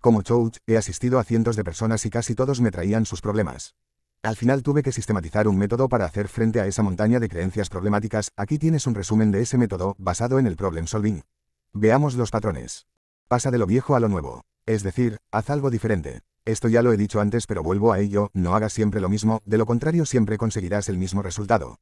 [0.00, 3.74] Como coach, he asistido a cientos de personas y casi todos me traían sus problemas.
[4.22, 7.68] Al final tuve que sistematizar un método para hacer frente a esa montaña de creencias
[7.68, 11.22] problemáticas, aquí tienes un resumen de ese método, basado en el problem solving.
[11.72, 12.86] Veamos los patrones.
[13.26, 14.42] Pasa de lo viejo a lo nuevo.
[14.64, 16.20] Es decir, haz algo diferente.
[16.44, 19.40] Esto ya lo he dicho antes pero vuelvo a ello, no hagas siempre lo mismo,
[19.44, 21.78] de lo contrario siempre conseguirás el mismo resultado.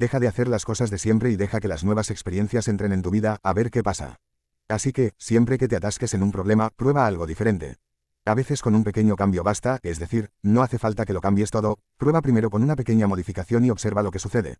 [0.00, 3.02] Deja de hacer las cosas de siempre y deja que las nuevas experiencias entren en
[3.02, 4.16] tu vida, a ver qué pasa.
[4.66, 7.76] Así que, siempre que te atasques en un problema, prueba algo diferente.
[8.24, 11.50] A veces con un pequeño cambio basta, es decir, no hace falta que lo cambies
[11.50, 14.56] todo, prueba primero con una pequeña modificación y observa lo que sucede.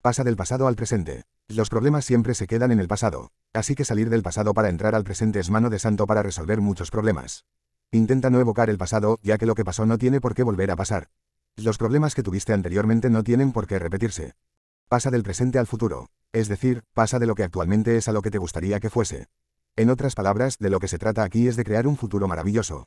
[0.00, 1.24] Pasa del pasado al presente.
[1.46, 3.32] Los problemas siempre se quedan en el pasado.
[3.52, 6.62] Así que salir del pasado para entrar al presente es mano de santo para resolver
[6.62, 7.44] muchos problemas.
[7.92, 10.70] Intenta no evocar el pasado, ya que lo que pasó no tiene por qué volver
[10.70, 11.10] a pasar.
[11.54, 14.32] Los problemas que tuviste anteriormente no tienen por qué repetirse.
[14.88, 16.08] Pasa del presente al futuro.
[16.32, 19.26] Es decir, pasa de lo que actualmente es a lo que te gustaría que fuese.
[19.76, 22.86] En otras palabras, de lo que se trata aquí es de crear un futuro maravilloso.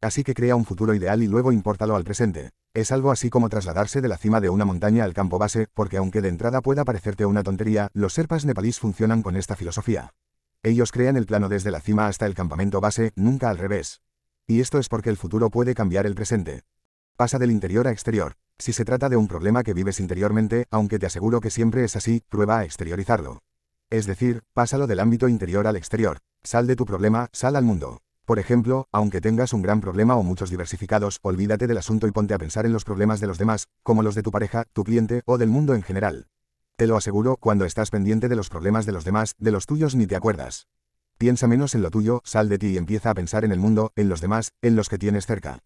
[0.00, 2.50] Así que crea un futuro ideal y luego impórtalo al presente.
[2.74, 5.96] Es algo así como trasladarse de la cima de una montaña al campo base, porque
[5.96, 10.12] aunque de entrada pueda parecerte una tontería, los serpas nepalíes funcionan con esta filosofía.
[10.62, 14.02] Ellos crean el plano desde la cima hasta el campamento base, nunca al revés.
[14.46, 16.62] Y esto es porque el futuro puede cambiar el presente.
[17.16, 18.34] Pasa del interior a exterior.
[18.60, 21.94] Si se trata de un problema que vives interiormente, aunque te aseguro que siempre es
[21.94, 23.38] así, prueba a exteriorizarlo.
[23.88, 26.18] Es decir, pásalo del ámbito interior al exterior.
[26.42, 28.02] Sal de tu problema, sal al mundo.
[28.24, 32.34] Por ejemplo, aunque tengas un gran problema o muchos diversificados, olvídate del asunto y ponte
[32.34, 35.22] a pensar en los problemas de los demás, como los de tu pareja, tu cliente
[35.24, 36.26] o del mundo en general.
[36.76, 39.94] Te lo aseguro, cuando estás pendiente de los problemas de los demás, de los tuyos
[39.94, 40.66] ni te acuerdas.
[41.16, 43.92] Piensa menos en lo tuyo, sal de ti y empieza a pensar en el mundo,
[43.96, 45.60] en los demás, en los que tienes cerca.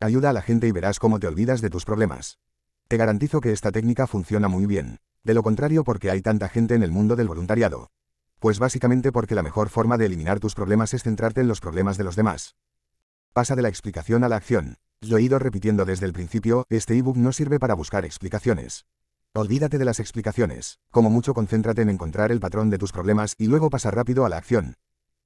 [0.00, 2.38] Ayuda a la gente y verás cómo te olvidas de tus problemas.
[2.86, 4.98] Te garantizo que esta técnica funciona muy bien.
[5.24, 7.90] De lo contrario, porque hay tanta gente en el mundo del voluntariado.
[8.38, 11.98] Pues básicamente porque la mejor forma de eliminar tus problemas es centrarte en los problemas
[11.98, 12.54] de los demás.
[13.32, 14.76] Pasa de la explicación a la acción.
[15.00, 18.86] Lo he ido repitiendo desde el principio, este ebook no sirve para buscar explicaciones.
[19.34, 23.48] Olvídate de las explicaciones, como mucho concéntrate en encontrar el patrón de tus problemas y
[23.48, 24.76] luego pasa rápido a la acción.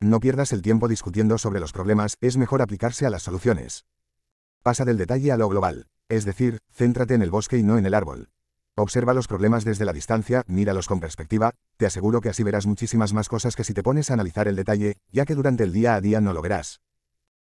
[0.00, 3.84] No pierdas el tiempo discutiendo sobre los problemas, es mejor aplicarse a las soluciones.
[4.62, 7.86] Pasa del detalle a lo global, es decir, céntrate en el bosque y no en
[7.86, 8.28] el árbol.
[8.76, 13.12] Observa los problemas desde la distancia, míralos con perspectiva, te aseguro que así verás muchísimas
[13.12, 15.96] más cosas que si te pones a analizar el detalle, ya que durante el día
[15.96, 16.80] a día no lo verás.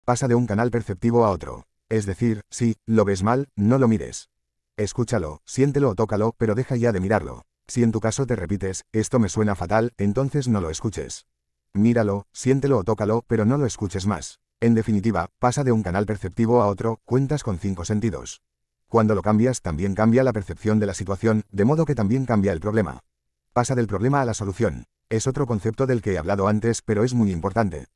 [0.04, 1.64] Pasa de un canal perceptivo a otro.
[1.88, 4.28] Es decir, si lo ves mal, no lo mires.
[4.76, 7.46] Escúchalo, siéntelo o tócalo, pero deja ya de mirarlo.
[7.66, 11.26] Si en tu caso te repites, esto me suena fatal, entonces no lo escuches.
[11.72, 14.40] Míralo, siéntelo o tócalo, pero no lo escuches más.
[14.60, 18.42] En definitiva, pasa de un canal perceptivo a otro, cuentas con cinco sentidos.
[18.88, 22.52] Cuando lo cambias, también cambia la percepción de la situación, de modo que también cambia
[22.52, 23.00] el problema.
[23.52, 24.86] Pasa del problema a la solución.
[25.10, 27.86] Es otro concepto del que he hablado antes, pero es muy importante.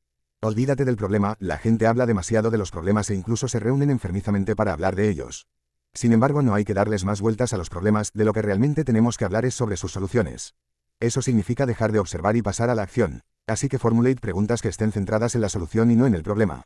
[0.41, 4.55] Olvídate del problema, la gente habla demasiado de los problemas e incluso se reúnen enfermizamente
[4.55, 5.47] para hablar de ellos.
[5.93, 8.85] Sin embargo, no hay que darles más vueltas a los problemas, de lo que realmente
[8.85, 10.55] tenemos que hablar es sobre sus soluciones.
[11.01, 13.23] Eso significa dejar de observar y pasar a la acción.
[13.45, 16.63] Así que formulate preguntas que estén centradas en la solución y no en el problema.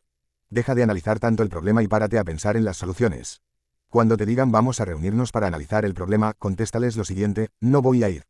[0.50, 3.42] Deja de analizar tanto el problema y párate a pensar en las soluciones.
[3.90, 8.04] Cuando te digan vamos a reunirnos para analizar el problema, contéstales lo siguiente, no voy
[8.04, 8.26] a ir.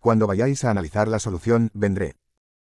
[0.00, 2.16] Cuando vayáis a analizar la solución, vendré.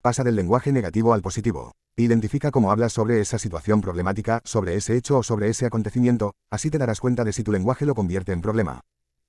[0.01, 1.73] Pasa del lenguaje negativo al positivo.
[1.97, 6.69] Identifica cómo hablas sobre esa situación problemática, sobre ese hecho o sobre ese acontecimiento, así
[6.69, 8.81] te darás cuenta de si tu lenguaje lo convierte en problema.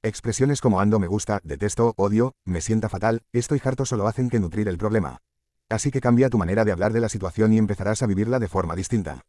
[0.03, 4.39] Expresiones como ando me gusta, detesto, odio, me sienta fatal, estoy harto solo hacen que
[4.39, 5.19] nutrir el problema.
[5.69, 8.49] Así que cambia tu manera de hablar de la situación y empezarás a vivirla de
[8.49, 9.23] forma distinta.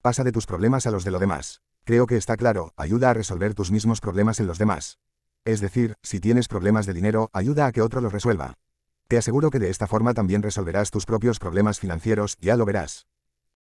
[0.00, 1.62] Pasa de tus problemas a los de lo demás.
[1.84, 4.98] Creo que está claro, ayuda a resolver tus mismos problemas en los demás.
[5.44, 8.54] Es decir, si tienes problemas de dinero, ayuda a que otro los resuelva.
[9.06, 13.06] Te aseguro que de esta forma también resolverás tus propios problemas financieros, ya lo verás.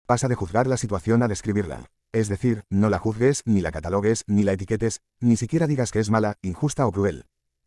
[0.06, 1.90] Pasa de juzgar la situación a describirla.
[2.12, 6.00] Es decir, no la juzgues, ni la catalogues, ni la etiquetes, ni siquiera digas que
[6.00, 7.26] es mala, injusta o cruel.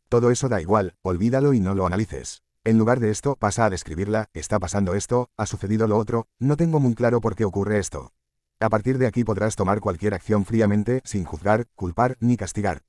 [0.08, 2.45] Todo eso da igual, olvídalo y no lo analices.
[2.66, 6.56] En lugar de esto, pasa a describirla, está pasando esto, ha sucedido lo otro, no
[6.56, 8.12] tengo muy claro por qué ocurre esto.
[8.58, 12.82] A partir de aquí podrás tomar cualquier acción fríamente, sin juzgar, culpar ni castigar.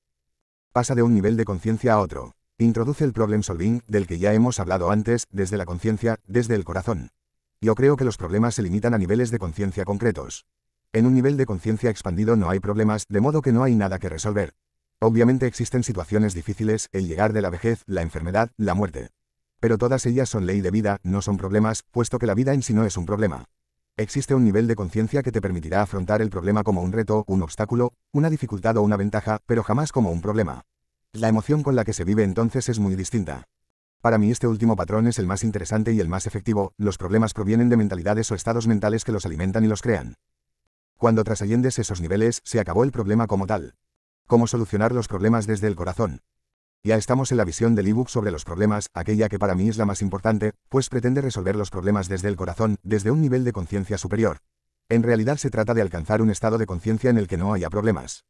[0.74, 2.34] Pasa de un nivel de conciencia a otro.
[2.58, 6.64] Introduce el problem solving, del que ya hemos hablado antes, desde la conciencia, desde el
[6.64, 7.12] corazón.
[7.62, 10.48] Yo creo que los problemas se limitan a niveles de conciencia concretos.
[10.92, 14.00] En un nivel de conciencia expandido no hay problemas, de modo que no hay nada
[14.00, 14.56] que resolver.
[15.00, 19.10] Obviamente existen situaciones difíciles, el llegar de la vejez, la enfermedad, la muerte.
[19.60, 22.62] Pero todas ellas son ley de vida, no son problemas, puesto que la vida en
[22.62, 23.46] sí no es un problema.
[23.96, 27.42] Existe un nivel de conciencia que te permitirá afrontar el problema como un reto, un
[27.42, 30.62] obstáculo, una dificultad o una ventaja, pero jamás como un problema.
[31.14, 33.46] La emoción con la que se vive entonces es muy distinta.
[34.02, 37.34] Para mí este último patrón es el más interesante y el más efectivo, los problemas
[37.34, 40.16] provienen de mentalidades o estados mentales que los alimentan y los crean.
[40.98, 43.74] Cuando trasciendes esos niveles, se acabó el problema como tal.
[44.28, 46.22] Cómo solucionar los problemas desde el corazón.
[46.84, 49.78] Ya estamos en la visión del ebook sobre los problemas, aquella que para mí es
[49.78, 53.52] la más importante, pues pretende resolver los problemas desde el corazón, desde un nivel de
[53.52, 54.38] conciencia superior.
[54.90, 57.70] En realidad se trata de alcanzar un estado de conciencia en el que no haya
[57.70, 58.24] problemas.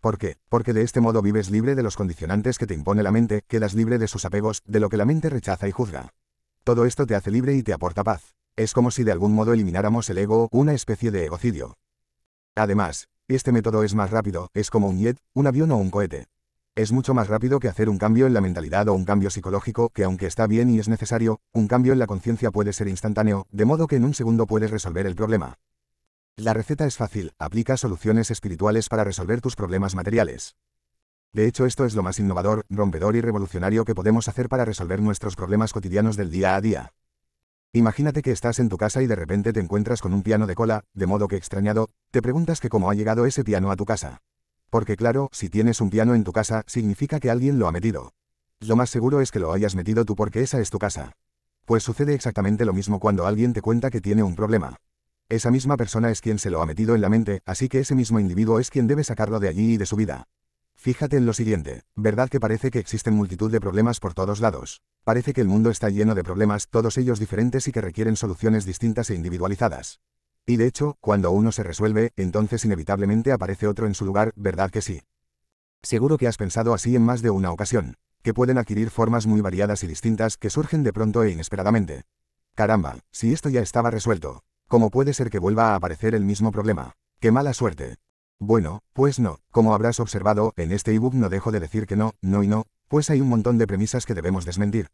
[0.00, 0.36] ¿Por qué?
[0.48, 3.74] Porque de este modo vives libre de los condicionantes que te impone la mente, quedas
[3.74, 6.10] libre de sus apegos, de lo que la mente rechaza y juzga.
[6.62, 8.34] Todo esto te hace libre y te aporta paz.
[8.56, 11.74] Es como si de algún modo elimináramos el ego, una especie de egocidio.
[12.54, 16.26] Además, este método es más rápido, es como un jet, un avión o un cohete.
[16.76, 19.90] Es mucho más rápido que hacer un cambio en la mentalidad o un cambio psicológico,
[19.90, 23.46] que aunque está bien y es necesario, un cambio en la conciencia puede ser instantáneo,
[23.52, 25.60] de modo que en un segundo puedes resolver el problema.
[26.34, 30.56] La receta es fácil, aplica soluciones espirituales para resolver tus problemas materiales.
[31.32, 35.00] De hecho esto es lo más innovador, rompedor y revolucionario que podemos hacer para resolver
[35.00, 36.92] nuestros problemas cotidianos del día a día.
[37.72, 40.56] Imagínate que estás en tu casa y de repente te encuentras con un piano de
[40.56, 43.84] cola, de modo que extrañado, te preguntas que cómo ha llegado ese piano a tu
[43.84, 44.22] casa.
[44.74, 48.10] Porque claro, si tienes un piano en tu casa, significa que alguien lo ha metido.
[48.58, 51.12] Lo más seguro es que lo hayas metido tú porque esa es tu casa.
[51.64, 54.78] Pues sucede exactamente lo mismo cuando alguien te cuenta que tiene un problema.
[55.28, 57.94] Esa misma persona es quien se lo ha metido en la mente, así que ese
[57.94, 60.24] mismo individuo es quien debe sacarlo de allí y de su vida.
[60.74, 64.82] Fíjate en lo siguiente, ¿verdad que parece que existen multitud de problemas por todos lados?
[65.04, 68.64] Parece que el mundo está lleno de problemas, todos ellos diferentes y que requieren soluciones
[68.64, 70.00] distintas e individualizadas.
[70.46, 74.70] Y de hecho, cuando uno se resuelve, entonces inevitablemente aparece otro en su lugar, ¿verdad
[74.70, 75.00] que sí?
[75.82, 79.40] Seguro que has pensado así en más de una ocasión, que pueden adquirir formas muy
[79.40, 82.02] variadas y distintas que surgen de pronto e inesperadamente.
[82.54, 86.52] Caramba, si esto ya estaba resuelto, ¿cómo puede ser que vuelva a aparecer el mismo
[86.52, 86.92] problema?
[87.20, 87.96] ¡Qué mala suerte!
[88.38, 92.12] Bueno, pues no, como habrás observado, en este ebook no dejo de decir que no,
[92.20, 94.88] no y no, pues hay un montón de premisas que debemos desmentir.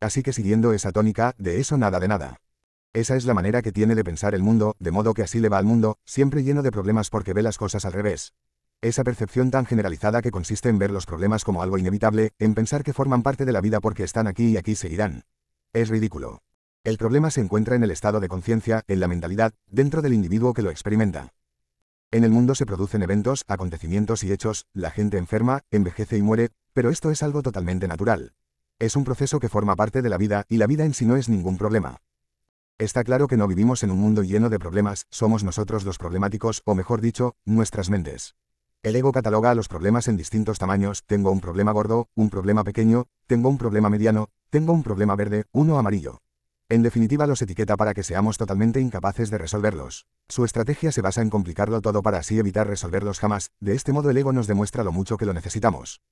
[0.00, 2.38] Así que siguiendo esa tónica, de eso nada de nada.
[2.96, 5.50] Esa es la manera que tiene de pensar el mundo, de modo que así le
[5.50, 8.32] va al mundo, siempre lleno de problemas porque ve las cosas al revés.
[8.80, 12.84] Esa percepción tan generalizada que consiste en ver los problemas como algo inevitable, en pensar
[12.84, 15.24] que forman parte de la vida porque están aquí y aquí seguirán.
[15.74, 16.40] Es ridículo.
[16.84, 20.54] El problema se encuentra en el estado de conciencia, en la mentalidad, dentro del individuo
[20.54, 21.34] que lo experimenta.
[22.10, 26.48] En el mundo se producen eventos, acontecimientos y hechos, la gente enferma, envejece y muere,
[26.72, 28.32] pero esto es algo totalmente natural.
[28.78, 31.16] Es un proceso que forma parte de la vida, y la vida en sí no
[31.16, 31.98] es ningún problema.
[32.78, 36.60] Está claro que no vivimos en un mundo lleno de problemas, somos nosotros los problemáticos,
[36.66, 38.34] o mejor dicho, nuestras mentes.
[38.82, 42.64] El ego cataloga a los problemas en distintos tamaños, tengo un problema gordo, un problema
[42.64, 46.20] pequeño, tengo un problema mediano, tengo un problema verde, uno amarillo.
[46.68, 50.06] En definitiva los etiqueta para que seamos totalmente incapaces de resolverlos.
[50.28, 54.10] Su estrategia se basa en complicarlo todo para así evitar resolverlos jamás, de este modo
[54.10, 56.02] el ego nos demuestra lo mucho que lo necesitamos.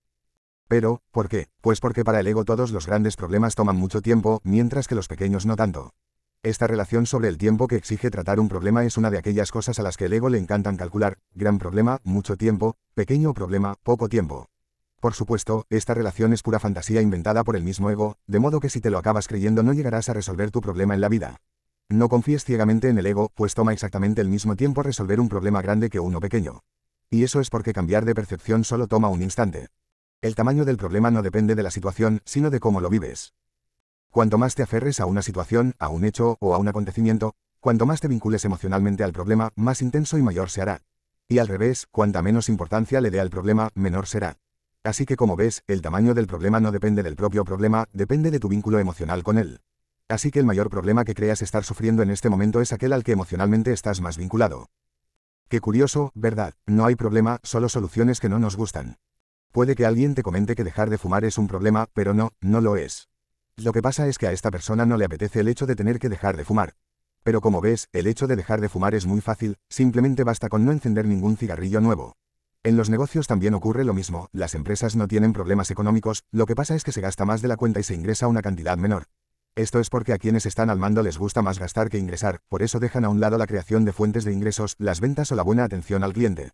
[0.66, 1.48] Pero, ¿por qué?
[1.60, 5.08] Pues porque para el ego todos los grandes problemas toman mucho tiempo, mientras que los
[5.08, 5.92] pequeños no tanto.
[6.44, 9.78] Esta relación sobre el tiempo que exige tratar un problema es una de aquellas cosas
[9.78, 14.10] a las que el ego le encantan calcular, gran problema, mucho tiempo, pequeño problema, poco
[14.10, 14.44] tiempo.
[15.00, 18.68] Por supuesto, esta relación es pura fantasía inventada por el mismo ego, de modo que
[18.68, 21.40] si te lo acabas creyendo no llegarás a resolver tu problema en la vida.
[21.88, 25.62] No confíes ciegamente en el ego, pues toma exactamente el mismo tiempo resolver un problema
[25.62, 26.60] grande que uno pequeño.
[27.08, 29.68] Y eso es porque cambiar de percepción solo toma un instante.
[30.20, 33.32] El tamaño del problema no depende de la situación, sino de cómo lo vives.
[34.14, 37.84] Cuanto más te aferres a una situación, a un hecho o a un acontecimiento, cuanto
[37.84, 40.82] más te vincules emocionalmente al problema, más intenso y mayor se hará.
[41.26, 44.36] Y al revés, cuanta menos importancia le dé al problema, menor será.
[44.84, 48.38] Así que como ves, el tamaño del problema no depende del propio problema, depende de
[48.38, 49.58] tu vínculo emocional con él.
[50.08, 53.02] Así que el mayor problema que creas estar sufriendo en este momento es aquel al
[53.02, 54.68] que emocionalmente estás más vinculado.
[55.48, 56.54] Qué curioso, ¿verdad?
[56.66, 58.98] No hay problema, solo soluciones que no nos gustan.
[59.50, 62.60] Puede que alguien te comente que dejar de fumar es un problema, pero no, no
[62.60, 63.08] lo es.
[63.56, 66.00] Lo que pasa es que a esta persona no le apetece el hecho de tener
[66.00, 66.74] que dejar de fumar.
[67.22, 70.64] Pero como ves, el hecho de dejar de fumar es muy fácil, simplemente basta con
[70.64, 72.16] no encender ningún cigarrillo nuevo.
[72.64, 76.56] En los negocios también ocurre lo mismo, las empresas no tienen problemas económicos, lo que
[76.56, 79.04] pasa es que se gasta más de la cuenta y se ingresa una cantidad menor.
[79.54, 82.62] Esto es porque a quienes están al mando les gusta más gastar que ingresar, por
[82.62, 85.44] eso dejan a un lado la creación de fuentes de ingresos, las ventas o la
[85.44, 86.50] buena atención al cliente.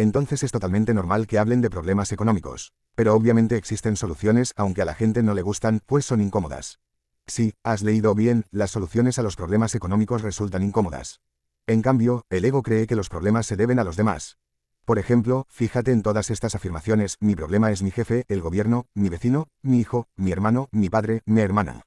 [0.00, 2.72] Entonces es totalmente normal que hablen de problemas económicos.
[2.94, 6.78] Pero obviamente existen soluciones, aunque a la gente no le gustan, pues son incómodas.
[7.26, 11.20] Sí, has leído bien, las soluciones a los problemas económicos resultan incómodas.
[11.66, 14.38] En cambio, el ego cree que los problemas se deben a los demás.
[14.86, 19.10] Por ejemplo, fíjate en todas estas afirmaciones, mi problema es mi jefe, el gobierno, mi
[19.10, 21.82] vecino, mi hijo, mi hermano, mi padre, mi hermana.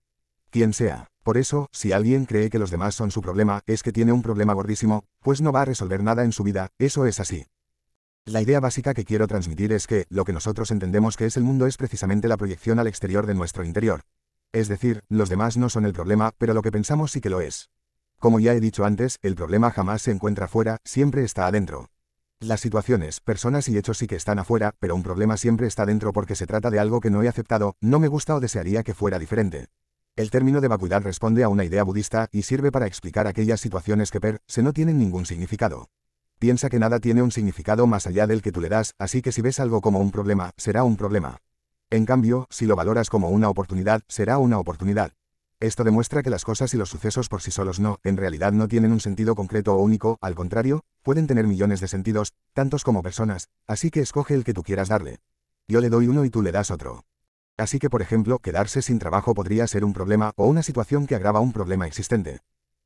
[0.52, 1.08] Quien sea.
[1.24, 4.22] Por eso, si alguien cree que los demás son su problema, es que tiene un
[4.22, 7.48] problema gordísimo, pues no va a resolver nada en su vida, eso es así.
[8.26, 11.44] La idea básica que quiero transmitir es que, lo que nosotros entendemos que es el
[11.44, 14.04] mundo es precisamente la proyección al exterior de nuestro interior.
[14.54, 17.42] Es decir, los demás no son el problema, pero lo que pensamos sí que lo
[17.42, 17.70] es.
[18.20, 21.90] Como ya he dicho antes, el problema jamás se encuentra fuera, siempre está adentro.
[22.40, 26.14] Las situaciones, personas y hechos sí que están afuera, pero un problema siempre está dentro
[26.14, 28.94] porque se trata de algo que no he aceptado, no me gusta o desearía que
[28.94, 29.68] fuera diferente.
[30.16, 34.12] El término de vacuidad responde a una idea budista y sirve para explicar aquellas situaciones
[34.12, 35.90] que per se no tienen ningún significado.
[36.44, 39.32] Piensa que nada tiene un significado más allá del que tú le das, así que
[39.32, 41.38] si ves algo como un problema, será un problema.
[41.90, 45.14] En cambio, si lo valoras como una oportunidad, será una oportunidad.
[45.62, 48.68] Esto demuestra que las cosas y los sucesos por sí solos no, en realidad no
[48.68, 53.04] tienen un sentido concreto o único, al contrario, pueden tener millones de sentidos, tantos como
[53.04, 55.20] personas, así que escoge el que tú quieras darle.
[55.70, 57.06] Yo le doy uno y tú le das otro.
[57.56, 61.16] Así que por ejemplo, quedarse sin trabajo podría ser un problema o una situación que
[61.16, 62.42] agrava un problema existente.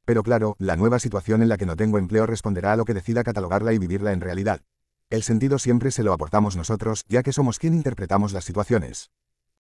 [0.07, 2.93] Pero claro, la nueva situación en la que no tengo empleo responderá a lo que
[2.93, 4.61] decida catalogarla y vivirla en realidad.
[5.09, 9.11] El sentido siempre se lo aportamos nosotros, ya que somos quien interpretamos las situaciones.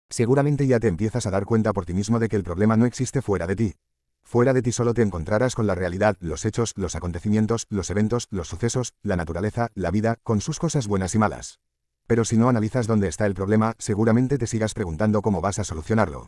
[0.08, 2.86] Seguramente ya te empiezas a dar cuenta por ti mismo de que el problema no
[2.86, 3.74] existe fuera de ti.
[4.22, 8.28] Fuera de ti solo te encontrarás con la realidad, los hechos, los acontecimientos, los eventos,
[8.30, 11.60] los sucesos, la naturaleza, la vida, con sus cosas buenas y malas.
[12.06, 15.64] Pero si no analizas dónde está el problema, seguramente te sigas preguntando cómo vas a
[15.64, 16.28] solucionarlo.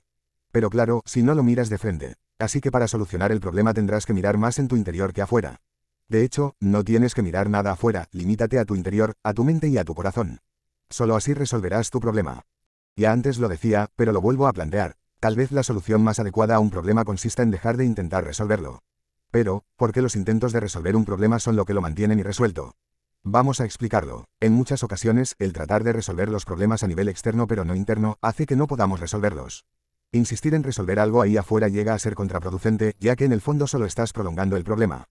[0.52, 2.16] Pero claro, si no lo miras de frente.
[2.40, 5.62] Así que para solucionar el problema tendrás que mirar más en tu interior que afuera.
[6.08, 9.70] De hecho, no tienes que mirar nada afuera, limítate a tu interior, a tu mente
[9.70, 10.40] y a tu corazón.
[10.90, 12.42] Solo así resolverás tu problema.
[12.98, 14.98] Ya antes lo decía, pero lo vuelvo a plantear.
[15.22, 18.82] Tal vez la solución más adecuada a un problema consista en dejar de intentar resolverlo.
[19.30, 22.76] Pero, ¿por qué los intentos de resolver un problema son lo que lo mantienen irresuelto?
[23.24, 24.26] Vamos a explicarlo.
[24.40, 28.18] En muchas ocasiones, el tratar de resolver los problemas a nivel externo pero no interno,
[28.22, 29.66] hace que no podamos resolverlos.
[30.14, 33.66] Insistir en resolver algo ahí afuera llega a ser contraproducente, ya que en el fondo
[33.66, 35.06] solo estás prolongando el problema.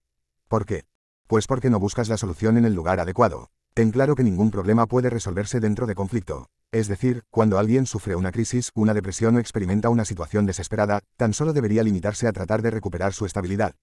[0.47, 0.83] ¿Por qué?
[1.25, 3.49] Pues porque no buscas la solución en el lugar adecuado.
[3.73, 6.49] Ten claro que ningún problema puede resolverse dentro de conflicto.
[6.71, 11.33] Es decir, cuando alguien sufre una crisis, una depresión o experimenta una situación desesperada, tan
[11.33, 13.73] solo debería limitarse a tratar de recuperar su estabilidad.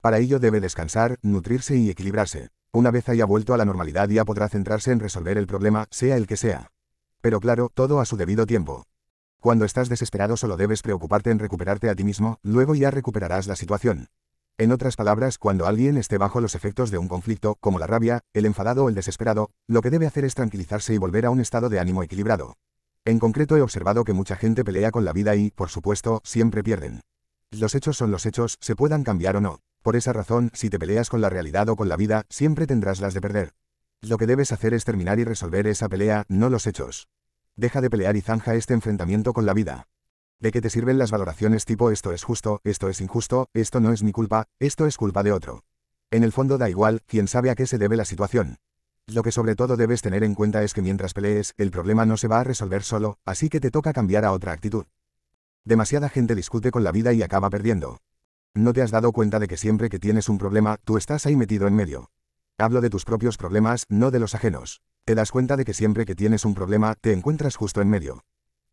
[0.00, 2.50] Para ello debe descansar, nutrirse y equilibrarse.
[2.72, 6.16] Una vez haya vuelto a la normalidad ya podrá centrarse en resolver el problema, sea
[6.16, 6.70] el que sea.
[7.20, 8.84] Pero claro, todo a su debido tiempo.
[9.40, 13.54] Cuando estás desesperado solo debes preocuparte en recuperarte a ti mismo, luego ya recuperarás la
[13.54, 14.08] situación.
[14.58, 18.22] En otras palabras, cuando alguien esté bajo los efectos de un conflicto, como la rabia,
[18.32, 21.38] el enfadado o el desesperado, lo que debe hacer es tranquilizarse y volver a un
[21.38, 22.56] estado de ánimo equilibrado.
[23.04, 26.64] En concreto he observado que mucha gente pelea con la vida y, por supuesto, siempre
[26.64, 27.02] pierden.
[27.52, 29.60] Los hechos son los hechos, se puedan cambiar o no.
[29.84, 33.00] Por esa razón, si te peleas con la realidad o con la vida, siempre tendrás
[33.00, 33.52] las de perder.
[34.00, 37.06] Lo que debes hacer es terminar y resolver esa pelea, no los hechos.
[37.58, 39.88] Deja de pelear y zanja este enfrentamiento con la vida.
[40.38, 43.92] ¿De qué te sirven las valoraciones tipo esto es justo, esto es injusto, esto no
[43.92, 45.64] es mi culpa, esto es culpa de otro?
[46.12, 48.58] En el fondo da igual, quién sabe a qué se debe la situación.
[49.08, 52.16] Lo que sobre todo debes tener en cuenta es que mientras pelees, el problema no
[52.16, 54.86] se va a resolver solo, así que te toca cambiar a otra actitud.
[55.64, 57.98] Demasiada gente discute con la vida y acaba perdiendo.
[58.54, 61.34] ¿No te has dado cuenta de que siempre que tienes un problema, tú estás ahí
[61.34, 62.12] metido en medio?
[62.56, 64.80] Hablo de tus propios problemas, no de los ajenos.
[65.08, 68.24] Te das cuenta de que siempre que tienes un problema, te encuentras justo en medio.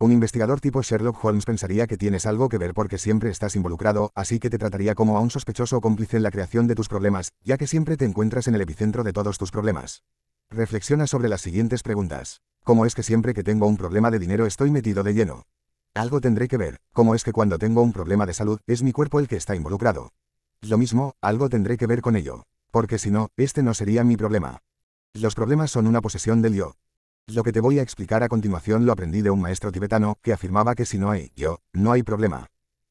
[0.02, 4.12] Un investigador tipo Sherlock Holmes pensaría que tienes algo que ver porque siempre estás involucrado,
[4.16, 7.32] así que te trataría como a un sospechoso cómplice en la creación de tus problemas,
[7.41, 10.03] ya que siempre te encuentras en el epicentro de todos tus problemas.
[10.49, 12.41] Reflexiona sobre las siguientes preguntas.
[12.66, 15.44] ¿Cómo es que siempre que tengo un problema de dinero estoy metido de lleno?
[15.94, 16.82] Algo tendré que ver.
[16.91, 19.56] ¿Cómo es que cuando tengo un problema de salud, es mi cuerpo el que está
[19.56, 20.12] involucrado?
[20.60, 22.44] Lo mismo, algo tendré que ver con ello.
[22.72, 24.60] Porque si no, este no sería mi problema.
[25.16, 26.74] Los problemas son una posesión del yo.
[27.28, 30.34] Lo que te voy a explicar a continuación lo aprendí de un maestro tibetano que
[30.34, 32.48] afirmaba que si no hay yo, no hay problema.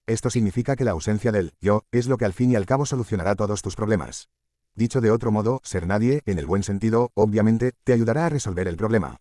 [0.07, 2.87] Esto significa que la ausencia del yo es lo que al fin y al cabo
[2.87, 4.31] solucionará todos tus problemas.
[4.75, 8.69] Dicho de otro modo, ser nadie, en el buen sentido, obviamente, te ayudará a resolver
[8.69, 9.19] el problema.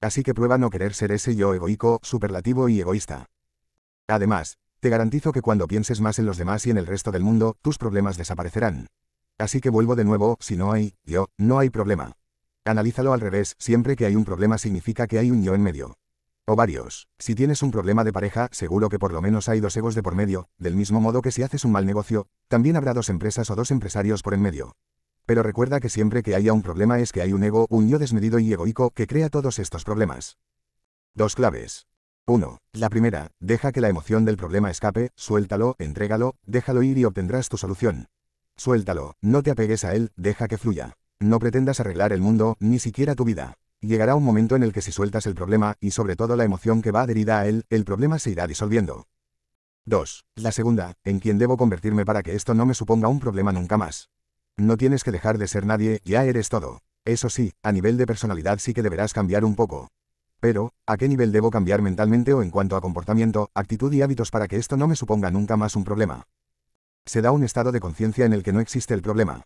[0.00, 3.26] Así que prueba no querer ser ese yo egoico, superlativo y egoísta.
[4.08, 7.22] Además, te garantizo que cuando pienses más en los demás y en el resto del
[7.22, 8.86] mundo, tus problemas desaparecerán.
[9.36, 12.14] Así que vuelvo de nuevo, si no hay yo, no hay problema.
[12.66, 15.94] Analízalo al revés, siempre que hay un problema significa que hay un yo en medio.
[16.46, 17.06] O varios.
[17.16, 20.02] Si tienes un problema de pareja, seguro que por lo menos hay dos egos de
[20.02, 23.50] por medio, del mismo modo que si haces un mal negocio, también habrá dos empresas
[23.50, 24.72] o dos empresarios por en medio.
[25.26, 28.00] Pero recuerda que siempre que haya un problema es que hay un ego, un yo
[28.00, 30.38] desmedido y egoico que crea todos estos problemas.
[31.14, 31.86] Dos claves.
[32.26, 32.58] 1.
[32.72, 37.48] La primera, deja que la emoción del problema escape, suéltalo, entrégalo, déjalo ir y obtendrás
[37.48, 38.08] tu solución.
[38.56, 40.96] Suéltalo, no te apegues a él, deja que fluya.
[41.20, 43.54] No pretendas arreglar el mundo, ni siquiera tu vida.
[43.80, 46.82] Llegará un momento en el que si sueltas el problema, y sobre todo la emoción
[46.82, 49.06] que va adherida a él, el problema se irá disolviendo.
[49.86, 50.26] 2.
[50.34, 53.78] La segunda, en quien debo convertirme para que esto no me suponga un problema nunca
[53.78, 54.10] más.
[54.58, 56.80] No tienes que dejar de ser nadie, ya eres todo.
[57.06, 59.88] Eso sí, a nivel de personalidad sí que deberás cambiar un poco.
[60.38, 64.30] Pero, ¿a qué nivel debo cambiar mentalmente o en cuanto a comportamiento, actitud y hábitos
[64.30, 66.24] para que esto no me suponga nunca más un problema?
[67.06, 69.44] Se da un estado de conciencia en el que no existe el problema.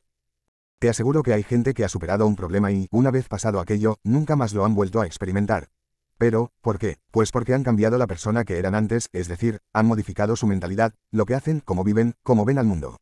[0.81, 3.99] Te aseguro que hay gente que ha superado un problema y, una vez pasado aquello,
[4.03, 5.69] nunca más lo han vuelto a experimentar.
[6.17, 6.97] Pero, ¿por qué?
[7.11, 10.95] Pues porque han cambiado la persona que eran antes, es decir, han modificado su mentalidad,
[11.11, 12.97] lo que hacen, cómo viven, cómo ven al mundo.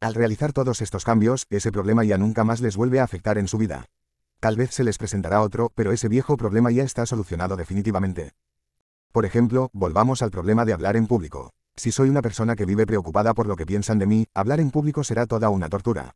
[0.00, 3.48] Al realizar todos estos cambios, ese problema ya nunca más les vuelve a afectar en
[3.48, 3.86] su vida.
[4.38, 8.30] Tal vez se les presentará otro, pero ese viejo problema ya está solucionado definitivamente.
[9.10, 11.50] Por ejemplo, volvamos al problema de hablar en público.
[11.74, 14.70] Si soy una persona que vive preocupada por lo que piensan de mí, hablar en
[14.70, 16.14] público será toda una tortura.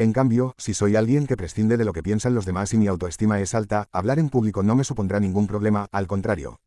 [0.00, 2.86] En cambio, si soy alguien que prescinde de lo que piensan los demás y mi
[2.86, 6.58] autoestima es alta, hablar en público no me supondrá ningún problema, al contrario.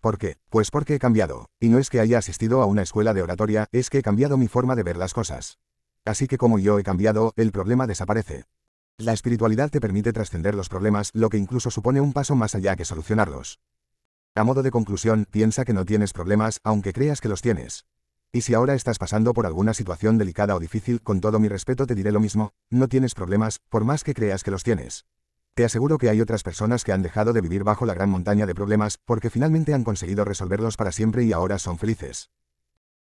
[0.00, 0.38] ¿Por qué?
[0.48, 1.50] Pues porque he cambiado.
[1.60, 4.36] Y no es que haya asistido a una escuela de oratoria, es que he cambiado
[4.36, 5.60] mi forma de ver las cosas.
[6.04, 8.46] Así que como yo he cambiado, el problema desaparece.
[8.98, 12.74] La espiritualidad te permite trascender los problemas, lo que incluso supone un paso más allá
[12.74, 13.60] que solucionarlos.
[14.34, 17.84] A modo de conclusión, piensa que no tienes problemas, aunque creas que los tienes.
[18.32, 21.84] Y si ahora estás pasando por alguna situación delicada o difícil, con todo mi respeto
[21.86, 25.04] te diré lo mismo, no tienes problemas, por más que creas que los tienes.
[25.54, 28.46] Te aseguro que hay otras personas que han dejado de vivir bajo la gran montaña
[28.46, 32.30] de problemas, porque finalmente han conseguido resolverlos para siempre y ahora son felices.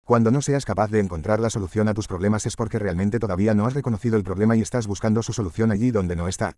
[0.05, 3.53] Cuando no seas capaz de encontrar la solución a tus problemas es porque realmente todavía
[3.53, 6.55] no has reconocido el problema y estás buscando su solución allí donde no está.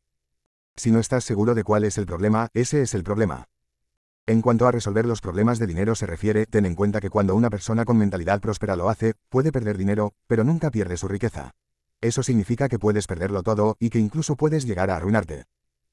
[0.75, 3.47] Si no estás seguro de cuál es el problema, ese es el problema.
[4.27, 7.35] En cuanto a resolver los problemas de dinero se refiere, ten en cuenta que cuando
[7.35, 11.51] una persona con mentalidad próspera lo hace, puede perder dinero, pero nunca pierde su riqueza.
[12.01, 15.45] Eso significa que puedes perderlo todo y que incluso puedes llegar a arruinarte.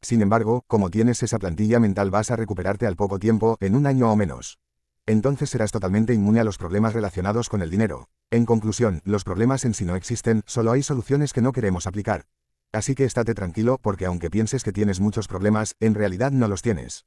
[0.03, 3.87] Sin embargo, como tienes esa plantilla mental vas a recuperarte al poco tiempo, en un
[3.87, 4.59] año o menos.
[5.07, 8.09] Entonces serás totalmente inmune a los problemas relacionados con el dinero.
[8.31, 12.27] En conclusión, los problemas en sí no existen, solo hay soluciones que no queremos aplicar.
[12.73, 16.63] Así que estate tranquilo porque aunque pienses que tienes muchos problemas, en realidad no los
[16.63, 17.07] tienes.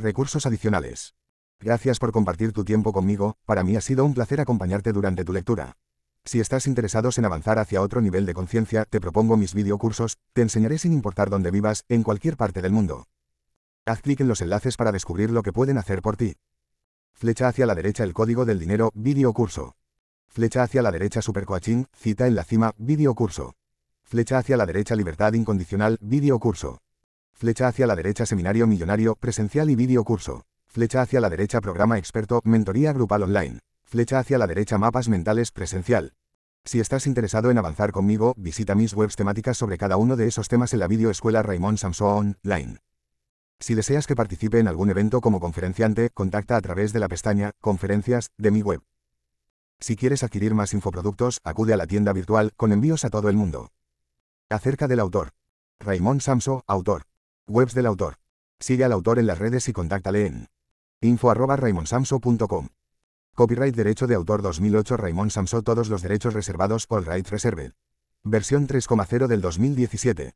[0.00, 1.14] Recursos adicionales.
[1.60, 5.34] Gracias por compartir tu tiempo conmigo, para mí ha sido un placer acompañarte durante tu
[5.34, 5.76] lectura.
[6.24, 10.40] Si estás interesados en avanzar hacia otro nivel de conciencia, te propongo mis videocursos, te
[10.40, 13.08] enseñaré sin importar dónde vivas, en cualquier parte del mundo.
[13.84, 16.34] Haz clic en los enlaces para descubrir lo que pueden hacer por ti.
[17.12, 19.76] Flecha hacia la derecha el código del dinero, videocurso.
[20.28, 23.54] Flecha hacia la derecha supercoaching, cita en la cima, videocurso.
[24.02, 26.80] Flecha hacia la derecha libertad incondicional, videocurso.
[27.40, 30.44] Flecha hacia la derecha Seminario Millonario, presencial y vídeo curso.
[30.66, 33.60] Flecha hacia la derecha Programa Experto, Mentoría Grupal Online.
[33.82, 36.12] Flecha hacia la derecha Mapas Mentales, presencial.
[36.66, 40.48] Si estás interesado en avanzar conmigo, visita mis webs temáticas sobre cada uno de esos
[40.48, 42.76] temas en la video escuela Raymond Samson Online.
[43.58, 47.52] Si deseas que participe en algún evento como conferenciante, contacta a través de la pestaña
[47.62, 48.82] Conferencias de mi web.
[49.78, 53.36] Si quieres adquirir más infoproductos, acude a la tienda virtual con envíos a todo el
[53.36, 53.70] mundo.
[54.50, 55.30] Acerca del autor.
[55.78, 57.04] Raymond Samso, autor.
[57.50, 58.14] Webs del autor.
[58.60, 60.46] Sigue al autor en las redes y contáctale en
[61.00, 61.34] info
[63.34, 67.72] Copyright Derecho de Autor 2008 Raymond Samso Todos los derechos reservados All Rights Reserved.
[68.22, 70.34] Versión 3.0 del 2017.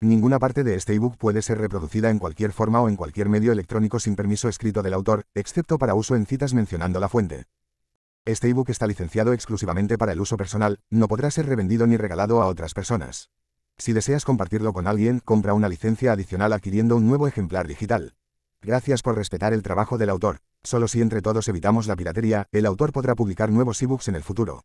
[0.00, 3.52] Ninguna parte de este ebook puede ser reproducida en cualquier forma o en cualquier medio
[3.52, 7.44] electrónico sin permiso escrito del autor, excepto para uso en citas mencionando la fuente.
[8.24, 12.40] Este ebook está licenciado exclusivamente para el uso personal, no podrá ser revendido ni regalado
[12.40, 13.28] a otras personas.
[13.78, 18.14] Si deseas compartirlo con alguien, compra una licencia adicional adquiriendo un nuevo ejemplar digital.
[18.62, 20.38] Gracias por respetar el trabajo del autor.
[20.62, 24.22] Solo si entre todos evitamos la piratería, el autor podrá publicar nuevos ebooks en el
[24.22, 24.62] futuro.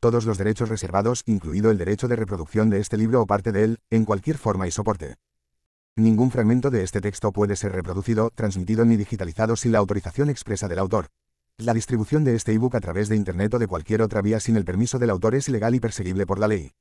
[0.00, 3.64] Todos los derechos reservados, incluido el derecho de reproducción de este libro o parte de
[3.64, 5.16] él, en cualquier forma y soporte.
[5.94, 10.66] Ningún fragmento de este texto puede ser reproducido, transmitido ni digitalizado sin la autorización expresa
[10.66, 11.08] del autor.
[11.58, 14.56] La distribución de este ebook a través de Internet o de cualquier otra vía sin
[14.56, 16.72] el permiso del autor es ilegal y perseguible por la ley.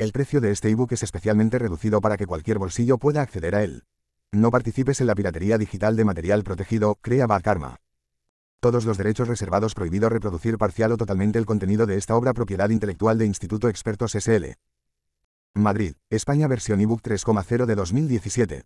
[0.00, 3.62] El precio de este ebook es especialmente reducido para que cualquier bolsillo pueda acceder a
[3.62, 3.84] él.
[4.32, 7.76] No participes en la piratería digital de material protegido, crea Bad Karma.
[8.60, 12.70] Todos los derechos reservados prohibido reproducir parcial o totalmente el contenido de esta obra propiedad
[12.70, 14.54] intelectual de Instituto Expertos SL.
[15.52, 18.62] Madrid, España versión ebook 3,0 de 2017.